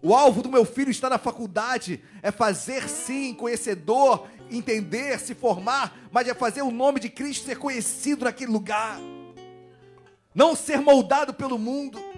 [0.00, 5.98] O alvo do meu filho está na faculdade, é fazer sim conhecedor entender, se formar,
[6.12, 9.00] mas é fazer o nome de Cristo ser conhecido naquele lugar.
[10.32, 12.11] Não ser moldado pelo mundo.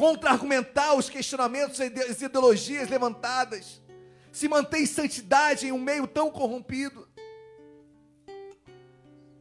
[0.00, 3.82] Contra-argumentar os questionamentos e as ideologias levantadas.
[4.32, 7.06] Se manter em santidade em um meio tão corrompido.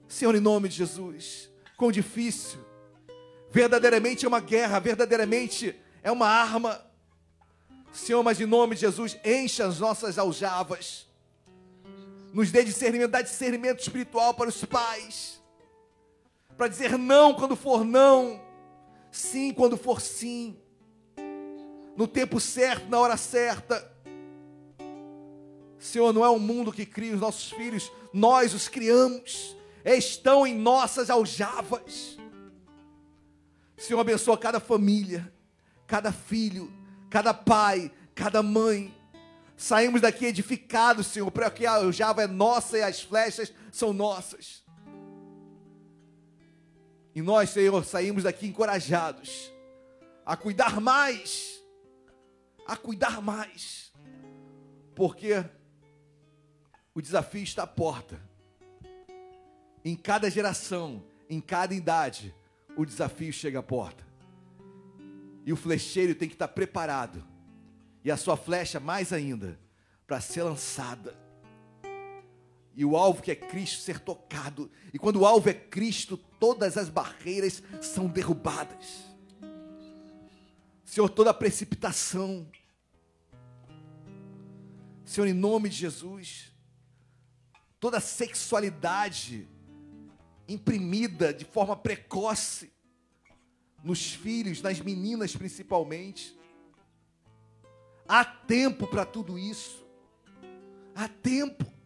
[0.05, 2.59] Senhor, em nome de Jesus, quão difícil.
[3.49, 6.85] Verdadeiramente é uma guerra, verdadeiramente é uma arma.
[7.93, 11.07] Senhor, mas em nome de Jesus, encha as nossas aljavas.
[12.33, 15.41] Nos dê discernimento, dá discernimento espiritual para os pais.
[16.57, 18.48] Para dizer não quando for não,
[19.11, 20.57] sim quando for sim.
[21.95, 23.91] No tempo certo, na hora certa.
[25.77, 29.55] Senhor, não é o mundo que cria os nossos filhos, nós os criamos.
[29.83, 32.17] Estão em nossas aljavas.
[33.77, 35.33] Senhor, abençoa cada família,
[35.87, 36.71] cada filho,
[37.09, 38.93] cada pai, cada mãe.
[39.55, 44.58] Saímos daqui edificados, Senhor, porque a aljava é nossa e as flechas são nossas.
[47.15, 49.51] E nós, Senhor, saímos daqui encorajados
[50.25, 51.59] a cuidar mais,
[52.67, 53.91] a cuidar mais,
[54.95, 55.43] porque
[56.93, 58.21] o desafio está à porta.
[59.83, 62.35] Em cada geração, em cada idade,
[62.75, 64.05] o desafio chega à porta.
[65.45, 67.25] E o flecheiro tem que estar preparado.
[68.03, 69.59] E a sua flecha mais ainda
[70.05, 71.17] para ser lançada.
[72.79, 74.71] E o alvo que é Cristo ser tocado.
[74.93, 79.03] E quando o alvo é Cristo, todas as barreiras são derrubadas.
[80.85, 82.49] Senhor, toda precipitação.
[85.03, 86.53] Senhor, em nome de Jesus,
[87.81, 89.45] toda sexualidade
[90.47, 92.71] imprimida de forma precoce
[93.83, 96.33] nos filhos, nas meninas principalmente.
[98.07, 99.85] Há tempo para tudo isso.
[100.95, 101.78] Há tempo.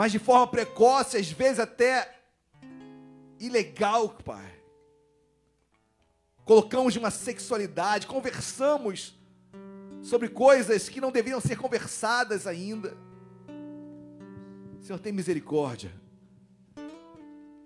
[0.00, 2.22] Mas de forma precoce, às vezes até
[3.38, 4.50] ilegal, pai.
[6.42, 9.14] Colocamos uma sexualidade, conversamos
[10.00, 12.96] sobre coisas que não deveriam ser conversadas ainda.
[14.80, 15.92] Senhor, tem misericórdia.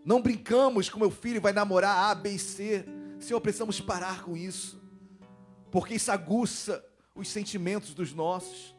[0.04, 2.84] Não brincamos com meu filho vai namorar A, B e C.
[3.20, 4.82] Senhor, precisamos parar com isso.
[5.70, 6.84] Porque isso aguça
[7.14, 8.74] os sentimentos dos nossos.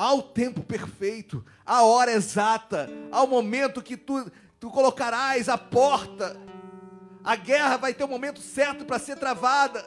[0.00, 4.30] Há o tempo perfeito, a hora exata, há o momento que tu,
[4.60, 6.40] tu colocarás a porta.
[7.24, 9.84] A guerra vai ter o momento certo para ser travada.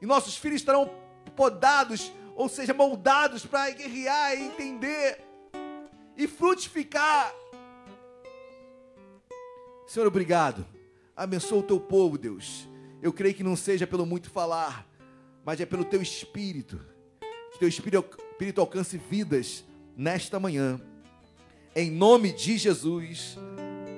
[0.00, 0.90] E nossos filhos estarão
[1.36, 5.22] podados, ou seja, moldados para guerrear e entender
[6.16, 7.30] e frutificar
[9.86, 10.66] Senhor, obrigado.
[11.14, 12.66] Abençoa o teu povo, Deus.
[13.02, 14.88] Eu creio que não seja pelo muito falar,
[15.44, 16.80] mas é pelo teu espírito.
[17.52, 18.02] Que teu espírito
[18.56, 19.64] alcance vidas
[19.96, 20.80] nesta manhã.
[21.74, 23.38] Em nome de Jesus.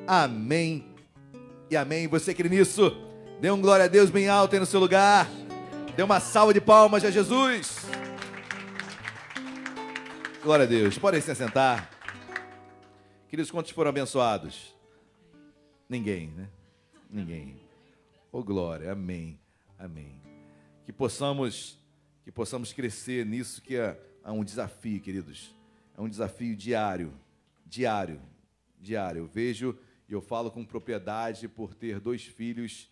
[0.07, 0.85] Amém.
[1.71, 2.07] E amém.
[2.09, 2.97] Você crê nisso?
[3.41, 5.29] Dê um glória a Deus bem alto aí no seu lugar.
[5.97, 7.87] Dê uma salva de palmas a Jesus.
[10.43, 10.97] Glória a Deus.
[10.99, 11.91] Podem se assentar.
[13.29, 14.75] Queridos, quantos foram abençoados?
[15.89, 16.49] Ninguém, né?
[17.11, 17.61] Ninguém.
[18.33, 19.39] Oh glória, amém,
[19.79, 20.21] amém.
[20.85, 21.79] Que possamos,
[22.25, 25.55] que possamos crescer nisso que é, é um desafio, queridos.
[25.97, 27.13] É um desafio diário,
[27.65, 28.21] diário,
[28.79, 29.21] diário.
[29.21, 29.79] Eu vejo
[30.09, 32.91] e eu falo com propriedade por ter dois filhos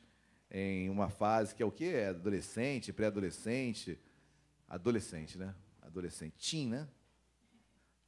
[0.51, 1.86] em uma fase que é o que?
[1.86, 3.98] É adolescente, pré-adolescente,
[4.69, 5.55] adolescente, né?
[5.82, 6.89] Adolescente, né?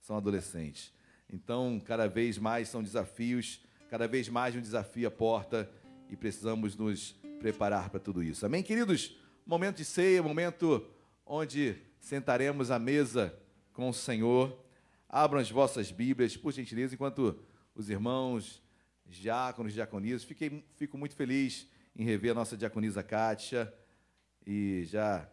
[0.00, 0.92] São adolescentes.
[1.28, 5.70] Então, cada vez mais são desafios Cada vez mais um desafio à porta
[6.10, 8.44] e precisamos nos preparar para tudo isso.
[8.44, 9.16] Amém, queridos?
[9.46, 10.84] Momento de ceia, momento
[11.24, 11.76] onde
[12.06, 13.36] sentaremos à mesa
[13.72, 14.56] com o Senhor.
[15.08, 17.36] Abram as vossas Bíblias, por gentileza, enquanto
[17.74, 18.62] os irmãos,
[19.06, 23.74] diáconos, diaconisas, fiquei, fico muito feliz em rever a nossa diaconisa Kátia
[24.46, 25.28] e já,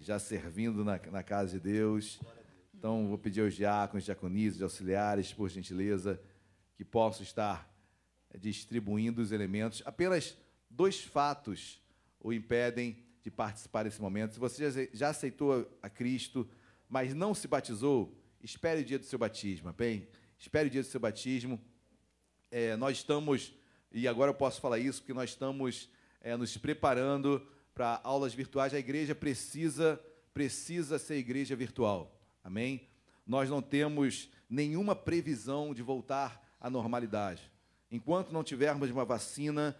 [0.00, 2.18] já servindo na, na casa de Deus.
[2.72, 6.18] Então, vou pedir aos diáconos, diaconisas, auxiliares, por gentileza,
[6.74, 7.70] que possam estar
[8.40, 9.82] distribuindo os elementos.
[9.84, 10.38] Apenas
[10.70, 11.82] dois fatos
[12.18, 14.34] o impedem de participar desse momento.
[14.34, 16.46] Se você já aceitou a Cristo,
[16.88, 20.06] mas não se batizou, espere o dia do seu batismo, bem?
[20.38, 21.58] Espere o dia do seu batismo.
[22.50, 23.54] É, nós estamos,
[23.90, 25.88] e agora eu posso falar isso, porque nós estamos
[26.20, 28.74] é, nos preparando para aulas virtuais.
[28.74, 29.98] A igreja precisa,
[30.34, 32.86] precisa ser igreja virtual, amém?
[33.26, 37.50] Nós não temos nenhuma previsão de voltar à normalidade.
[37.90, 39.74] Enquanto não tivermos uma vacina,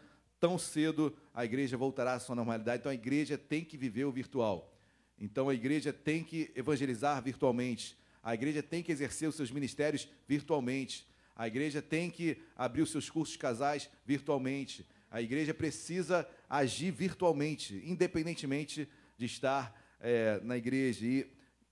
[0.45, 2.81] tão cedo a igreja voltará à sua normalidade.
[2.81, 4.71] Então a igreja tem que viver o virtual.
[5.19, 7.97] Então a igreja tem que evangelizar virtualmente.
[8.23, 11.09] A igreja tem que exercer os seus ministérios virtualmente.
[11.35, 14.87] A igreja tem que abrir os seus cursos casais virtualmente.
[15.11, 21.07] A igreja precisa agir virtualmente, independentemente de estar é, na igreja.
[21.07, 21.27] E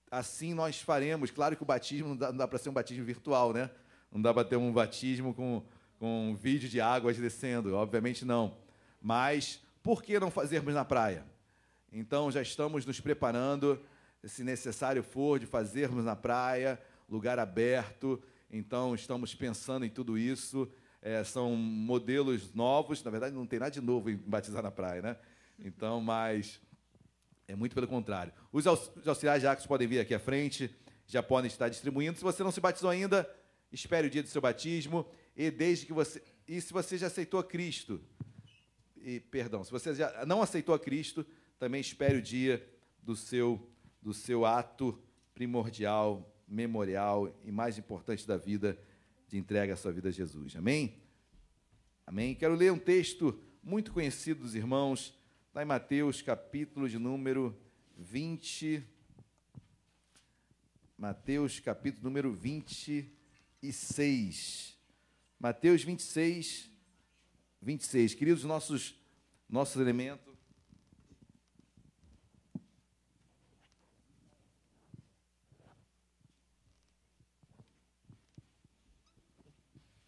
[0.09, 1.29] assim nós faremos.
[1.29, 3.69] Claro que o batismo não dá, dá para ser um batismo virtual, né?
[4.11, 5.63] Não dá para ter um batismo com,
[5.99, 8.62] com um vídeo de águas descendo, obviamente não.
[9.03, 11.25] Mas por que não fazermos na praia?
[11.91, 13.77] Então já estamos nos preparando,
[14.23, 18.23] se necessário for, de fazermos na praia, lugar aberto.
[18.49, 20.71] Então estamos pensando em tudo isso.
[21.01, 25.01] É, são modelos novos, na verdade não tem nada de novo em batizar na praia,
[25.01, 25.17] né?
[25.59, 26.61] Então, mas
[27.45, 28.31] é muito pelo contrário.
[28.53, 30.73] Os auxiliares de Acos podem vir aqui à frente,
[31.05, 32.17] já podem estar distribuindo.
[32.17, 33.29] Se você não se batizou ainda,
[33.69, 35.05] espere o dia do seu batismo
[35.35, 38.01] e desde que você e se você já aceitou a Cristo,
[39.03, 41.25] e perdão, se você já não aceitou a Cristo,
[41.59, 42.65] também espere o dia
[43.01, 43.69] do seu
[44.01, 45.01] do seu ato
[45.33, 48.77] primordial, memorial e mais importante da vida
[49.29, 50.55] de entrega à sua vida a Jesus.
[50.55, 51.01] Amém?
[52.05, 52.35] Amém.
[52.35, 55.17] Quero ler um texto muito conhecido dos irmãos,
[55.53, 57.57] lá em Mateus, capítulo de número
[57.97, 58.83] 20.
[60.97, 64.77] Mateus, capítulo número 26.
[65.39, 66.72] Mateus 26,
[67.63, 68.13] 26.
[68.13, 68.95] Queridos, nossos,
[69.49, 70.33] nossos elementos.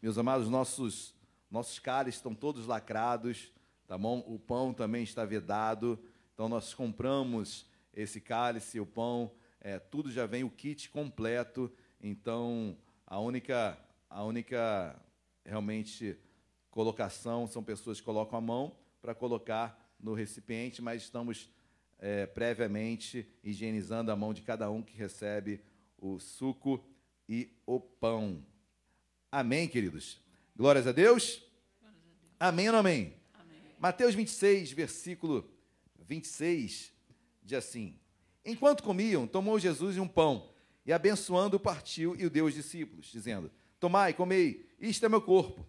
[0.01, 1.15] Meus amados, nossos,
[1.49, 3.51] nossos cálices estão todos lacrados
[3.87, 4.23] tá bom?
[4.27, 5.99] O pão também está vedado,
[6.33, 11.71] então nós compramos esse cálice, o pão, é, tudo já vem o kit completo,
[12.01, 13.77] então a única,
[14.09, 14.99] a única
[15.45, 16.17] realmente
[16.75, 21.49] colocação são pessoas que colocam a mão para colocar no recipiente, mas estamos
[21.97, 25.61] é, previamente higienizando a mão de cada um que recebe
[25.97, 26.85] o suco
[27.29, 28.45] e o pão.
[29.31, 30.19] Amém, queridos?
[30.53, 31.41] Glórias a Deus?
[31.79, 32.31] Glórias a Deus.
[32.37, 33.13] Amém ou não amém?
[33.79, 35.49] Mateus 26, versículo
[35.99, 36.91] 26,
[37.41, 37.97] diz assim:
[38.43, 40.49] Enquanto comiam, tomou Jesus um pão
[40.85, 43.49] e, abençoando, partiu e o deu aos discípulos, dizendo:
[43.79, 45.65] Tomai, comei, isto é meu corpo.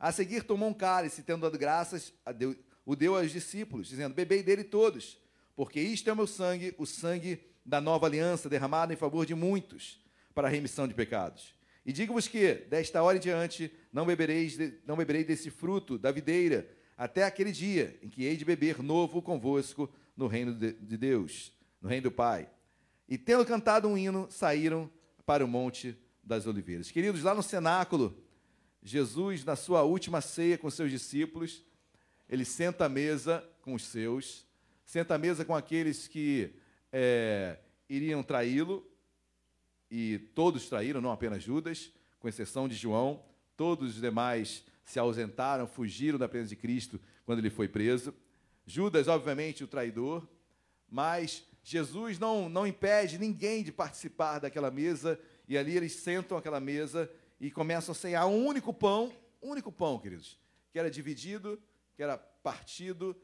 [0.00, 2.56] A seguir, tomou um cálice, tendo dado graças, Deus,
[2.86, 5.20] o deu aos discípulos, dizendo: Bebei dele todos,
[5.54, 9.34] porque isto é o meu sangue, o sangue da nova aliança, derramado em favor de
[9.34, 10.02] muitos,
[10.34, 11.54] para a remissão de pecados.
[11.84, 14.56] E digo-vos que, desta hora em diante, não, bebereis,
[14.86, 16.66] não beberei desse fruto da videira
[16.96, 21.88] até aquele dia em que hei de beber novo convosco no reino de Deus, no
[21.88, 22.48] reino do Pai.
[23.08, 24.90] E tendo cantado um hino, saíram
[25.26, 26.90] para o Monte das Oliveiras.
[26.90, 28.16] Queridos, lá no cenáculo,
[28.82, 31.62] Jesus, na sua última ceia com seus discípulos,
[32.28, 34.46] ele senta à mesa com os seus,
[34.84, 36.54] senta à mesa com aqueles que
[36.92, 37.58] é,
[37.88, 38.86] iriam traí-lo,
[39.90, 41.90] e todos traíram, não apenas Judas,
[42.20, 43.22] com exceção de João,
[43.56, 48.14] todos os demais se ausentaram, fugiram da presença de Cristo quando ele foi preso.
[48.66, 50.26] Judas, obviamente, o traidor,
[50.88, 56.60] mas Jesus não, não impede ninguém de participar daquela mesa, e ali eles sentam aquela
[56.60, 57.10] mesa
[57.40, 59.12] e começam a cear um único pão,
[59.42, 60.38] um único pão, queridos,
[60.70, 61.60] que era dividido,
[61.94, 63.16] que era partido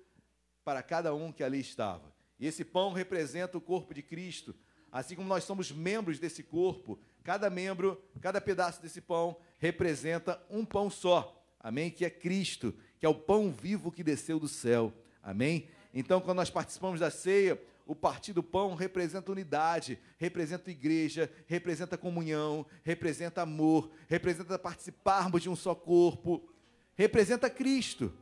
[0.65, 2.15] para cada um que ali estava.
[2.39, 4.55] E esse pão representa o corpo de Cristo.
[4.91, 10.65] Assim como nós somos membros desse corpo, cada membro, cada pedaço desse pão representa um
[10.65, 11.37] pão só
[11.67, 11.91] amém?
[11.91, 15.69] Que é Cristo, que é o pão vivo que desceu do céu, amém?
[15.93, 21.97] Então, quando nós participamos da ceia, o partir do pão representa unidade, representa igreja, representa
[21.97, 26.53] comunhão, representa amor, representa participarmos de um só corpo,
[26.95, 28.13] representa Cristo,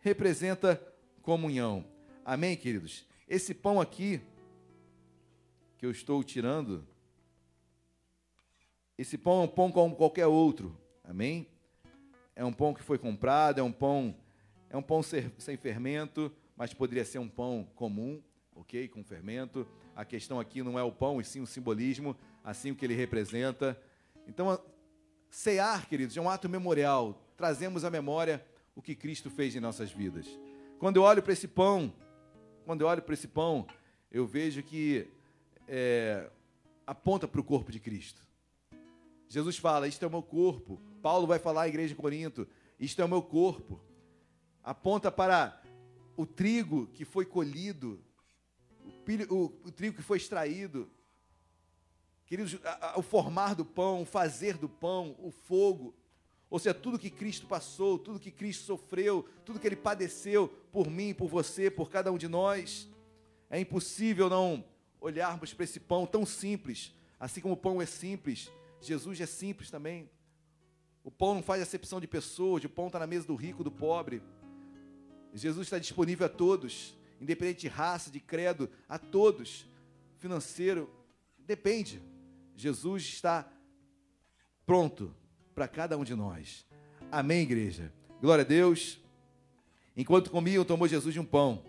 [0.00, 0.80] representa
[1.22, 1.84] comunhão.
[2.24, 3.06] Amém, queridos?
[3.26, 4.20] Esse pão aqui,
[5.78, 6.86] que eu estou tirando,
[8.96, 11.48] esse pão é um pão como qualquer outro, amém?
[12.36, 14.14] é um pão que foi comprado, é um pão,
[14.68, 18.22] é um pão sem fermento, mas poderia ser um pão comum,
[18.54, 19.66] ok, com fermento.
[19.94, 22.94] A questão aqui não é o pão, e sim o simbolismo, assim o que ele
[22.94, 23.80] representa.
[24.26, 24.58] Então,
[25.30, 27.20] cear, queridos, é um ato memorial.
[27.36, 28.44] Trazemos à memória
[28.74, 30.26] o que Cristo fez em nossas vidas.
[30.78, 31.92] Quando eu olho para esse pão,
[32.64, 33.66] quando eu olho para esse pão,
[34.10, 35.08] eu vejo que
[35.66, 36.30] é,
[36.86, 38.22] aponta para o corpo de Cristo.
[39.28, 40.80] Jesus fala: Isto é o meu corpo.
[41.02, 42.46] Paulo vai falar à igreja de Corinto:
[42.78, 43.80] Isto é o meu corpo.
[44.62, 45.60] Aponta para
[46.16, 48.02] o trigo que foi colhido,
[49.04, 50.90] pilho, o, o trigo que foi extraído.
[52.26, 52.58] Queridos,
[52.96, 55.94] o formar do pão, o fazer do pão, o fogo.
[56.50, 60.90] Ou seja, tudo que Cristo passou, tudo que Cristo sofreu, tudo que Ele padeceu por
[60.90, 62.88] mim, por você, por cada um de nós.
[63.50, 64.64] É impossível não
[65.00, 66.92] olharmos para esse pão tão simples,
[67.24, 68.52] Assim como o pão é simples,
[68.82, 70.10] Jesus é simples também.
[71.02, 73.70] O pão não faz acepção de pessoas, o pão está na mesa do rico, do
[73.70, 74.22] pobre.
[75.32, 79.66] Jesus está disponível a todos, independente de raça, de credo, a todos.
[80.18, 80.90] Financeiro,
[81.38, 82.00] depende.
[82.56, 83.50] Jesus está
[84.66, 85.14] pronto
[85.54, 86.66] para cada um de nós.
[87.10, 87.92] Amém, igreja?
[88.20, 89.00] Glória a Deus.
[89.96, 91.64] Enquanto comiam, tomou Jesus de um pão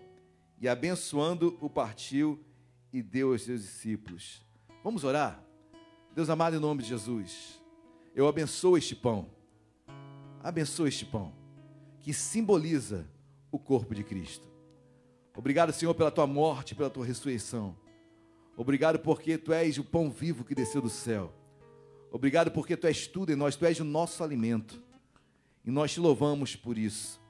[0.60, 2.44] e, abençoando, o partiu
[2.92, 4.42] e deu aos seus discípulos.
[4.82, 5.42] Vamos orar?
[6.14, 7.60] Deus amado, em nome de Jesus,
[8.14, 9.30] eu abençoo este pão.
[10.42, 11.34] Abençoa este pão,
[12.00, 13.06] que simboliza
[13.50, 14.48] o corpo de Cristo.
[15.36, 17.76] Obrigado, Senhor, pela tua morte, pela tua ressurreição.
[18.56, 21.30] Obrigado porque tu és o pão vivo que desceu do céu.
[22.10, 24.82] Obrigado porque tu és tudo em nós, tu és o nosso alimento.
[25.62, 27.20] E nós te louvamos por isso.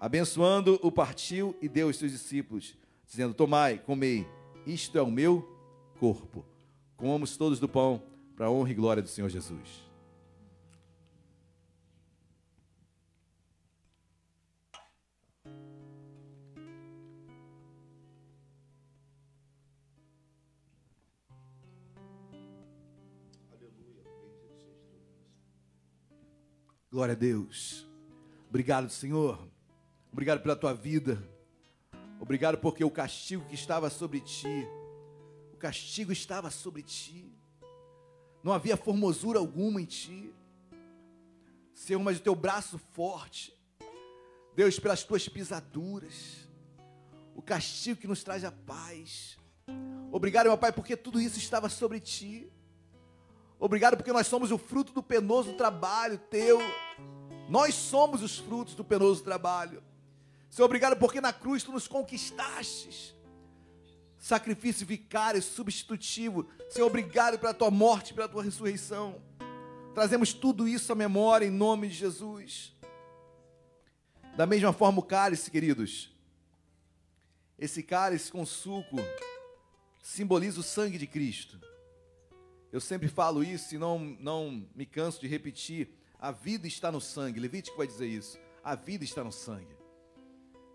[0.00, 2.76] Abençoando, o partiu e deu aos seus discípulos,
[3.06, 4.26] dizendo: Tomai, comei,
[4.66, 5.48] isto é o meu
[6.00, 6.44] corpo.
[6.96, 8.02] Comamos todos do pão,
[8.34, 9.83] para a honra e glória do Senhor Jesus.
[26.94, 27.84] Glória a Deus.
[28.48, 29.36] Obrigado, Senhor.
[30.12, 31.20] Obrigado pela tua vida.
[32.20, 34.64] Obrigado porque o castigo que estava sobre ti,
[35.52, 37.28] o castigo estava sobre ti.
[38.44, 40.32] Não havia formosura alguma em ti.
[41.74, 43.52] Senhor, mas o teu braço forte,
[44.54, 46.48] Deus, pelas tuas pisaduras,
[47.34, 49.36] o castigo que nos traz a paz.
[50.12, 52.48] Obrigado, meu Pai, porque tudo isso estava sobre ti.
[53.64, 56.58] Obrigado porque nós somos o fruto do penoso trabalho teu.
[57.48, 59.82] Nós somos os frutos do penoso trabalho.
[60.50, 63.14] Senhor, obrigado porque na cruz tu nos conquistastes.
[64.18, 66.46] Sacrifício vicário, substitutivo.
[66.68, 69.22] Senhor, obrigado pela tua morte, pela tua ressurreição.
[69.94, 72.70] Trazemos tudo isso à memória em nome de Jesus.
[74.36, 76.14] Da mesma forma, o cálice, queridos.
[77.58, 78.98] Esse cálice com suco
[80.02, 81.58] simboliza o sangue de Cristo.
[82.74, 85.90] Eu sempre falo isso e não, não me canso de repetir.
[86.18, 87.38] A vida está no sangue.
[87.38, 88.36] Levítico vai dizer isso.
[88.64, 89.76] A vida está no sangue.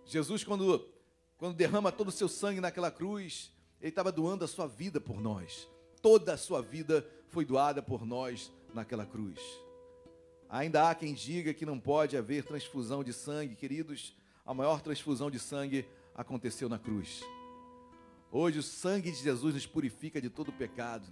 [0.05, 0.87] Jesus, quando,
[1.37, 3.51] quando derrama todo o seu sangue naquela cruz,
[3.81, 5.67] ele estava doando a sua vida por nós.
[6.01, 9.41] Toda a sua vida foi doada por nós naquela cruz.
[10.47, 14.15] Ainda há quem diga que não pode haver transfusão de sangue, queridos.
[14.45, 15.85] A maior transfusão de sangue
[16.15, 17.21] aconteceu na cruz.
[18.31, 21.05] Hoje o sangue de Jesus nos purifica de todo pecado.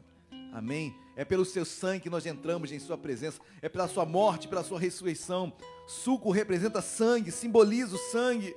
[0.52, 0.95] Amém?
[1.15, 4.64] É pelo seu sangue que nós entramos em Sua presença, é pela Sua morte, pela
[4.64, 5.53] Sua ressurreição.
[5.88, 8.56] Suco representa sangue, simboliza o sangue,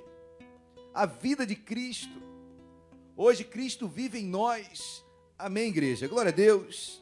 [0.93, 2.21] a vida de Cristo.
[3.15, 5.05] Hoje Cristo vive em nós.
[5.37, 6.07] Amém, igreja?
[6.07, 7.01] Glória a Deus.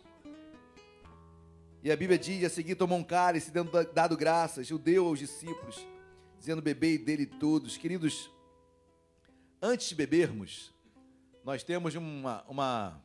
[1.82, 5.20] E a Bíblia diz: a seguir tomou um cálice, dando, dado graças, o deu aos
[5.20, 5.86] discípulos,
[6.38, 7.78] dizendo: Bebei dele todos.
[7.78, 8.30] Queridos,
[9.62, 10.74] antes de bebermos,
[11.44, 13.02] nós temos uma, uma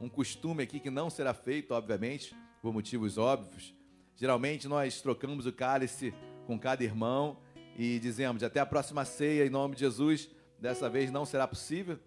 [0.00, 3.74] um costume aqui que não será feito, obviamente, por motivos óbvios.
[4.16, 6.14] Geralmente nós trocamos o cálice
[6.46, 7.38] com cada irmão
[7.76, 10.30] e dizemos até a próxima ceia em nome de Jesus.
[10.58, 11.98] Dessa vez não será possível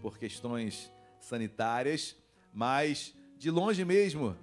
[0.00, 2.16] por questões sanitárias,
[2.52, 4.36] mas de longe mesmo,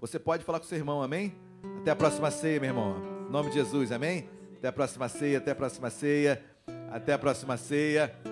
[0.00, 1.34] você pode falar com seu irmão, amém?
[1.80, 2.96] Até a próxima ceia, meu irmão.
[3.28, 4.28] Em nome de Jesus, amém?
[4.56, 6.44] Até a próxima ceia, até a próxima ceia,
[6.90, 8.29] até a próxima ceia.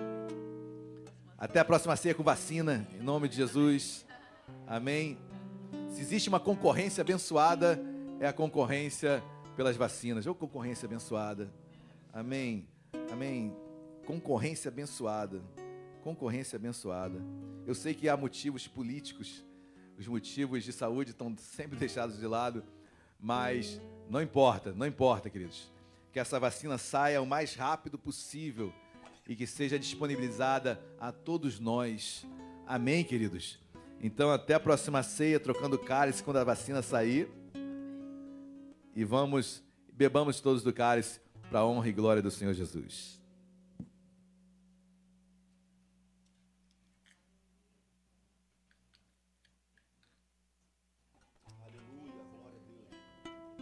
[1.39, 4.05] Até a próxima ceia com vacina, em nome de Jesus.
[4.67, 5.17] Amém.
[5.87, 7.81] Se existe uma concorrência abençoada,
[8.19, 9.23] é a concorrência
[9.55, 10.27] pelas vacinas.
[10.27, 11.49] Ou concorrência abençoada.
[12.11, 12.67] Amém.
[13.09, 13.55] Amém.
[14.05, 15.41] Concorrência abençoada.
[16.03, 17.23] Concorrência abençoada.
[17.65, 19.45] Eu sei que há motivos políticos,
[19.97, 22.65] os motivos de saúde estão sempre deixados de lado,
[23.17, 23.79] mas
[24.09, 25.71] não importa, não importa, queridos.
[26.11, 28.73] Que essa vacina saia o mais rápido possível
[29.29, 32.25] e que seja disponibilizada a todos nós.
[32.65, 33.59] Amém, queridos?
[34.01, 37.29] Então, até a próxima ceia, trocando cálice quando a vacina sair.
[38.95, 43.21] E vamos, bebamos todos do cálice para a honra e glória do Senhor Jesus.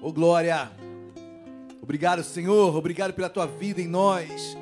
[0.01, 0.71] Ô oh, glória!
[1.81, 2.73] Obrigado, Senhor.
[2.73, 4.55] Obrigado pela tua vida em nós.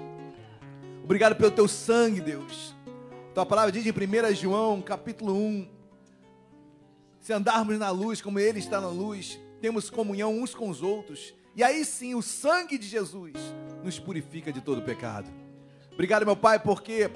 [1.06, 2.76] Obrigado pelo teu sangue, Deus.
[3.32, 5.70] Tua palavra diz em 1 João, capítulo 1:
[7.20, 11.36] Se andarmos na luz como Ele está na luz, temos comunhão uns com os outros.
[11.56, 13.34] E aí sim, o sangue de Jesus
[13.84, 15.30] nos purifica de todo pecado.
[15.94, 17.12] Obrigado, meu Pai, porque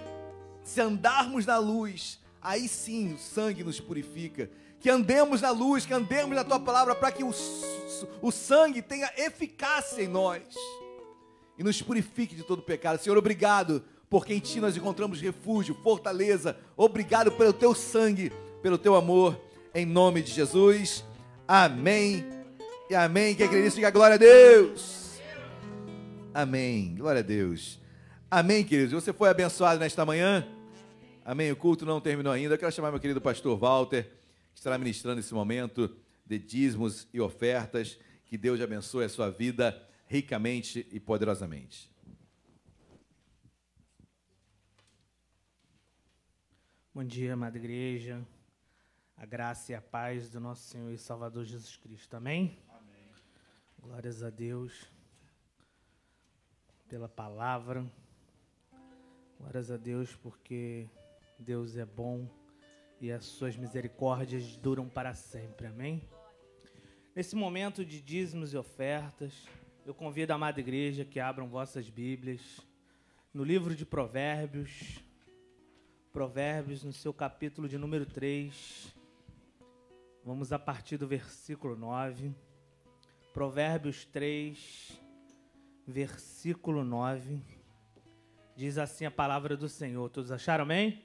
[0.63, 4.51] se andarmos na luz, aí sim o sangue nos purifica.
[4.79, 7.31] Que andemos na luz, que andemos na tua palavra, para que o,
[8.21, 10.43] o sangue tenha eficácia em nós
[11.59, 13.01] e nos purifique de todo pecado.
[13.01, 16.57] Senhor, obrigado, porque em Ti nós encontramos refúgio, fortaleza.
[16.77, 18.31] Obrigado pelo Teu sangue,
[18.63, 19.37] pelo Teu amor,
[19.75, 21.03] em nome de Jesus.
[21.45, 22.25] Amém
[22.89, 23.35] e amém.
[23.35, 25.19] Quem acredita, diga glória a Deus.
[26.33, 26.95] Amém.
[26.97, 27.77] Glória a Deus.
[28.31, 28.93] Amém, queridos.
[28.93, 30.47] Você foi abençoado nesta manhã?
[31.25, 31.51] Amém.
[31.51, 32.53] O culto não terminou ainda.
[32.53, 34.03] Eu quero chamar meu querido pastor Walter,
[34.53, 35.93] que estará ministrando esse momento
[36.25, 37.99] de dízimos e ofertas.
[38.27, 41.87] Que Deus abençoe a sua vida ricamente e poderosamente.
[46.91, 48.25] Bom dia, amada igreja.
[49.15, 52.15] A graça e a paz do nosso Senhor e Salvador Jesus Cristo.
[52.15, 52.57] Amém?
[52.69, 53.13] Amém.
[53.79, 54.91] Glórias a Deus
[56.87, 57.85] pela palavra.
[59.37, 60.89] Glórias a Deus porque
[61.37, 62.27] Deus é bom
[62.99, 65.67] e as suas misericórdias duram para sempre.
[65.67, 66.01] Amém?
[67.15, 69.45] Nesse momento de dízimos e ofertas,
[69.89, 72.61] eu convido a amada igreja que abram vossas Bíblias
[73.33, 75.03] no livro de Provérbios,
[76.13, 78.95] Provérbios, no seu capítulo de número 3.
[80.23, 82.35] Vamos a partir do versículo 9.
[83.33, 85.01] Provérbios 3,
[85.87, 87.41] versículo 9.
[88.55, 90.07] Diz assim a palavra do Senhor.
[90.11, 91.03] Todos acharam, amém?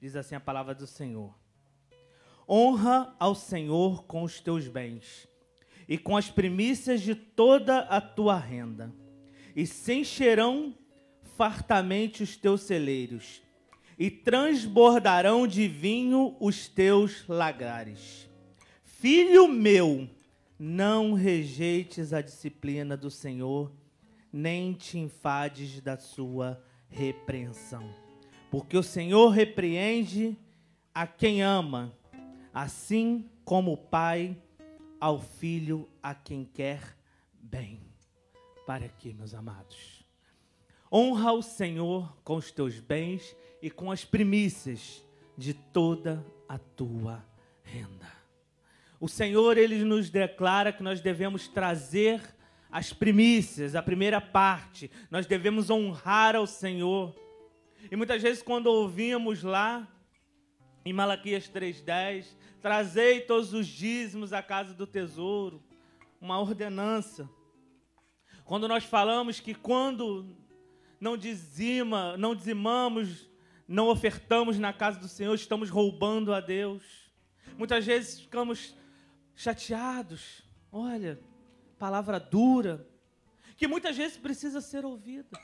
[0.00, 1.32] Diz assim a palavra do Senhor.
[2.48, 5.29] Honra ao Senhor com os teus bens
[5.90, 8.94] e com as primícias de toda a tua renda,
[9.56, 10.72] e se encherão
[11.36, 13.42] fartamente os teus celeiros,
[13.98, 18.30] e transbordarão de vinho os teus lagares.
[18.84, 20.08] Filho meu,
[20.56, 23.72] não rejeites a disciplina do Senhor,
[24.32, 27.92] nem te enfades da sua repreensão.
[28.48, 30.38] Porque o Senhor repreende
[30.94, 31.92] a quem ama,
[32.54, 34.36] assim como o Pai
[35.00, 36.80] ao filho a quem quer
[37.32, 37.80] bem.
[38.66, 40.04] Para aqui, meus amados.
[40.92, 45.02] Honra o Senhor com os teus bens e com as primícias
[45.36, 47.24] de toda a tua
[47.62, 48.10] renda.
[49.00, 52.20] O Senhor, ele nos declara que nós devemos trazer
[52.70, 54.90] as primícias, a primeira parte.
[55.10, 57.14] Nós devemos honrar ao Senhor.
[57.90, 59.88] E muitas vezes, quando ouvimos lá
[60.84, 62.26] em Malaquias 3,10,
[62.60, 65.62] trazei todos os dízimos à casa do tesouro,
[66.20, 67.28] uma ordenança.
[68.44, 70.36] Quando nós falamos que quando
[71.00, 73.28] não dizima, não dizimamos,
[73.68, 76.82] não ofertamos na casa do Senhor, estamos roubando a Deus.
[77.56, 78.74] Muitas vezes ficamos
[79.34, 80.42] chateados.
[80.72, 81.20] Olha,
[81.78, 82.86] palavra dura,
[83.56, 85.38] que muitas vezes precisa ser ouvida.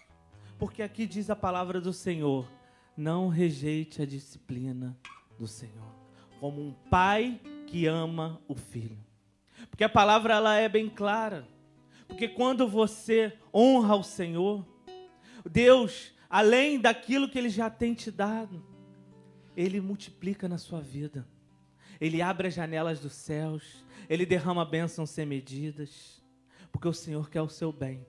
[0.59, 2.51] Porque aqui diz a palavra do Senhor:
[2.97, 4.99] não rejeite a disciplina
[5.39, 5.95] do Senhor,
[6.41, 8.99] como um pai que ama o filho.
[9.71, 11.47] Porque a palavra ela é bem clara.
[12.07, 14.65] Porque quando você honra o Senhor,
[15.45, 18.65] Deus, além daquilo que ele já tem te dado,
[19.57, 21.27] ele multiplica na sua vida.
[22.01, 26.23] Ele abre as janelas dos céus, ele derrama bênçãos sem medidas,
[26.71, 28.07] porque o Senhor quer o seu bem.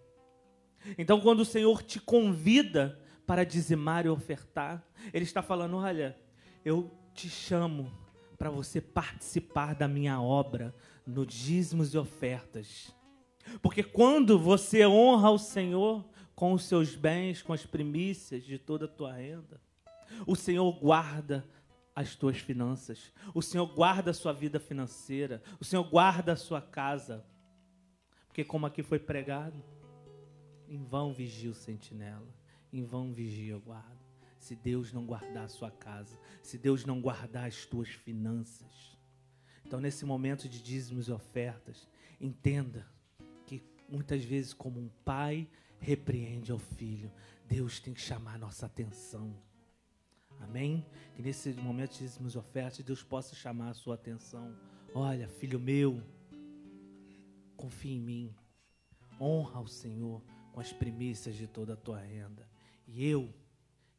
[0.98, 6.18] Então, quando o Senhor te convida para dizimar e ofertar, Ele está falando: olha,
[6.64, 7.92] eu te chamo
[8.38, 10.74] para você participar da minha obra
[11.06, 12.96] no dízimos e ofertas.
[13.60, 18.86] Porque quando você honra o Senhor com os seus bens, com as primícias de toda
[18.86, 19.60] a tua renda,
[20.28, 21.44] o Senhor guarda
[21.96, 26.62] as tuas finanças, o Senhor guarda a sua vida financeira, o Senhor guarda a sua
[26.62, 27.26] casa.
[28.28, 29.64] Porque, como aqui foi pregado,
[30.68, 32.32] em vão vigia o sentinela,
[32.72, 33.97] em vão vigia o guarda
[34.48, 38.98] se Deus não guardar a sua casa, se Deus não guardar as tuas finanças.
[39.66, 41.86] Então, nesse momento de dízimos e ofertas,
[42.20, 42.88] entenda
[43.46, 45.50] que muitas vezes, como um pai
[45.80, 47.12] repreende ao filho,
[47.46, 49.36] Deus tem que chamar a nossa atenção.
[50.40, 50.86] Amém?
[51.14, 54.56] Que nesse momento de dízimos e ofertas, Deus possa chamar a sua atenção.
[54.96, 56.02] Olha, filho meu,
[57.58, 58.36] confia em mim.
[59.20, 62.48] Honra o Senhor com as primícias de toda a tua renda.
[62.88, 63.30] E eu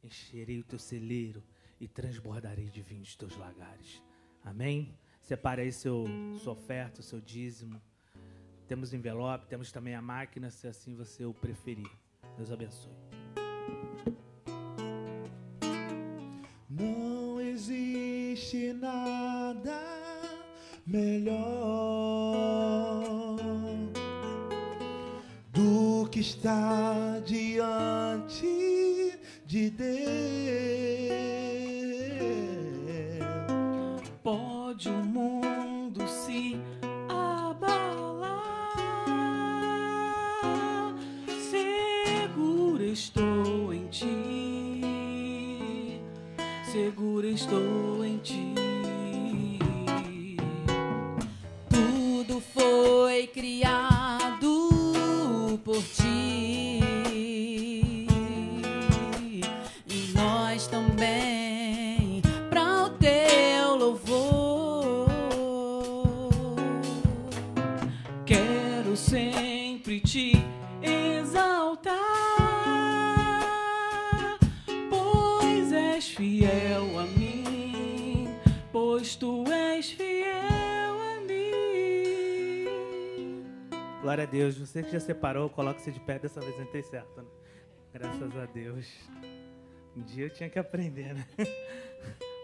[0.03, 1.43] encherei o teu celeiro
[1.79, 4.01] e transbordarei de vinho os teus lagares.
[4.43, 4.93] Amém?
[5.21, 6.05] Separe aí seu,
[6.41, 7.81] sua oferta, seu dízimo.
[8.67, 11.89] Temos envelope, temos também a máquina, se assim você o preferir.
[12.37, 12.93] Deus abençoe.
[16.69, 19.81] Não existe nada
[20.85, 22.19] melhor
[25.51, 28.78] do que estar diante
[29.49, 29.89] de Deus.
[34.21, 36.55] Pode o mundo se
[37.09, 38.45] abalar,
[41.49, 44.83] Segura estou em ti,
[46.71, 47.88] Segura estou.
[84.09, 87.21] Glória a Deus, você que já separou, coloque-se de pé, dessa vez eu entrei certo.
[87.21, 87.27] Né?
[87.93, 88.87] Graças a Deus.
[89.95, 91.27] Um dia eu tinha que aprender, né?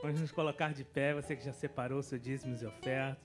[0.04, 3.18] Vamos nos colocar de pé, você que já separou seu dízimos e ofertas.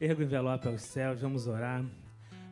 [0.00, 1.84] Erga o envelope aos céus, vamos orar.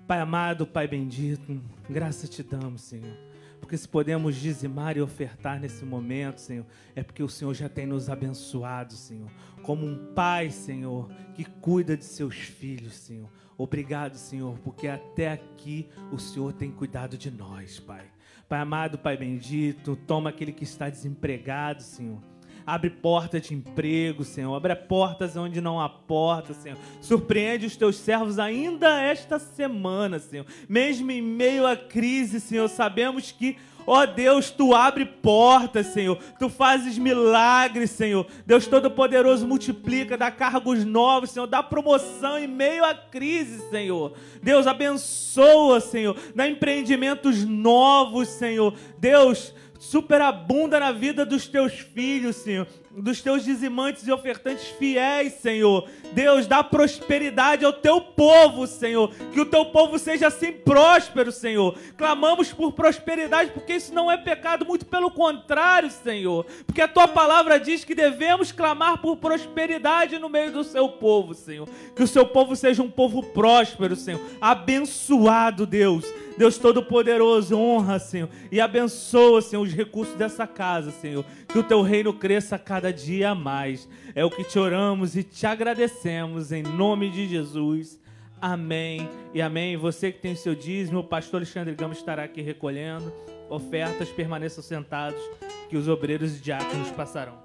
[0.06, 3.34] Pai amado, Pai bendito, graça te damos, Senhor.
[3.65, 7.86] Porque se podemos dizimar e ofertar nesse momento, Senhor, é porque o Senhor já tem
[7.86, 9.31] nos abençoado, Senhor.
[9.62, 13.27] Como um pai, Senhor, que cuida de seus filhos, Senhor.
[13.57, 18.05] Obrigado, Senhor, porque até aqui o Senhor tem cuidado de nós, Pai.
[18.47, 22.34] Pai amado, Pai bendito, toma aquele que está desempregado, Senhor.
[22.66, 24.55] Abre porta de emprego, Senhor.
[24.55, 26.78] Abre portas onde não há porta, Senhor.
[27.01, 30.47] Surpreende os teus servos ainda esta semana, Senhor.
[30.69, 36.19] Mesmo em meio à crise, Senhor, sabemos que Ó Deus, tu abre portas, Senhor.
[36.39, 38.27] Tu fazes milagres, Senhor.
[38.47, 41.47] Deus Todo-Poderoso multiplica, dá cargos novos, Senhor.
[41.47, 44.15] Dá promoção em meio à crise, Senhor.
[44.43, 46.16] Deus abençoa, Senhor.
[46.35, 48.74] Dá empreendimentos novos, Senhor.
[48.99, 49.55] Deus,
[49.85, 52.66] superabunda na vida dos teus filhos, Senhor,
[52.97, 55.89] dos teus dizimantes e ofertantes fiéis, Senhor.
[56.12, 59.12] Deus, dá prosperidade ao teu povo, Senhor.
[59.33, 61.77] Que o teu povo seja assim próspero, Senhor.
[61.97, 66.47] Clamamos por prosperidade, porque isso não é pecado, muito pelo contrário, Senhor.
[66.66, 71.35] Porque a tua palavra diz que devemos clamar por prosperidade no meio do seu povo,
[71.35, 71.69] Senhor.
[71.97, 74.21] Que o seu povo seja um povo próspero, Senhor.
[74.41, 76.05] Abençoado, Deus.
[76.37, 81.25] Deus Todo-Poderoso, honra, Senhor, e abençoa, Senhor, os recursos dessa casa, Senhor.
[81.49, 83.89] Que o teu reino cresça cada dia mais.
[84.15, 88.01] É o que te oramos e te agradecemos em nome de Jesus.
[88.40, 89.77] Amém e amém.
[89.77, 93.12] Você que tem seu dízimo, o pastor Alexandre Gama estará aqui recolhendo.
[93.48, 95.20] Ofertas, permaneçam sentados,
[95.69, 97.43] que os obreiros e diáconos passarão.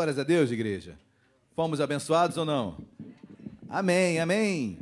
[0.00, 0.98] Glórias a Deus, igreja.
[1.54, 2.78] Fomos abençoados ou não?
[3.68, 4.78] Amém, amém.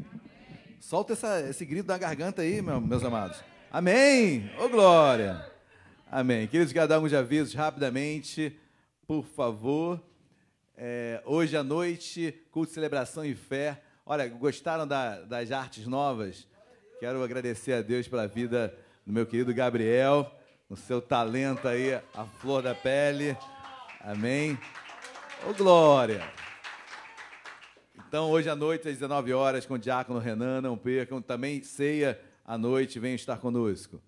[0.79, 3.43] Solta essa- esse grito da garganta aí, meu- meus amados.
[3.69, 4.49] Amém.
[4.61, 5.45] Ô, glória.
[6.09, 6.47] Amém.
[6.47, 8.57] Queridos, quero dar alguns avisos rapidamente,
[9.09, 10.01] por favor.
[10.77, 13.83] É, hoje à noite, culto celebração e fé.
[14.07, 16.47] Olha, gostaram da- das artes novas?
[17.01, 18.73] Quero agradecer a Deus pela vida
[19.05, 20.31] do meu querido Gabriel,
[20.71, 23.37] o seu talento aí, a flor da pele.
[24.01, 24.57] Amém.
[25.47, 26.21] Ô, glória.
[27.97, 31.23] Então, hoje à noite, às 19 horas, com o Diácono Renan, não percam.
[31.23, 34.03] Também ceia à noite, venham estar conosco.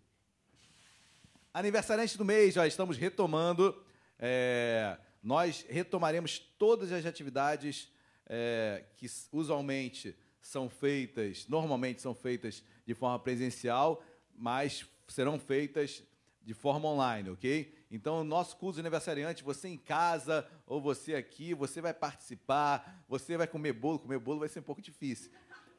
[1.54, 3.80] Aniversariante do mês, já estamos retomando.
[4.18, 7.92] é, nós retomaremos todas as atividades
[8.26, 14.02] é, que usualmente são feitas, normalmente são feitas de forma presencial,
[14.34, 16.02] mas serão feitas
[16.42, 17.79] de forma online, ok?
[17.90, 23.04] Então, o nosso curso de aniversariante, você em casa ou você aqui, você vai participar,
[23.08, 23.98] você vai comer bolo.
[23.98, 25.32] Comer bolo vai ser um pouco difícil.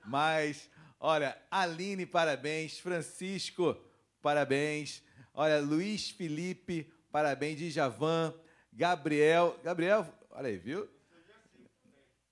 [0.05, 0.69] Mas,
[0.99, 2.79] olha, Aline, parabéns.
[2.79, 3.77] Francisco,
[4.21, 5.01] parabéns.
[5.33, 7.57] Olha, Luiz Felipe, parabéns.
[7.59, 8.33] Djavan,
[8.73, 9.57] Gabriel.
[9.63, 10.89] Gabriel, olha aí, viu?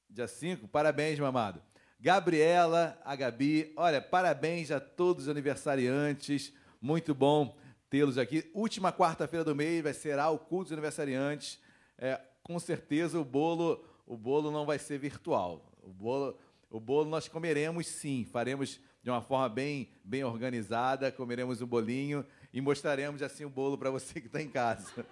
[0.10, 1.64] Dia 5, parabéns, meu amado.
[2.01, 3.72] Gabriela, a Gabi.
[3.77, 6.51] Olha, parabéns a todos os aniversariantes.
[6.81, 7.57] Muito bom
[7.89, 8.49] tê-los aqui.
[8.53, 11.59] Última quarta-feira do mês vai ser o culto dos aniversariantes.
[11.97, 15.65] É, com certeza o bolo, o bolo não vai ser virtual.
[15.81, 16.37] O bolo,
[16.69, 22.25] o bolo nós comeremos sim, faremos de uma forma bem, bem organizada, comeremos um bolinho
[22.53, 25.05] e mostraremos assim o bolo para você que está em casa.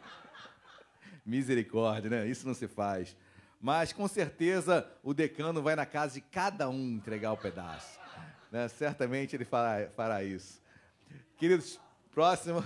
[1.25, 2.27] Misericórdia, né?
[2.27, 3.15] Isso não se faz.
[3.59, 7.99] Mas com certeza o decano vai na casa de cada um entregar o pedaço.
[8.51, 8.67] Né?
[8.67, 10.61] Certamente ele fará, fará isso.
[11.37, 11.79] Queridos,
[12.17, 12.65] próximo.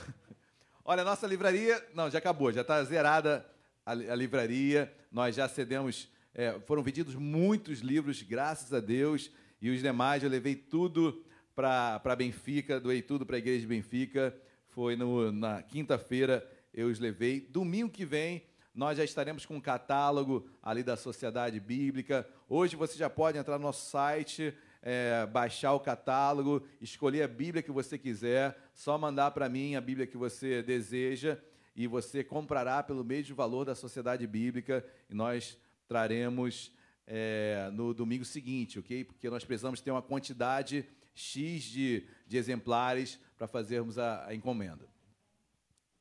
[0.86, 1.86] Olha, nossa livraria.
[1.94, 3.46] Não, já acabou, já está zerada
[3.86, 4.90] a, a, livraria.
[5.12, 6.08] Nós já cedemos.
[6.34, 9.30] É, foram vendidos muitos livros, graças a Deus.
[9.62, 11.22] E os demais eu levei tudo
[11.54, 14.34] para Benfica, doei tudo para a igreja de Benfica.
[14.70, 17.42] Foi no, na quinta-feira eu os levei.
[17.42, 22.26] Domingo que vem nós já estaremos com um catálogo ali da Sociedade Bíblica.
[22.48, 27.62] Hoje você já pode entrar no nosso site, é, baixar o catálogo, escolher a Bíblia
[27.62, 31.38] que você quiser, só mandar para mim a Bíblia que você deseja
[31.76, 36.72] e você comprará pelo mesmo valor da Sociedade Bíblica e nós traremos
[37.06, 39.04] é, no domingo seguinte, ok?
[39.04, 44.88] Porque nós precisamos ter uma quantidade X de, de exemplares para fazermos a, a encomenda.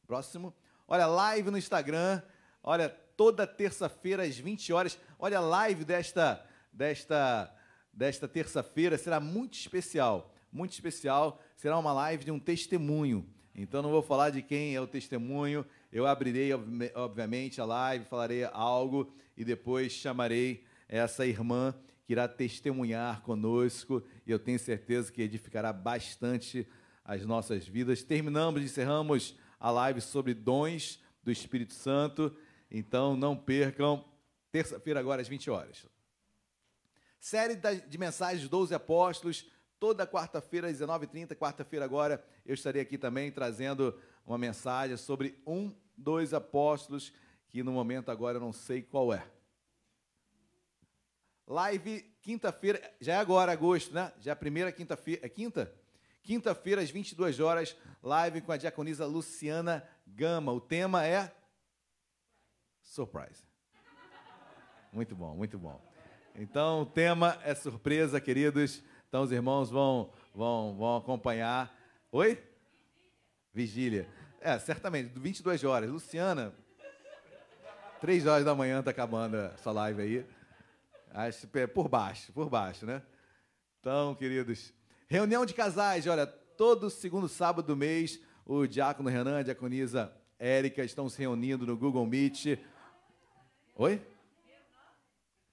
[0.07, 0.55] Próximo.
[0.87, 2.23] Olha, live no Instagram.
[2.63, 4.99] Olha, toda terça-feira às 20 horas.
[5.19, 7.53] Olha, a live desta, desta,
[7.93, 10.35] desta terça-feira será muito especial.
[10.53, 11.41] Muito especial.
[11.57, 13.27] Será uma live de um testemunho.
[13.55, 15.67] Então, não vou falar de quem é o testemunho.
[15.93, 16.51] Eu abrirei,
[16.95, 24.03] obviamente, a live, falarei algo e depois chamarei essa irmã que irá testemunhar conosco.
[24.27, 26.67] E eu tenho certeza que edificará bastante
[27.05, 28.03] as nossas vidas.
[28.03, 32.35] Terminamos, encerramos a live sobre dons do Espírito Santo.
[32.71, 34.05] Então não percam,
[34.51, 35.87] terça-feira agora às 20 horas.
[37.21, 39.47] Série de mensagens 12 apóstolos,
[39.79, 45.71] toda quarta-feira às 19h30, quarta-feira agora, eu estarei aqui também trazendo uma mensagem sobre um
[45.95, 47.13] dos apóstolos,
[47.47, 49.23] que no momento agora eu não sei qual é.
[51.47, 54.11] Live quinta-feira, já é agora, agosto, né?
[54.19, 55.75] Já é a primeira quinta-feira, é quinta?
[56.23, 60.53] Quinta-feira, às 22 horas, live com a diaconisa Luciana Gama.
[60.53, 61.35] O tema é
[62.83, 63.45] surprise.
[64.91, 65.90] Muito bom, muito bom.
[66.35, 68.83] Então, o tema é surpresa, queridos.
[69.09, 71.75] Então, os irmãos vão, vão, vão acompanhar.
[72.13, 72.43] Oi?
[73.53, 74.09] Vigília.
[74.41, 75.91] É, certamente, 22 horas.
[75.91, 76.55] Luciana,
[78.01, 80.27] 3 horas da manhã está acabando essa live aí.
[81.13, 83.03] Acho, por baixo, por baixo, né?
[83.81, 84.73] Então, queridos,
[85.09, 86.07] reunião de casais.
[86.07, 91.67] Olha, todo segundo sábado do mês, o diácono Renan, a diaconisa Érica estão se reunindo
[91.67, 92.59] no Google Meet
[93.81, 93.99] Oi?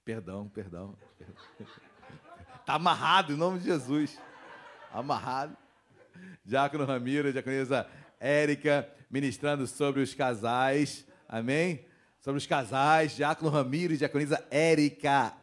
[0.08, 0.96] Perdão, perdão.
[2.60, 4.18] Está amarrado em nome de Jesus.
[4.90, 5.54] Amarrado.
[6.42, 7.86] Diácono Ramiro, diaconisa
[8.18, 11.06] Érica, ministrando sobre os casais.
[11.28, 11.84] Amém?
[12.20, 13.16] Sobre os casais.
[13.16, 15.34] Diácono Ramiro e diaconisa Érica.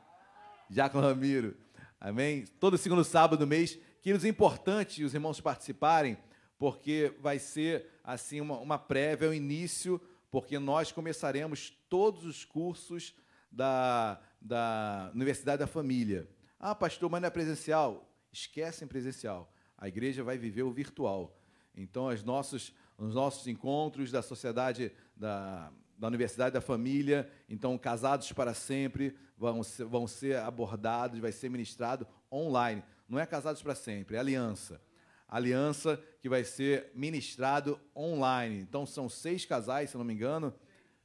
[0.68, 1.56] Diácono Ramiro.
[2.02, 2.46] Amém?
[2.60, 3.78] Todo segundo sábado do mês.
[4.02, 6.18] Queridos, é importante os irmãos participarem,
[6.58, 10.02] porque vai ser assim uma, uma prévia, o início
[10.32, 13.14] porque nós começaremos todos os cursos
[13.56, 16.30] da, da Universidade da Família.
[16.60, 18.08] Ah, pastor, mas não é presencial?
[18.32, 19.52] Esquecem presencial.
[19.76, 21.36] A igreja vai viver o virtual.
[21.76, 28.32] Então, os nossos, os nossos encontros da sociedade, da, da Universidade da Família, então, casados
[28.32, 32.84] para sempre, vão ser, vão ser abordados, vai ser ministrado online.
[33.10, 34.80] Não é casados para sempre, é aliança
[35.28, 38.60] aliança que vai ser ministrado online.
[38.60, 40.54] Então, são seis casais, se não me engano,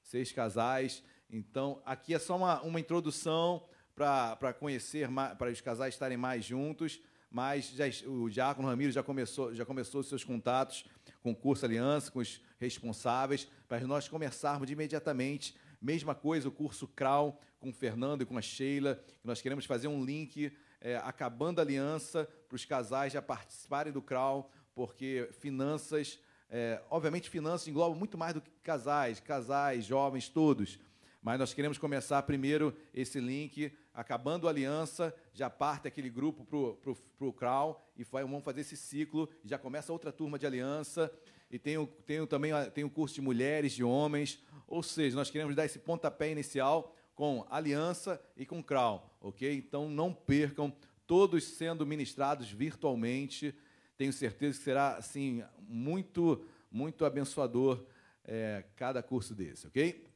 [0.02, 1.02] seis casais.
[1.32, 3.62] Então, aqui é só uma, uma introdução
[3.94, 5.08] para conhecer,
[5.38, 7.00] para os casais estarem mais juntos,
[7.30, 10.84] mas já, o Diácono Ramiro já começou, já começou os seus contatos
[11.22, 15.54] com o curso Aliança, com os responsáveis, para nós começarmos imediatamente.
[15.80, 19.02] Mesma coisa, o curso CRAL com o Fernando e com a Sheila.
[19.22, 24.02] Nós queremos fazer um link é, acabando a aliança para os casais já participarem do
[24.02, 30.78] CRAL, porque finanças, é, obviamente finanças engloba muito mais do que casais, casais, jovens, todos.
[31.22, 37.26] Mas nós queremos começar primeiro esse link, acabando a aliança, já parte aquele grupo para
[37.26, 41.12] o CRAL e vamos fazer esse ciclo, já começa outra turma de aliança,
[41.50, 45.16] e tem, o, tem o, também tem o curso de mulheres, de homens, ou seja,
[45.16, 49.52] nós queremos dar esse pontapé inicial com aliança e com CRAL, ok?
[49.52, 50.74] Então não percam,
[51.06, 53.54] todos sendo ministrados virtualmente.
[53.98, 57.84] Tenho certeza que será assim muito, muito abençoador
[58.24, 60.09] é, cada curso desse, ok?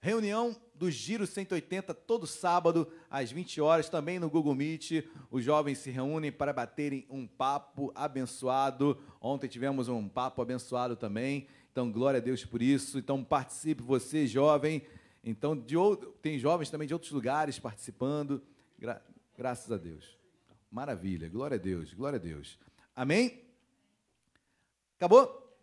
[0.00, 5.04] Reunião do Giro 180 todo sábado às 20 horas, também no Google Meet.
[5.28, 8.96] Os jovens se reúnem para baterem um papo abençoado.
[9.20, 11.48] Ontem tivemos um papo abençoado também.
[11.72, 12.98] Então, glória a Deus por isso.
[12.98, 14.82] Então, participe você, jovem.
[15.24, 18.40] Então, outro, tem jovens também de outros lugares participando.
[18.78, 19.02] Gra
[19.36, 20.16] graças a Deus.
[20.70, 21.28] Maravilha.
[21.28, 21.92] Glória a Deus.
[21.92, 22.58] Glória a Deus.
[22.94, 23.44] Amém?
[24.96, 25.56] Acabou?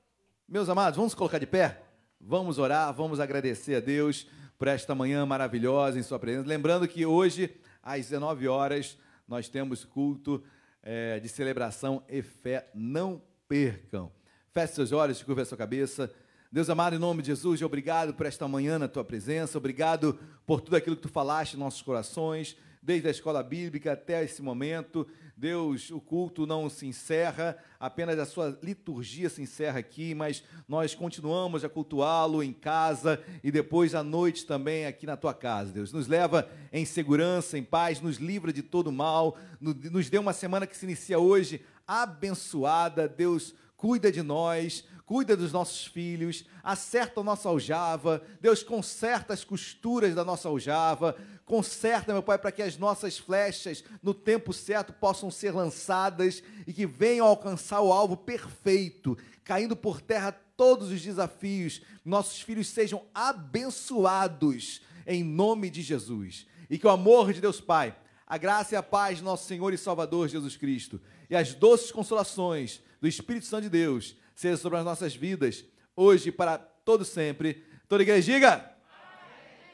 [0.47, 1.84] Meus amados, vamos colocar de pé?
[2.27, 4.25] Vamos orar, vamos agradecer a Deus
[4.57, 6.49] por esta manhã maravilhosa em Sua presença.
[6.49, 8.97] Lembrando que hoje, às 19 horas,
[9.27, 10.43] nós temos culto
[10.81, 12.67] é, de celebração e fé.
[12.73, 14.11] Não percam.
[14.51, 16.11] Feche seus olhos, curva a sua cabeça.
[16.51, 20.61] Deus amado, em nome de Jesus, obrigado por esta manhã na tua presença, obrigado por
[20.61, 25.07] tudo aquilo que tu falaste em nossos corações, desde a escola bíblica até esse momento.
[25.37, 30.95] Deus, o culto não se encerra, apenas a sua liturgia se encerra aqui, mas nós
[30.95, 35.91] continuamos a cultuá-lo em casa e depois à noite também aqui na tua casa, Deus.
[35.91, 40.65] Nos leva em segurança, em paz, nos livra de todo mal, nos dê uma semana
[40.65, 43.53] que se inicia hoje abençoada, Deus.
[43.75, 50.15] Cuida de nós, cuida dos nossos filhos, acerta a nossa aljava, Deus conserta as costuras
[50.15, 51.15] da nossa aljava,
[51.45, 56.73] conserta, meu Pai, para que as nossas flechas no tempo certo possam ser lançadas e
[56.73, 63.03] que venham alcançar o alvo perfeito, caindo por terra todos os desafios, nossos filhos sejam
[63.13, 66.47] abençoados em nome de Jesus.
[66.69, 67.95] E que o amor de Deus Pai,
[68.25, 70.99] a graça e a paz de nosso Senhor e Salvador Jesus Cristo
[71.29, 76.29] e as doces consolações do Espírito Santo de Deus seja sobre as nossas vidas, hoje
[76.29, 77.63] e para todo sempre.
[77.87, 78.71] Toda igreja diga.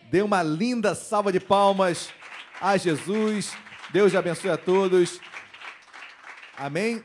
[0.10, 2.10] Dê uma linda salva de palmas
[2.60, 3.52] a Jesus.
[3.92, 5.20] Deus abençoe a todos.
[6.58, 7.04] Amém.